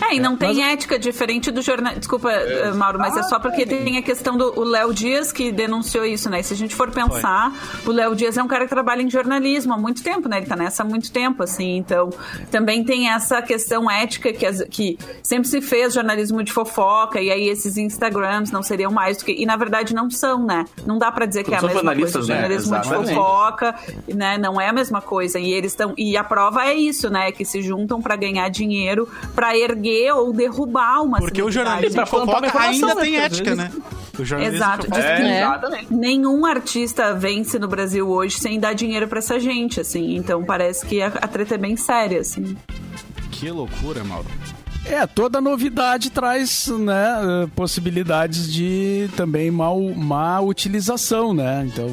É, 0.09 0.15
e 0.15 0.19
não 0.19 0.33
é, 0.33 0.37
tem 0.37 0.55
mas... 0.55 0.73
ética 0.73 0.97
diferente 0.97 1.51
do 1.51 1.61
jornal. 1.61 1.95
Desculpa, 1.95 2.31
é. 2.31 2.71
Mauro, 2.71 2.97
mas 2.97 3.15
ah, 3.15 3.19
é 3.19 3.23
só 3.23 3.39
porque 3.39 3.65
tem 3.65 3.97
a 3.97 4.01
questão 4.01 4.37
do 4.37 4.63
Léo 4.63 4.93
Dias 4.93 5.31
que 5.31 5.51
denunciou 5.51 6.03
isso, 6.03 6.29
né? 6.29 6.39
E 6.39 6.43
se 6.43 6.53
a 6.53 6.57
gente 6.57 6.73
for 6.73 6.89
pensar, 6.89 7.21
Foi. 7.21 7.21
O 7.85 7.91
Léo 7.91 8.15
Dias 8.15 8.37
é 8.37 8.43
um 8.43 8.47
cara 8.47 8.63
que 8.65 8.69
trabalha 8.69 9.01
em 9.01 9.09
jornalismo 9.09 9.73
há 9.73 9.77
muito 9.77 10.03
tempo, 10.03 10.27
né? 10.27 10.37
Ele 10.37 10.45
tá 10.45 10.55
nessa 10.55 10.83
há 10.83 10.85
muito 10.85 11.11
tempo, 11.11 11.43
assim. 11.43 11.77
Então, 11.77 12.09
também 12.51 12.83
tem 12.83 13.09
essa 13.09 13.41
questão 13.41 13.89
ética 13.89 14.31
que, 14.33 14.65
que 14.65 14.97
sempre 15.21 15.47
se 15.47 15.61
fez 15.61 15.93
jornalismo 15.93 16.43
de 16.43 16.51
fofoca, 16.51 17.19
e 17.21 17.31
aí 17.31 17.47
esses 17.49 17.77
Instagrams 17.77 18.51
não 18.51 18.63
seriam 18.63 18.91
mais 18.91 19.17
do 19.17 19.25
que. 19.25 19.31
E 19.31 19.45
na 19.45 19.55
verdade 19.55 19.93
não 19.93 20.09
são, 20.09 20.45
né? 20.45 20.65
Não 20.85 20.97
dá 20.97 21.11
para 21.11 21.25
dizer 21.25 21.43
que 21.43 21.53
é 21.53 21.57
a 21.57 21.61
mesma 21.61 21.95
coisa. 21.95 22.19
Né? 22.19 22.25
Jornalismo 22.25 22.75
Exatamente. 22.75 23.07
de 23.07 23.15
fofoca, 23.15 23.75
né? 24.07 24.37
Não 24.37 24.59
é 24.59 24.69
a 24.69 24.73
mesma 24.73 25.01
coisa. 25.01 25.39
E 25.39 25.51
eles 25.51 25.71
estão. 25.71 25.93
E 25.97 26.17
a 26.17 26.23
prova 26.23 26.65
é 26.65 26.73
isso, 26.73 27.09
né? 27.09 27.31
Que 27.31 27.45
se 27.45 27.61
juntam 27.61 28.01
para 28.01 28.15
ganhar 28.15 28.49
dinheiro, 28.49 29.07
para 29.35 29.57
erguer 29.57 30.13
ou 30.13 30.33
derrubar 30.33 31.01
uma 31.01 31.19
Porque 31.19 31.41
o 31.41 31.51
jornalismo 31.51 32.03
de 32.03 32.09
fofoca 32.09 32.59
ainda 32.59 32.95
tem 32.95 33.17
ética, 33.17 33.55
né? 33.55 33.71
Exato. 34.41 34.87
Diz 34.89 35.05
é, 35.05 35.81
que 35.81 35.93
nenhum 35.93 36.45
artista 36.45 37.13
vence 37.17 37.59
no 37.59 37.67
Brasil 37.67 38.07
hoje 38.07 38.37
sem 38.37 38.59
dar 38.59 38.73
dinheiro 38.73 39.07
para 39.07 39.19
essa 39.19 39.39
gente, 39.39 39.81
assim. 39.81 40.15
Então 40.15 40.43
parece 40.43 40.85
que 40.85 41.01
a, 41.01 41.07
a 41.07 41.27
treta 41.27 41.55
é 41.55 41.57
bem 41.57 41.75
séria, 41.75 42.21
assim. 42.21 42.55
Que 43.31 43.51
loucura, 43.51 44.03
Mauro. 44.03 44.27
É, 44.89 45.05
toda 45.05 45.41
novidade 45.41 46.09
traz 46.09 46.67
né, 46.67 47.49
possibilidades 47.53 48.51
de 48.51 49.09
também 49.17 49.51
mal, 49.51 49.81
má 49.81 50.39
utilização, 50.39 51.33
né? 51.33 51.67
Então 51.67 51.89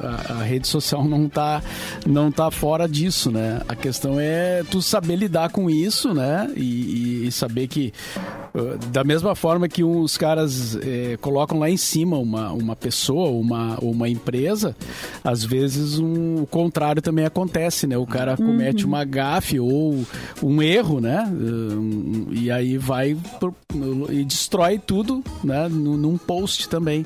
a, 0.00 0.34
a, 0.34 0.42
rede 0.42 0.68
social 0.68 1.02
não 1.02 1.30
tá, 1.30 1.62
não 2.06 2.30
tá 2.30 2.50
fora 2.50 2.86
disso, 2.86 3.30
né? 3.30 3.62
A 3.66 3.74
questão 3.74 4.20
é 4.20 4.62
tu 4.70 4.82
saber 4.82 5.16
lidar 5.16 5.50
com 5.50 5.70
isso, 5.70 6.12
né? 6.12 6.52
E, 6.54 7.26
e 7.26 7.32
saber 7.32 7.68
que 7.68 7.90
da 8.90 9.04
mesma 9.04 9.34
forma 9.34 9.68
que 9.68 9.84
os 9.84 10.16
caras 10.16 10.76
é, 10.76 11.16
colocam 11.20 11.58
lá 11.58 11.68
em 11.68 11.76
cima 11.76 12.18
uma, 12.18 12.52
uma 12.52 12.76
pessoa, 12.76 13.28
uma, 13.28 13.78
uma 13.80 14.08
empresa, 14.08 14.74
às 15.22 15.44
vezes 15.44 15.98
um, 15.98 16.42
o 16.42 16.46
contrário 16.46 17.02
também 17.02 17.24
acontece, 17.24 17.86
né? 17.86 17.96
O 17.98 18.06
cara 18.06 18.36
uhum. 18.38 18.46
comete 18.46 18.84
uma 18.84 19.04
gafe 19.04 19.60
ou 19.60 20.04
um 20.42 20.62
erro, 20.62 21.00
né? 21.00 21.24
Um, 21.30 22.28
e 22.30 22.50
aí 22.50 22.78
vai 22.78 23.16
e 24.10 24.24
destrói 24.24 24.78
tudo, 24.78 25.22
né? 25.44 25.68
Num 25.68 26.16
post 26.16 26.68
também. 26.68 27.04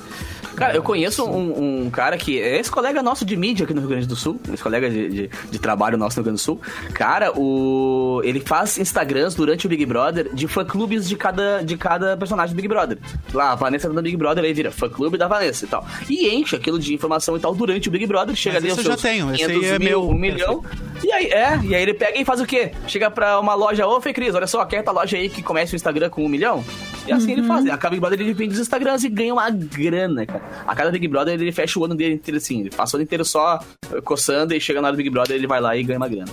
Cara, 0.55 0.75
eu 0.75 0.83
conheço 0.83 1.25
um, 1.25 1.85
um, 1.85 1.91
cara 1.91 2.17
que 2.17 2.41
é 2.41 2.59
esse 2.59 2.71
colega 2.71 3.03
nosso 3.03 3.25
de 3.25 3.37
mídia 3.37 3.65
aqui 3.65 3.75
no 3.75 3.81
Rio 3.81 3.91
Grande 3.91 4.07
do 4.07 4.17
Sul, 4.17 4.41
esse 4.53 4.63
colega 4.63 4.91
de, 4.91 5.09
de, 5.09 5.31
de, 5.51 5.59
trabalho 5.59 5.97
nosso 5.97 6.17
no 6.17 6.23
Rio 6.23 6.33
Grande 6.33 6.41
do 6.41 6.45
Sul. 6.45 6.61
Cara, 6.93 7.33
o, 7.39 8.21
ele 8.25 8.41
faz 8.41 8.79
Instagrams 8.79 9.35
durante 9.35 9.67
o 9.67 9.69
Big 9.69 9.85
Brother 9.87 10.35
de 10.35 10.47
fã-clubes 10.49 11.09
de 11.09 11.17
cada, 11.17 11.63
de 11.63 11.77
cada 11.77 12.17
personagem 12.17 12.55
do 12.55 12.57
Big 12.57 12.69
Brother. 12.69 12.99
Lá, 13.33 13.53
a 13.53 13.55
Vanessa 13.55 13.89
tá 13.89 13.95
no 13.95 14.03
Big 14.03 14.17
Brother, 14.17 14.45
aí 14.45 14.53
vira 14.53 14.71
fã-clube 14.71 15.17
da 15.17 15.29
Vanessa 15.29 15.65
e 15.65 15.69
tal. 15.69 15.87
E 16.09 16.29
enche 16.35 16.57
aquilo 16.57 16.79
de 16.79 16.95
informação 16.95 17.37
e 17.37 17.41
tal 17.41 17.55
durante 17.55 17.89
o 17.89 17.93
Big 17.93 18.07
Brother, 18.07 18.35
chega 18.35 18.57
Mas 18.57 18.65
ali 18.65 18.73
aos 18.73 18.83
seus 18.83 19.01
já 19.01 19.09
tenho. 19.09 19.35
Esse 19.35 19.45
aí 19.45 19.65
é 19.65 19.79
mil, 19.79 19.89
meu. 19.89 20.11
um 20.11 20.15
milhão. 20.15 20.65
E 21.03 21.13
aí, 21.13 21.27
é, 21.27 21.59
e 21.63 21.75
aí 21.75 21.83
ele 21.83 21.95
pega 21.95 22.19
e 22.19 22.25
faz 22.25 22.41
o 22.41 22.47
quê? 22.47 22.73
Chega 22.87 23.11
pra 23.11 23.41
uma 23.41 23.55
loja, 23.55 23.87
ô 23.87 24.01
Fê 24.01 24.13
Cris, 24.13 24.35
olha 24.35 24.47
só, 24.47 24.65
quer 24.65 24.77
essa 24.77 24.91
loja 24.91 25.17
aí 25.17 25.29
que 25.29 25.43
começa 25.43 25.73
o 25.73 25.77
Instagram 25.77 26.11
com 26.11 26.25
um 26.25 26.29
milhão? 26.29 26.65
E 27.07 27.13
assim 27.13 27.33
uhum. 27.33 27.39
ele 27.39 27.43
faz. 27.47 27.67
A 27.67 27.77
cada 27.77 27.91
Big 27.91 28.01
Brother 28.01 28.21
ele 28.21 28.35
vende 28.35 28.55
os 28.55 28.61
Instagrams 28.61 29.05
e 29.05 29.09
ganha 29.09 29.33
uma 29.33 29.49
grana, 29.51 30.27
cara. 30.27 30.40
A 30.67 30.75
cada 30.75 30.91
Big 30.91 31.07
Brother 31.09 31.35
ele 31.35 31.53
fecha 31.53 31.79
o 31.79 31.85
ano 31.85 31.95
dele 31.95 32.15
inteiro 32.15 32.39
assim. 32.39 32.61
Ele 32.61 32.71
passa 32.71 32.97
o 32.97 32.99
ano 32.99 33.05
inteiro 33.05 33.25
só 33.25 33.61
coçando 34.05 34.55
e 34.55 34.61
chega 34.61 34.81
na 34.81 34.89
hora 34.89 34.97
do 34.97 34.99
Big 34.99 35.11
Brother 35.11 35.37
ele 35.37 35.47
vai 35.47 35.61
lá 35.61 35.77
e 35.77 35.83
ganha 35.83 35.99
uma 35.99 36.09
grana. 36.09 36.31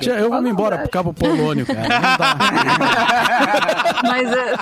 Tia, 0.00 0.14
eu 0.14 0.30
vou 0.30 0.40
me 0.40 0.50
embora 0.50 0.78
pro 0.78 0.88
Cabo 0.88 1.12
Polônio, 1.12 1.66
cara. 1.66 1.86
Mas 4.04 4.32
é, 4.32 4.56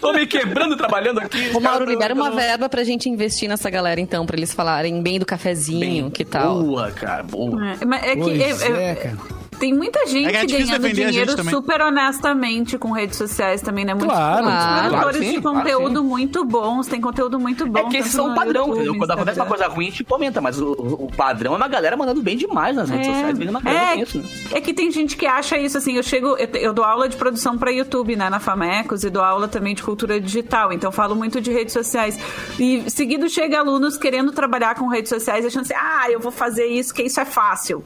Tô 0.00 0.12
me 0.12 0.26
quebrando 0.26 0.76
trabalhando 0.76 1.20
aqui. 1.20 1.50
Ô, 1.54 1.60
Mauro, 1.60 1.84
libera 1.84 2.12
uma 2.12 2.30
verba 2.30 2.68
pra 2.68 2.82
gente 2.82 3.08
investir 3.08 3.48
nessa 3.48 3.70
galera, 3.70 4.00
então, 4.00 4.26
pra 4.26 4.36
eles 4.36 4.52
falarem 4.52 5.02
bem 5.02 5.18
do 5.18 5.26
cafezinho, 5.26 6.04
bem, 6.04 6.10
que 6.10 6.24
tal. 6.24 6.62
Boa, 6.62 6.90
cara, 6.90 7.22
boa. 7.22 7.60
É, 8.02 8.12
é 8.12 8.16
que. 8.16 8.42
É, 8.42 8.48
é, 8.48 8.90
é, 8.90 8.94
cara. 8.96 9.16
Tem 9.58 9.72
muita 9.72 10.06
gente 10.06 10.34
é 10.34 10.46
ganhando 10.46 10.92
dinheiro 10.92 11.50
super 11.50 11.80
honestamente 11.80 12.76
com 12.78 12.92
redes 12.92 13.16
sociais 13.16 13.62
também, 13.62 13.84
né? 13.84 13.94
Muitos 13.94 14.14
claro, 14.14 14.44
claro, 14.44 14.90
claro 14.90 15.18
sim, 15.18 15.32
de 15.32 15.40
conteúdo 15.40 15.92
claro, 15.92 16.04
muito 16.04 16.44
bons, 16.44 16.86
tem 16.86 17.00
conteúdo 17.00 17.38
muito 17.38 17.66
bom. 17.66 17.78
É 17.78 17.84
que 17.84 17.96
esses 17.98 18.12
são 18.12 18.34
padrão, 18.34 18.68
YouTube, 18.76 18.98
Quando 18.98 19.10
acontece 19.10 19.40
uma 19.40 19.46
coisa 19.46 19.66
ruim, 19.68 19.86
a 19.86 19.90
gente 19.90 20.04
comenta, 20.04 20.40
mas 20.40 20.60
o, 20.60 20.72
o, 20.72 21.10
padrão 21.16 21.54
é 21.54 21.56
uma 21.56 21.68
galera 21.68 21.96
mandando 21.96 22.22
bem 22.22 22.36
demais 22.36 22.76
nas 22.76 22.90
redes 22.90 23.08
é, 23.08 23.12
sociais, 23.12 23.38
bem 23.38 23.48
uma 23.48 23.62
é, 23.64 24.02
isso, 24.02 24.18
né? 24.18 24.28
é 24.52 24.60
que 24.60 24.74
tem 24.74 24.90
gente 24.90 25.16
que 25.16 25.26
acha 25.26 25.56
isso, 25.58 25.78
assim, 25.78 25.94
eu 25.96 26.02
chego, 26.02 26.36
eu, 26.36 26.48
eu 26.54 26.72
dou 26.72 26.84
aula 26.84 27.08
de 27.08 27.16
produção 27.16 27.56
para 27.56 27.70
YouTube, 27.70 28.16
né, 28.16 28.28
na 28.28 28.38
Famecos, 28.38 29.04
e 29.04 29.10
dou 29.10 29.22
aula 29.22 29.48
também 29.48 29.74
de 29.74 29.82
cultura 29.82 30.20
digital, 30.20 30.72
então 30.72 30.92
falo 30.92 31.14
muito 31.16 31.40
de 31.40 31.50
redes 31.50 31.72
sociais. 31.72 32.18
E 32.58 32.88
seguido 32.90 33.28
chega 33.28 33.58
alunos 33.58 33.96
querendo 33.96 34.32
trabalhar 34.32 34.74
com 34.74 34.88
redes 34.88 35.08
sociais, 35.08 35.44
achando 35.44 35.62
assim, 35.62 35.74
ah, 35.74 36.10
eu 36.10 36.20
vou 36.20 36.32
fazer 36.32 36.66
isso, 36.66 36.92
que 36.94 37.02
isso 37.02 37.20
é 37.20 37.24
fácil. 37.24 37.82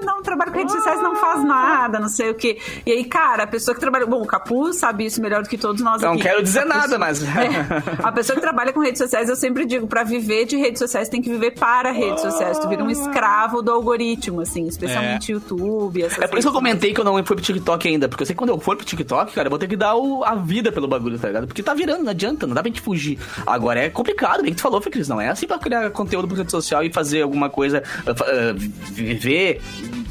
Não 0.00 0.22
trabalha 0.22 0.50
com 0.50 0.58
redes 0.58 0.74
sociais, 0.74 1.00
não 1.02 1.16
faz 1.16 1.44
nada, 1.44 1.98
não 1.98 2.08
sei 2.08 2.30
o 2.30 2.34
quê. 2.34 2.58
E 2.84 2.92
aí, 2.92 3.04
cara, 3.04 3.44
a 3.44 3.46
pessoa 3.46 3.74
que 3.74 3.80
trabalha. 3.80 4.06
Bom, 4.06 4.22
o 4.22 4.26
Capu 4.26 4.72
sabe 4.72 5.06
isso 5.06 5.20
melhor 5.20 5.42
do 5.42 5.48
que 5.48 5.58
todos 5.58 5.82
nós 5.82 6.02
não 6.02 6.12
aqui. 6.12 6.18
Não 6.18 6.30
quero 6.30 6.42
dizer 6.42 6.64
nada, 6.64 6.98
mas. 6.98 7.22
É, 7.42 8.06
a 8.06 8.12
pessoa 8.12 8.36
que 8.36 8.42
trabalha 8.42 8.72
com 8.72 8.80
redes 8.80 8.98
sociais, 8.98 9.28
eu 9.28 9.34
sempre 9.34 9.64
digo, 9.64 9.86
para 9.86 10.04
viver 10.04 10.44
de 10.44 10.56
redes 10.56 10.78
sociais, 10.78 11.08
tem 11.08 11.20
que 11.20 11.28
viver 11.28 11.52
para 11.52 11.90
redes 11.90 12.20
sociais. 12.20 12.58
Tu 12.58 12.68
vira 12.68 12.84
um 12.84 12.90
escravo 12.90 13.62
do 13.62 13.72
algoritmo, 13.72 14.42
assim, 14.42 14.66
especialmente 14.66 15.32
é. 15.32 15.34
YouTube. 15.34 16.02
é 16.02 16.26
por 16.28 16.38
isso 16.38 16.46
que 16.46 16.48
eu 16.48 16.52
comentei 16.52 16.92
que 16.92 17.00
eu 17.00 17.04
não 17.04 17.14
fui 17.24 17.36
pro 17.36 17.40
TikTok 17.40 17.88
ainda, 17.88 18.08
porque 18.08 18.22
eu 18.22 18.26
sei 18.26 18.34
que 18.34 18.38
quando 18.38 18.50
eu 18.50 18.60
for 18.60 18.76
pro 18.76 18.84
TikTok, 18.84 19.32
cara, 19.32 19.46
eu 19.46 19.50
vou 19.50 19.58
ter 19.58 19.66
que 19.66 19.76
dar 19.76 19.96
o, 19.96 20.22
a 20.24 20.34
vida 20.34 20.70
pelo 20.70 20.86
bagulho, 20.86 21.18
tá 21.18 21.28
ligado? 21.28 21.46
Porque 21.46 21.62
tá 21.62 21.74
virando, 21.74 22.04
não 22.04 22.10
adianta, 22.10 22.46
não 22.46 22.54
dá 22.54 22.62
pra 22.62 22.68
gente 22.68 22.80
fugir. 22.80 23.18
Agora 23.46 23.80
é 23.80 23.90
complicado, 23.90 24.42
bem 24.42 24.52
que 24.52 24.56
tu 24.56 24.62
falou, 24.62 24.80
Fê 24.80 24.90
Cris, 24.90 25.08
não 25.08 25.20
é 25.20 25.28
assim 25.28 25.46
pra 25.46 25.58
criar 25.58 25.90
conteúdo 25.90 26.28
pro 26.28 26.36
rede 26.36 26.50
social 26.50 26.84
e 26.84 26.92
fazer 26.92 27.22
alguma 27.22 27.50
coisa, 27.50 27.82
uh, 28.06 28.54
viver 28.92 29.60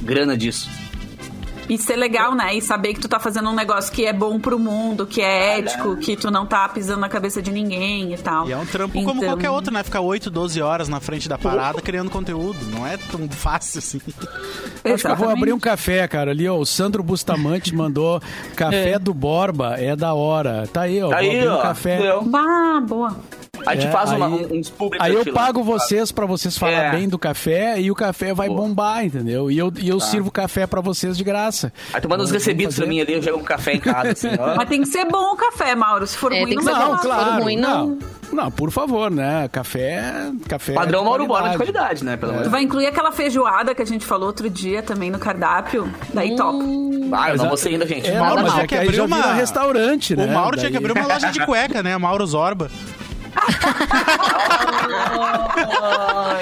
grana 0.01 0.37
disso. 0.37 0.69
E 1.71 1.77
ser 1.77 1.95
legal, 1.95 2.35
né? 2.35 2.53
E 2.53 2.61
saber 2.61 2.93
que 2.93 2.99
tu 2.99 3.07
tá 3.07 3.17
fazendo 3.17 3.49
um 3.49 3.55
negócio 3.55 3.93
que 3.93 4.05
é 4.05 4.11
bom 4.11 4.37
pro 4.37 4.59
mundo, 4.59 5.07
que 5.07 5.21
é 5.21 5.59
ético, 5.59 5.95
que 5.95 6.17
tu 6.17 6.29
não 6.29 6.45
tá 6.45 6.67
pisando 6.67 6.99
na 6.99 7.07
cabeça 7.07 7.41
de 7.41 7.49
ninguém 7.49 8.13
e 8.13 8.17
tal. 8.17 8.45
E 8.45 8.51
é 8.51 8.57
um 8.57 8.65
trampo 8.65 8.97
então... 8.97 9.13
como 9.13 9.25
qualquer 9.25 9.49
outro, 9.49 9.73
né? 9.73 9.81
Ficar 9.81 10.01
8, 10.01 10.29
12 10.29 10.61
horas 10.61 10.89
na 10.89 10.99
frente 10.99 11.29
da 11.29 11.37
parada 11.37 11.79
criando 11.81 12.09
conteúdo. 12.11 12.59
Não 12.73 12.85
é 12.85 12.97
tão 12.97 13.25
fácil 13.29 13.79
assim. 13.79 14.01
Acho 14.83 15.05
que 15.05 15.11
eu 15.11 15.15
vou 15.15 15.29
abrir 15.29 15.53
um 15.53 15.59
café, 15.59 16.05
cara. 16.09 16.31
Ali, 16.31 16.45
ó, 16.45 16.57
o 16.57 16.65
Sandro 16.65 17.01
Bustamante 17.01 17.73
mandou 17.73 18.21
café 18.53 18.91
é. 18.91 18.99
do 18.99 19.13
Borba, 19.13 19.75
é 19.77 19.95
da 19.95 20.13
hora. 20.13 20.67
Tá 20.67 20.81
aí, 20.81 21.01
ó. 21.01 21.09
Tá 21.09 21.17
aí, 21.19 21.47
ó. 21.47 21.57
Um 21.57 21.61
café. 21.61 21.99
Ah, 22.35 22.81
boa. 22.85 23.15
A 23.65 23.75
gente 23.75 23.87
é, 23.87 23.91
faz 23.91 24.11
uma, 24.11 24.27
aí, 24.27 24.47
uns 24.51 24.69
públicos. 24.69 25.05
Aí 25.05 25.13
eu 25.13 25.33
pago 25.33 25.63
vocês 25.63 26.11
para 26.11 26.25
vocês 26.25 26.57
falar 26.57 26.71
é. 26.71 26.91
bem 26.91 27.07
do 27.07 27.17
café 27.17 27.79
e 27.79 27.91
o 27.91 27.95
café 27.95 28.33
vai 28.33 28.49
bombar, 28.49 29.05
entendeu? 29.05 29.51
E 29.51 29.57
eu, 29.57 29.71
e 29.79 29.89
eu 29.89 29.99
tá. 29.99 30.05
sirvo 30.05 30.31
café 30.31 30.65
para 30.65 30.81
vocês 30.81 31.17
de 31.17 31.23
graça. 31.23 31.71
Aí 31.93 32.01
tu 32.01 32.09
manda 32.09 32.23
os 32.23 32.31
recebidos 32.31 32.75
fazer... 32.75 32.85
pra 32.85 32.89
mim 32.89 33.01
ali, 33.01 33.13
eu 33.13 33.21
jogo 33.21 33.39
um 33.39 33.43
café 33.43 33.73
em 33.73 33.79
casa. 33.79 34.11
Assim, 34.11 34.29
Mas 34.57 34.69
tem 34.69 34.81
que 34.81 34.87
ser 34.87 35.05
bom 35.05 35.33
o 35.33 35.35
café, 35.35 35.75
Mauro. 35.75 36.05
Se 36.05 36.17
for 36.17 36.31
é, 36.33 36.43
ruim, 36.43 36.55
não, 36.55 36.63
não, 36.63 36.97
claro, 36.97 36.99
se 37.01 37.07
for 37.07 37.43
ruim, 37.43 37.57
não. 37.57 37.87
não. 37.87 38.21
Não, 38.31 38.49
por 38.49 38.71
favor, 38.71 39.11
né? 39.11 39.49
Café. 39.51 40.31
café 40.47 40.73
Padrão 40.73 41.03
Mauro 41.03 41.27
Borba 41.27 41.49
de 41.49 41.57
qualidade, 41.57 42.03
né? 42.03 42.15
Pelo 42.15 42.33
é. 42.33 42.43
Tu 42.43 42.49
vai 42.49 42.63
incluir 42.63 42.87
aquela 42.87 43.11
feijoada 43.11 43.75
que 43.75 43.81
a 43.81 43.85
gente 43.85 44.05
falou 44.05 44.27
outro 44.27 44.49
dia 44.49 44.81
também 44.81 45.11
no 45.11 45.19
cardápio. 45.19 45.91
Daí 46.13 46.31
hum. 46.31 46.35
toca. 46.35 46.65
Ah, 47.11 47.31
eu 47.31 47.37
não 47.37 47.49
vou 47.49 47.57
ser 47.57 47.69
ainda, 47.69 47.85
gente. 47.85 48.09
É, 48.09 48.17
Mauro 48.17 48.49
tinha 48.49 48.67
que 48.67 48.75
abrir 48.77 49.01
uma... 49.01 49.33
restaurante, 49.33 50.15
né? 50.15 50.25
O 50.25 50.33
Mauro 50.33 50.57
tinha 50.57 50.71
que 50.71 50.77
abrir 50.77 50.93
uma 50.93 51.05
loja 51.05 51.29
de 51.29 51.45
cueca, 51.45 51.83
né? 51.83 51.97
Mauro 51.97 52.25
Zorba 52.25 52.69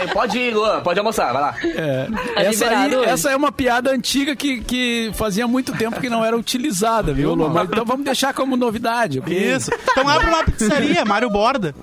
pode 0.14 0.38
ir, 0.38 0.54
Luan, 0.54 0.82
pode 0.82 1.00
almoçar, 1.00 1.34
vai 1.34 1.42
lá. 1.42 1.56
É. 1.64 2.08
é 2.36 2.46
essa, 2.46 2.68
aí, 2.68 2.94
essa, 3.06 3.32
é 3.32 3.36
uma 3.36 3.52
piada 3.52 3.92
antiga 3.92 4.36
que, 4.36 4.62
que 4.62 5.12
fazia 5.14 5.48
muito 5.48 5.72
tempo 5.74 6.00
que 6.00 6.10
não 6.10 6.24
era 6.24 6.38
utilizada, 6.38 7.14
viu, 7.14 7.34
Luan? 7.34 7.50
Mas, 7.50 7.70
então 7.70 7.86
vamos 7.86 8.06
deixar 8.06 8.34
como 8.34 8.56
novidade. 8.56 9.20
Okay? 9.20 9.56
Isso. 9.56 9.72
Então 9.92 10.08
abre 10.08 10.28
uma 10.28 10.44
pizzaria, 10.44 11.04
Mário 11.06 11.30
Borda. 11.30 11.74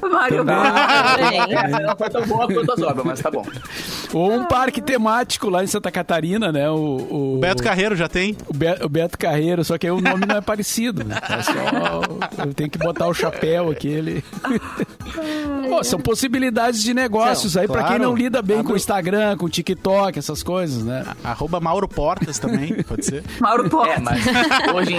Mário 0.00 0.44
Borda. 0.44 0.80
Essa 1.50 1.80
não 1.80 1.96
foi 1.96 2.10
tão 2.10 2.26
boa 2.26 2.46
quanto 2.46 2.72
as 2.72 2.82
obras, 2.82 3.06
mas 3.06 3.20
tá 3.20 3.30
bom. 3.30 3.44
Ou 4.12 4.32
um 4.32 4.44
parque 4.44 4.80
temático 4.80 5.48
lá 5.48 5.64
em 5.64 5.66
Santa 5.66 5.90
Catarina, 5.90 6.52
né? 6.52 6.68
O, 6.70 7.36
o 7.36 7.38
Beto 7.40 7.62
Carreiro 7.62 7.96
já 7.96 8.08
tem. 8.08 8.36
O, 8.46 8.54
Be, 8.54 8.66
o, 8.82 8.88
Beto 8.88 9.18
Carreiro, 9.18 9.64
só 9.64 9.78
que 9.78 9.86
aí 9.86 9.92
o 9.92 10.00
nome 10.00 10.26
não 10.26 10.36
é 10.36 10.40
parecido. 10.40 11.04
Né? 11.04 11.16
É 11.28 11.42
só, 11.42 12.44
eu 12.44 12.54
tenho 12.54 12.70
que 12.70 12.78
botar 12.78 13.06
o 13.06 13.14
chapéu 13.14 13.70
aquele. 13.70 14.22
Pô, 15.68 15.82
são 15.82 16.00
possibilidades 16.00 16.82
de 16.82 16.92
negócios 16.92 17.54
não, 17.54 17.62
aí 17.62 17.68
claro. 17.68 17.82
para 17.82 17.90
quem 17.90 17.98
não 17.98 18.14
lida 18.14 18.42
bem 18.42 18.62
com 18.62 18.72
o 18.72 18.76
Instagram, 18.76 19.36
com 19.36 19.46
o 19.46 19.48
TikTok, 19.48 20.18
essas 20.18 20.42
coisas, 20.42 20.84
né? 20.84 21.04
Arroba 21.24 21.60
Mauro 21.60 21.88
Portas 21.88 22.38
também, 22.38 22.82
pode 22.82 23.04
ser. 23.04 23.24
Mauro 23.40 23.68
Portas. 23.68 23.96
É, 23.96 24.00
mas 24.00 24.26
hoje, 24.74 24.96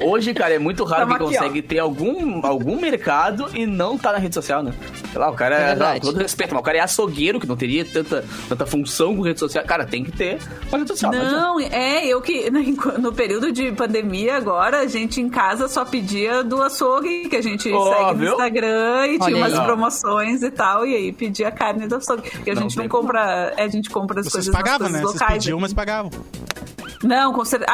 hoje, 0.00 0.34
cara, 0.34 0.54
é 0.54 0.58
muito 0.58 0.84
raro 0.84 1.08
que 1.08 1.18
consegue 1.18 1.62
ter 1.62 1.78
algum, 1.78 2.44
algum 2.44 2.80
mercado 2.80 3.48
e 3.54 3.66
não 3.66 3.96
tá 3.96 4.12
na 4.12 4.18
rede 4.18 4.34
social, 4.34 4.62
né? 4.62 4.72
Sei 5.10 5.20
lá, 5.20 5.30
o 5.30 5.34
cara 5.34 5.56
é, 5.56 5.96
é 5.96 6.00
todo 6.00 6.18
respeito, 6.18 6.54
mas 6.54 6.60
o 6.60 6.64
cara 6.64 6.78
é 6.78 6.80
açougueiro 6.80 7.40
que 7.40 7.46
não 7.46 7.56
teria 7.56 7.84
tanta 7.84 8.15
tanta, 8.16 8.24
tanta 8.48 8.66
função 8.66 9.16
com 9.16 9.22
rede 9.22 9.40
social. 9.40 9.64
Cara, 9.64 9.84
tem 9.84 10.04
que 10.04 10.12
ter 10.12 10.38
uma 10.68 10.78
rede 10.78 10.90
social. 10.90 11.12
Não, 11.12 11.60
é, 11.60 12.06
eu 12.06 12.20
que 12.20 12.50
no 12.98 13.12
período 13.12 13.52
de 13.52 13.72
pandemia 13.72 14.36
agora, 14.36 14.80
a 14.80 14.86
gente 14.86 15.20
em 15.20 15.28
casa 15.28 15.68
só 15.68 15.84
pedia 15.84 16.42
do 16.42 16.62
açougue, 16.62 17.28
que 17.28 17.36
a 17.36 17.42
gente 17.42 17.70
oh, 17.72 17.84
segue 17.92 18.14
viu? 18.14 18.28
no 18.28 18.34
Instagram 18.34 19.06
e 19.06 19.10
Olha 19.10 19.18
tinha 19.18 19.26
aí, 19.28 19.34
umas 19.34 19.58
ó. 19.58 19.64
promoções 19.64 20.42
e 20.42 20.50
tal, 20.50 20.86
e 20.86 20.94
aí 20.94 21.12
pedia 21.12 21.50
carne 21.50 21.86
do 21.86 21.96
açougue. 21.96 22.30
Porque 22.30 22.50
a 22.50 22.54
não 22.54 22.62
gente 22.62 22.76
não 22.76 22.88
compra, 22.88 23.52
é, 23.56 23.64
a 23.64 23.68
gente 23.68 23.90
compra 23.90 24.20
as 24.20 24.26
Vocês 24.26 24.46
coisas 24.46 24.54
pagavam, 24.54 24.88
né? 24.88 25.00
locais. 25.00 25.18
Vocês 25.18 25.32
pediam, 25.32 25.60
mas 25.60 25.72
pagavam. 25.72 26.10
Não, 27.02 27.32
com 27.32 27.44
certeza. 27.44 27.70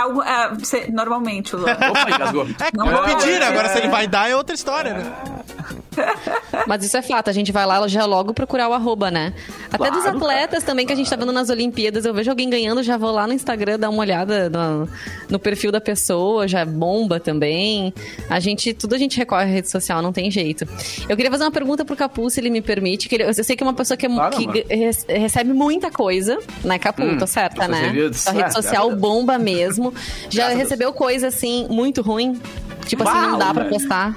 É, 0.77 0.91
normalmente, 0.91 1.55
Luan. 1.55 1.73
Opa, 1.73 2.11
engasgou. 2.11 2.47
É, 2.61 2.77
não 2.77 2.91
vou 2.91 3.03
pedir, 3.05 3.41
é, 3.41 3.47
agora 3.47 3.69
se 3.69 3.79
ele 3.79 3.89
vai 3.89 4.07
dar 4.07 4.29
é 4.29 4.37
outra 4.37 4.55
história, 4.55 4.95
né? 4.95 5.13
Mas 6.67 6.85
isso 6.85 6.97
é 6.97 7.03
fato, 7.03 7.29
a 7.29 7.33
gente 7.33 7.53
vai 7.53 7.67
lá 7.67 7.87
já 7.89 8.05
logo 8.05 8.33
procurar 8.33 8.69
o 8.69 8.73
arroba, 8.73 9.11
né? 9.11 9.33
Até 9.67 9.79
claro, 9.79 9.95
dos 9.95 10.07
atletas 10.07 10.61
cara. 10.61 10.67
também 10.67 10.87
que 10.87 10.93
a 10.93 10.97
gente 10.97 11.09
tá 11.09 11.17
vendo 11.17 11.33
nas 11.33 11.51
Olimpíadas, 11.51 12.05
eu 12.05 12.15
vejo 12.15 12.31
alguém 12.31 12.49
ganhando, 12.49 12.83
já 12.83 12.97
vou 12.97 13.11
lá 13.11 13.27
no 13.27 13.33
Instagram 13.33 13.79
dar 13.79 13.91
uma 13.91 14.01
olhada 14.01 14.49
no, 14.49 14.89
no 15.29 15.39
perfil 15.39 15.73
da 15.73 15.81
pessoa, 15.81 16.47
já 16.47 16.65
bomba 16.65 17.19
também. 17.19 17.93
A 18.29 18.41
gente, 18.41 18.73
tudo 18.73 18.95
a 18.95 18.99
gente 18.99 19.17
recorre 19.19 19.43
à 19.43 19.47
rede 19.47 19.71
social, 19.71 20.03
não 20.03 20.13
tem 20.13 20.31
jeito. 20.31 20.67
Eu 21.09 21.17
queria 21.17 21.31
fazer 21.31 21.45
uma 21.45 21.51
pergunta 21.51 21.85
pro 21.85 21.97
Capu, 21.97 22.29
se 22.31 22.41
ele 22.41 22.51
me 22.51 22.61
permite, 22.61 23.09
que 23.09 23.17
ele, 23.17 23.25
eu 23.25 23.35
sei 23.35 23.57
que 23.57 23.63
é 23.63 23.67
uma 23.67 23.75
pessoa 23.75 23.97
que, 23.97 24.07
é, 24.07 24.09
claro, 24.09 24.37
que 24.37 24.65
recebe 25.09 25.53
muita 25.53 25.91
coisa, 25.91 26.39
né, 26.65 26.79
Capu? 26.79 27.03
Hum, 27.03 27.19
tô 27.19 27.27
certa, 27.27 27.67
né? 27.69 27.89
A 28.27 28.33
rede 28.33 28.45
é, 28.45 28.51
social 28.51 28.91
é, 28.91 28.95
bomba 28.95 29.39
mesmo. 29.39 29.93
Já 30.31 30.49
recebeu 30.49 30.93
coisa 30.93 31.29
assim 31.29 31.67
muito 31.69 32.03
ruim? 32.03 32.41
Tipo 32.87 33.05
Uau, 33.05 33.17
assim, 33.17 33.27
não 33.27 33.39
dá 33.39 33.55
pra 33.55 33.65
postar. 33.67 34.17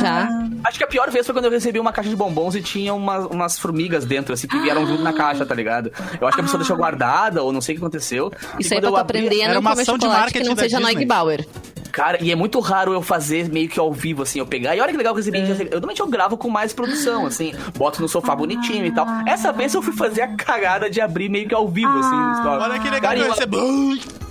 Já. 0.00 0.28
Acho 0.64 0.78
que 0.78 0.84
a 0.84 0.86
pior 0.86 1.10
vez 1.10 1.24
foi 1.24 1.34
quando 1.34 1.44
eu 1.46 1.50
recebi 1.50 1.78
uma 1.78 1.92
caixa 1.92 2.10
de 2.10 2.16
bombons 2.16 2.54
e 2.54 2.62
tinha 2.62 2.92
umas, 2.92 3.26
umas 3.26 3.58
formigas 3.58 4.04
dentro, 4.04 4.34
assim, 4.34 4.46
que 4.46 4.58
vieram 4.58 4.86
junto 4.86 5.02
na 5.02 5.12
caixa, 5.12 5.46
tá 5.46 5.54
ligado? 5.54 5.92
Eu 6.20 6.26
acho 6.26 6.36
que 6.36 6.40
a 6.40 6.44
pessoa 6.44 6.58
ah. 6.58 6.62
deixou 6.62 6.76
guardada, 6.76 7.42
ou 7.42 7.52
não 7.52 7.60
sei 7.60 7.74
o 7.74 7.78
que 7.78 7.84
aconteceu. 7.84 8.32
Isso 8.58 8.74
aí 8.74 8.80
pra 8.80 8.90
tu 8.90 8.96
aprender 8.96 9.42
a 9.44 9.54
não 9.54 9.62
comer 9.62 9.84
chocolate 9.84 10.32
que 10.32 10.42
não 10.42 10.56
seja 10.56 10.80
Noig 10.80 11.04
Bauer. 11.04 11.46
Cara, 11.90 12.22
e 12.22 12.30
é 12.30 12.36
muito 12.36 12.60
raro 12.60 12.92
eu 12.92 13.02
fazer 13.02 13.48
meio 13.48 13.68
que 13.68 13.80
ao 13.80 13.92
vivo, 13.92 14.22
assim, 14.22 14.38
eu 14.38 14.46
pegar. 14.46 14.76
E 14.76 14.80
olha 14.80 14.92
que 14.92 14.96
legal 14.96 15.14
que 15.14 15.20
eu 15.20 15.24
recebi. 15.24 15.38
É. 15.38 15.64
Eu, 15.64 15.70
normalmente 15.72 16.00
eu 16.00 16.06
gravo 16.06 16.36
com 16.36 16.48
mais 16.48 16.72
produção, 16.72 17.26
assim, 17.26 17.52
boto 17.76 18.00
no 18.00 18.08
sofá 18.08 18.36
bonitinho 18.36 18.86
e 18.86 18.92
tal. 18.92 19.06
Essa 19.26 19.52
vez 19.52 19.74
eu 19.74 19.82
fui 19.82 19.92
fazer 19.92 20.22
a 20.22 20.28
cagada 20.28 20.88
de 20.88 21.00
abrir 21.00 21.28
meio 21.28 21.48
que 21.48 21.54
ao 21.54 21.66
vivo, 21.66 21.90
assim, 21.98 22.14
no 22.14 22.32
story. 22.34 22.62
Olha 22.62 22.78
que 22.78 22.88
legal 22.88 23.16
Cara, 23.16 23.34
que 23.34 23.42
eu... 23.42 24.27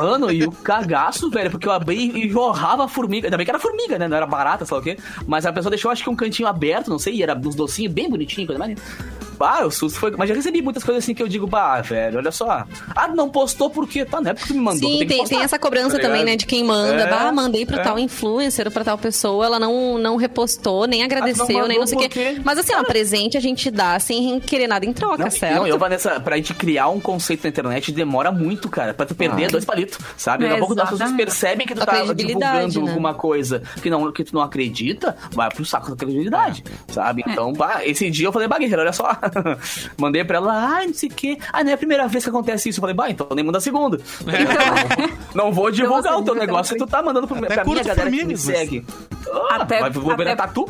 Mano, 0.00 0.30
e 0.30 0.44
o 0.44 0.52
cagaço, 0.52 1.30
velho, 1.30 1.50
porque 1.50 1.66
eu 1.66 1.72
abri 1.72 2.24
e 2.24 2.28
jorrava 2.28 2.86
formiga. 2.88 3.26
Ainda 3.26 3.36
bem 3.36 3.44
que 3.44 3.50
era 3.50 3.58
formiga, 3.58 3.98
né? 3.98 4.08
Não 4.08 4.16
era 4.16 4.26
barata, 4.26 4.64
sei 4.64 4.74
lá 4.74 4.80
o 4.80 4.84
quê. 4.84 4.96
Mas 5.26 5.44
a 5.44 5.52
pessoa 5.52 5.70
deixou, 5.70 5.90
acho 5.90 6.02
que 6.02 6.10
um 6.10 6.16
cantinho 6.16 6.48
aberto, 6.48 6.88
não 6.88 6.98
sei, 6.98 7.14
e 7.14 7.22
era 7.22 7.36
uns 7.36 7.54
docinhos 7.54 7.92
bem 7.92 8.08
bonitinhos, 8.08 8.46
coisa 8.46 8.58
mais. 8.58 8.78
Bah, 9.38 9.64
o 9.64 9.70
susto 9.70 9.98
foi. 9.98 10.10
Mas 10.16 10.28
já 10.28 10.34
recebi 10.34 10.60
muitas 10.60 10.82
coisas 10.82 11.04
assim 11.04 11.14
que 11.14 11.22
eu 11.22 11.28
digo, 11.28 11.46
bah, 11.46 11.80
velho, 11.80 12.18
olha 12.18 12.32
só. 12.32 12.66
Ah, 12.94 13.08
não 13.08 13.30
postou 13.30 13.70
por 13.70 13.88
quê? 13.88 14.04
Tá, 14.04 14.20
não 14.20 14.30
é 14.30 14.34
porque 14.34 14.52
me 14.52 14.60
mandou. 14.60 14.90
Sim, 14.90 15.06
tem, 15.06 15.24
tem, 15.24 15.42
essa 15.42 15.58
cobrança 15.58 15.96
tá 15.96 16.02
também, 16.02 16.24
né, 16.24 16.36
de 16.36 16.46
quem 16.46 16.64
manda. 16.64 17.02
É, 17.02 17.10
bah, 17.10 17.30
mandei 17.32 17.64
pra 17.64 17.80
é. 17.80 17.82
tal 17.82 17.98
influencer 17.98 18.66
ou 18.66 18.72
pra 18.72 18.84
tal 18.84 18.98
pessoa, 18.98 19.46
ela 19.46 19.58
não, 19.58 19.98
não 19.98 20.16
repostou, 20.16 20.86
nem 20.86 21.02
agradeceu, 21.02 21.60
não 21.60 21.68
nem 21.68 21.78
não 21.78 21.86
sei 21.86 21.98
o 21.98 22.08
quê. 22.08 22.40
Mas 22.44 22.58
assim, 22.58 22.74
ó, 22.74 22.82
presente 22.82 23.36
a 23.36 23.40
gente 23.40 23.70
dá 23.70 23.98
sem 23.98 24.40
querer 24.40 24.66
nada 24.66 24.84
em 24.84 24.92
troca, 24.92 25.24
não, 25.24 25.30
certo? 25.30 25.56
Não, 25.56 25.66
eu, 25.66 25.78
Vanessa, 25.78 26.18
pra 26.20 26.36
gente 26.36 26.54
criar 26.54 26.88
um 26.88 27.00
conceito 27.00 27.44
na 27.44 27.50
internet 27.50 27.92
demora 27.92 28.32
muito, 28.32 28.68
cara. 28.68 28.92
Pra 28.94 29.06
tu 29.06 29.14
perder 29.14 29.44
ah. 29.44 29.48
dois 29.48 29.64
palitos, 29.64 29.98
sabe? 30.16 30.44
É, 30.44 30.48
Daqui 30.48 30.62
a 30.62 30.66
pouco 30.66 30.80
as 30.80 30.90
pessoas 30.90 31.12
percebem 31.12 31.66
que 31.66 31.74
tu 31.74 31.82
a 31.82 31.86
tá 31.86 32.12
divulgando 32.12 32.80
né? 32.82 32.88
alguma 32.88 33.14
coisa 33.14 33.62
que, 33.82 33.90
não, 33.90 34.10
que 34.12 34.24
tu 34.24 34.34
não 34.34 34.42
acredita, 34.42 35.16
vai 35.32 35.48
pro 35.50 35.64
saco 35.64 35.90
da 35.90 35.96
credibilidade, 35.96 36.64
é. 36.88 36.92
sabe? 36.92 37.22
É. 37.26 37.30
Então, 37.30 37.52
bah, 37.52 37.80
esse 37.84 38.10
dia 38.10 38.26
eu 38.26 38.32
falei, 38.32 38.48
bah, 38.48 38.58
guerreiro, 38.58 38.82
olha 38.82 38.92
só. 38.92 39.16
mandei 39.98 40.24
pra 40.24 40.38
ela, 40.38 40.76
ai, 40.76 40.86
não 40.86 40.94
sei 40.94 41.08
o 41.08 41.12
quê. 41.12 41.38
Ah, 41.52 41.62
não 41.62 41.70
é 41.70 41.74
a 41.74 41.78
primeira 41.78 42.06
vez 42.08 42.24
que 42.24 42.30
acontece 42.30 42.68
isso. 42.68 42.78
Eu 42.78 42.82
falei, 42.82 42.94
bah, 42.94 43.10
então 43.10 43.26
nem 43.34 43.44
manda 43.44 43.58
a 43.58 43.60
segunda. 43.60 43.98
Então, 44.20 45.18
não 45.34 45.52
vou 45.52 45.70
divulgar 45.70 46.16
o 46.16 46.22
teu 46.22 46.34
negócio 46.34 46.74
que 46.74 46.84
tu 46.84 46.86
tá 46.86 47.02
mandando 47.02 47.26
pro, 47.26 47.36
pra 47.40 47.64
minha 47.64 47.82
galera 47.82 48.10
que 48.10 48.24
me 48.24 48.36
segue. 48.36 48.84
Ah, 49.50 49.56
até, 49.62 49.88
vou 49.90 50.12
até... 50.12 50.36
tatu? 50.36 50.68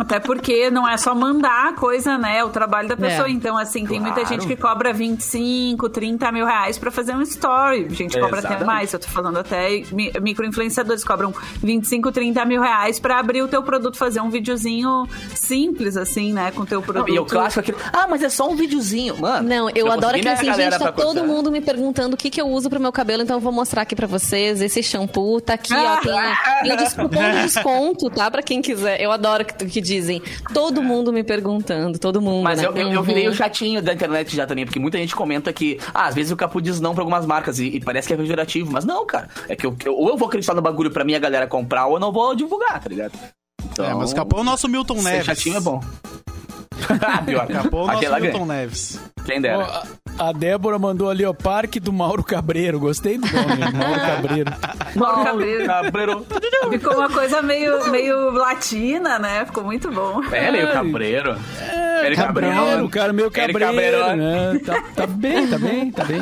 Até 0.00 0.18
porque 0.18 0.70
não 0.70 0.88
é 0.88 0.96
só 0.96 1.14
mandar 1.14 1.68
a 1.68 1.72
coisa, 1.74 2.16
né? 2.16 2.38
É 2.38 2.44
o 2.44 2.48
trabalho 2.48 2.88
da 2.88 2.96
pessoa. 2.96 3.28
É. 3.28 3.30
Então, 3.30 3.56
assim, 3.56 3.86
tem 3.86 4.00
muita 4.00 4.24
gente 4.24 4.46
que 4.46 4.56
cobra 4.56 4.92
25, 4.92 5.88
30 5.88 6.32
mil 6.32 6.46
reais 6.46 6.78
pra 6.78 6.90
fazer 6.90 7.14
um 7.14 7.22
story. 7.22 7.86
A 7.90 7.94
gente 7.94 8.18
cobra 8.18 8.38
Exatamente. 8.38 8.62
até 8.62 8.64
mais. 8.64 8.92
Eu 8.92 8.98
tô 8.98 9.08
falando 9.08 9.38
até 9.38 9.82
micro-influenciadores 10.20 11.04
cobram 11.04 11.34
25, 11.62 12.12
30 12.12 12.44
mil 12.44 12.62
reais 12.62 12.98
pra 12.98 13.18
abrir 13.18 13.42
o 13.42 13.48
teu 13.48 13.62
produto, 13.62 13.96
fazer 13.96 14.20
um 14.20 14.30
videozinho 14.30 15.06
simples, 15.34 15.96
assim, 15.96 16.32
né? 16.32 16.50
Com 16.50 16.62
o 16.62 16.66
teu 16.66 16.80
produto. 16.80 17.08
Não, 17.08 17.14
e 17.14 17.18
o 17.18 17.26
clássico 17.26 17.60
aqui. 17.60 17.74
Ah, 17.92 18.06
mas 18.08 18.22
é 18.22 18.28
só 18.28 18.48
um 18.48 18.56
videozinho. 18.56 19.18
Mano. 19.18 19.48
Não, 19.48 19.68
eu, 19.70 19.86
eu 19.86 19.92
adoro 19.92 20.18
que 20.18 20.28
assim, 20.28 20.52
gente, 20.52 20.78
tá 20.78 20.92
todo 20.92 21.24
mundo 21.24 21.50
me 21.50 21.60
perguntando 21.60 22.14
o 22.14 22.16
que, 22.16 22.30
que 22.30 22.40
eu 22.40 22.48
uso 22.48 22.70
pro 22.70 22.80
meu 22.80 22.92
cabelo, 22.92 23.22
então 23.22 23.36
eu 23.36 23.40
vou 23.40 23.52
mostrar 23.52 23.82
aqui 23.82 23.94
pra 23.94 24.06
vocês. 24.06 24.62
Esse 24.62 24.82
shampoo 24.82 25.40
tá 25.40 25.54
aqui, 25.54 25.74
ó. 25.74 25.96
Tem, 25.98 26.76
tem 26.76 26.86
o 26.86 26.90
cupom 26.90 27.30
de 27.30 27.42
desconto, 27.42 28.10
tá? 28.10 28.30
Pra 28.30 28.42
quem 28.42 28.62
quiser. 28.62 29.00
Eu 29.00 29.12
adoro 29.12 29.44
que, 29.44 29.66
que 29.66 29.80
dizem. 29.90 30.22
Todo 30.54 30.82
mundo 30.82 31.12
me 31.12 31.24
perguntando, 31.24 31.98
todo 31.98 32.20
mundo. 32.20 32.42
Mas 32.42 32.60
né? 32.60 32.66
eu, 32.66 32.76
eu, 32.76 32.92
eu, 32.92 33.02
virei 33.02 33.28
o 33.28 33.34
chatinho 33.34 33.82
da 33.82 33.92
internet 33.92 34.34
já 34.34 34.46
também, 34.46 34.64
porque 34.64 34.78
muita 34.78 34.98
gente 34.98 35.14
comenta 35.14 35.52
que, 35.52 35.78
ah, 35.92 36.06
às 36.06 36.14
vezes 36.14 36.30
o 36.30 36.36
Capu 36.36 36.60
diz 36.60 36.80
não 36.80 36.94
pra 36.94 37.02
algumas 37.02 37.26
marcas 37.26 37.58
e, 37.58 37.66
e 37.66 37.80
parece 37.80 38.06
que 38.06 38.14
é 38.14 38.16
pejorativo. 38.16 38.70
Mas 38.70 38.84
não, 38.84 39.04
cara. 39.04 39.28
É 39.48 39.56
que 39.56 39.66
eu, 39.66 39.76
eu, 39.84 39.94
ou 39.94 40.08
eu 40.08 40.16
vou 40.16 40.28
acreditar 40.28 40.54
no 40.54 40.62
bagulho 40.62 40.90
pra 40.90 41.04
minha 41.04 41.18
galera 41.18 41.46
comprar, 41.46 41.86
ou 41.86 41.94
eu 41.94 42.00
não 42.00 42.12
vou 42.12 42.34
divulgar, 42.34 42.80
tá 42.80 42.88
ligado? 42.88 43.12
Então, 43.72 43.84
é, 43.84 43.94
mas 43.94 44.12
o 44.12 44.14
Capô 44.14 44.38
é 44.38 44.40
o 44.40 44.44
nosso 44.44 44.68
Milton 44.68 45.02
Neves. 45.02 45.26
chatinho 45.26 45.56
é 45.56 45.60
bom. 45.60 45.80
Pior. 47.26 47.46
Capô 47.46 47.80
é 47.80 47.82
o 47.82 47.86
nosso 47.86 48.20
Milton 48.20 48.46
Neves. 48.46 49.00
Quem 49.24 49.40
dera. 49.40 49.82
A, 50.20 50.32
Débora 50.32 50.78
mandou 50.78 51.08
ali, 51.08 51.24
ó, 51.24 51.32
Parque 51.32 51.80
do 51.80 51.92
Mauro 51.92 52.22
Cabreiro. 52.22 52.78
Gostei 52.78 53.16
do 53.16 53.26
nome, 53.26 53.72
Mauro 53.72 54.00
Cabreiro. 54.00 54.52
Mauro 54.94 55.24
Cabreiro. 55.24 55.66
Cabreiro. 55.66 56.26
Ficou 56.70 56.94
uma 56.94 57.08
coisa 57.08 57.42
meio, 57.42 57.90
meio 57.90 58.30
latina, 58.30 59.18
né? 59.18 59.44
Ficou 59.46 59.64
muito 59.64 59.90
bom. 59.90 60.22
É, 60.32 60.50
meio 60.50 60.72
cabreiro. 60.72 61.36
É, 61.58 62.14
cabreiro, 62.14 62.88
cara, 62.88 63.12
meio 63.12 63.30
cabreiro, 63.30 64.16
né? 64.16 64.60
Tá, 64.64 64.82
tá, 64.94 65.06
bem, 65.06 65.46
tá 65.48 65.58
bem, 65.58 65.90
tá 65.90 66.04
bem. 66.04 66.20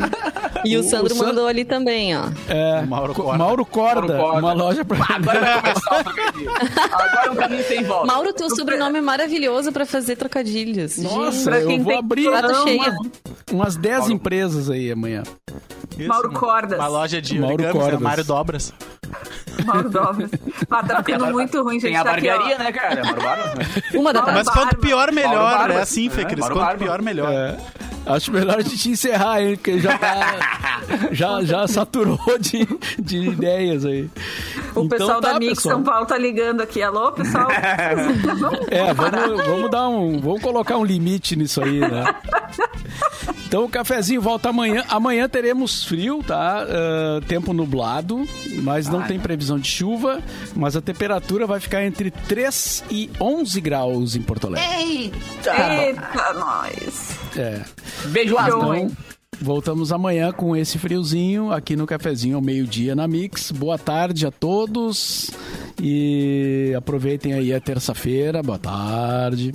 E 0.64 0.76
o, 0.76 0.80
o 0.80 0.82
Sandro 0.82 1.14
o 1.14 1.18
mandou 1.18 1.46
ali 1.46 1.64
também, 1.64 2.16
ó. 2.16 2.24
É, 2.48 2.82
Mauro 2.82 3.14
Corda. 3.14 3.38
Mauro 3.38 3.64
Corda, 3.64 4.14
Mauro 4.14 4.22
Corda. 4.22 4.38
uma 4.38 4.52
loja 4.52 4.84
pra... 4.84 4.98
Agora 5.08 5.40
vai 5.40 5.60
começar 5.60 6.00
o 6.00 6.04
trocadilho. 6.04 6.50
Agora 6.92 7.32
o 7.32 7.36
caminho 7.36 7.64
tem 7.64 7.84
volta. 7.84 8.06
Mauro, 8.06 8.32
teu 8.32 8.50
sobrenome 8.50 8.98
é 8.98 9.02
maravilhoso 9.02 9.72
pra 9.72 9.84
fazer 9.86 10.16
trocadilhos. 10.16 10.98
Nossa, 10.98 11.60
Gente, 11.60 11.78
eu 11.78 11.84
vou 11.84 11.96
abrir 11.96 12.28
umas 13.50 13.76
10 13.76 13.87
empresas 14.10 14.70
aí 14.70 14.92
amanhã. 14.92 15.22
Isso, 15.98 16.08
Mauro 16.08 16.30
Cordas. 16.32 16.78
Uma 16.78 16.88
loja 16.88 17.20
de 17.20 17.38
Mauro 17.38 17.54
origamis, 17.54 17.80
Cordas. 17.80 18.00
É 18.00 18.02
Mário 18.02 18.24
Dobras. 18.24 18.74
Mauro 19.64 19.90
Dobras. 19.90 20.30
Ah, 20.70 20.82
tá 20.82 20.98
ficando 20.98 21.26
muito 21.28 21.62
ruim, 21.62 21.80
gente. 21.80 21.92
Tem 21.92 21.96
a 21.96 22.04
tá 22.04 22.10
barbearia, 22.12 22.54
aqui, 22.54 22.64
né, 22.64 22.72
cara? 22.72 23.02
Mauro 23.02 23.22
Barba. 23.22 23.52
Uma 23.94 24.12
da 24.12 24.22
Mas 24.22 24.48
quanto 24.48 24.76
pior, 24.76 25.10
melhor. 25.12 25.70
É 25.70 25.80
assim, 25.80 26.10
Fê, 26.10 26.24
Cris. 26.24 26.46
Quanto 26.48 26.78
pior, 26.78 27.00
melhor. 27.00 27.32
É. 27.32 27.56
Acho 28.08 28.32
melhor 28.32 28.58
a 28.58 28.62
gente 28.62 28.90
encerrar, 28.90 29.42
hein? 29.42 29.56
Porque 29.56 29.78
já 29.78 29.98
tá, 29.98 30.38
já, 31.12 31.44
já 31.44 31.68
saturou 31.68 32.18
de, 32.40 32.66
de 32.98 33.28
ideias 33.28 33.84
aí. 33.84 34.08
O 34.74 34.84
então, 34.84 34.88
pessoal 34.88 35.20
tá, 35.20 35.32
da 35.34 35.38
Mix 35.38 35.56
pessoal. 35.56 35.74
São 35.74 35.84
Paulo 35.84 36.06
tá 36.06 36.16
ligando 36.16 36.62
aqui. 36.62 36.82
Alô, 36.82 37.12
pessoal? 37.12 37.48
é, 38.70 38.94
vamos, 38.94 39.44
vamos 39.44 39.70
dar 39.70 39.88
um. 39.88 40.20
Vamos 40.20 40.40
colocar 40.40 40.78
um 40.78 40.84
limite 40.84 41.36
nisso 41.36 41.62
aí, 41.62 41.80
né? 41.80 42.14
Então 43.46 43.64
o 43.64 43.68
cafezinho 43.68 44.20
volta 44.20 44.48
amanhã. 44.50 44.84
Amanhã 44.88 45.28
teremos 45.28 45.84
frio, 45.84 46.22
tá? 46.26 46.64
Uh, 46.64 47.20
tempo 47.26 47.52
nublado, 47.52 48.26
mas 48.62 48.88
não 48.88 49.02
tem 49.02 49.18
previsão 49.18 49.58
de 49.58 49.68
chuva. 49.68 50.20
Mas 50.54 50.76
a 50.76 50.80
temperatura 50.80 51.46
vai 51.46 51.60
ficar 51.60 51.84
entre 51.84 52.10
3 52.10 52.84
e 52.90 53.10
11 53.20 53.60
graus 53.60 54.16
em 54.16 54.22
Porto 54.22 54.46
Alegre. 54.46 54.66
Eita! 54.76 55.82
Eita, 55.82 56.32
nós! 56.34 57.27
É. 57.38 57.62
Beijo, 58.08 58.34
então, 58.34 58.90
Voltamos 59.40 59.92
amanhã 59.92 60.32
com 60.32 60.56
esse 60.56 60.78
friozinho 60.78 61.52
aqui 61.52 61.76
no 61.76 61.86
cafezinho 61.86 62.36
ao 62.36 62.42
meio-dia 62.42 62.96
na 62.96 63.06
Mix. 63.06 63.52
Boa 63.52 63.78
tarde 63.78 64.26
a 64.26 64.32
todos 64.32 65.30
e 65.80 66.72
aproveitem 66.76 67.34
aí 67.34 67.54
a 67.54 67.60
terça-feira. 67.60 68.42
Boa 68.42 68.58
tarde. 68.58 69.52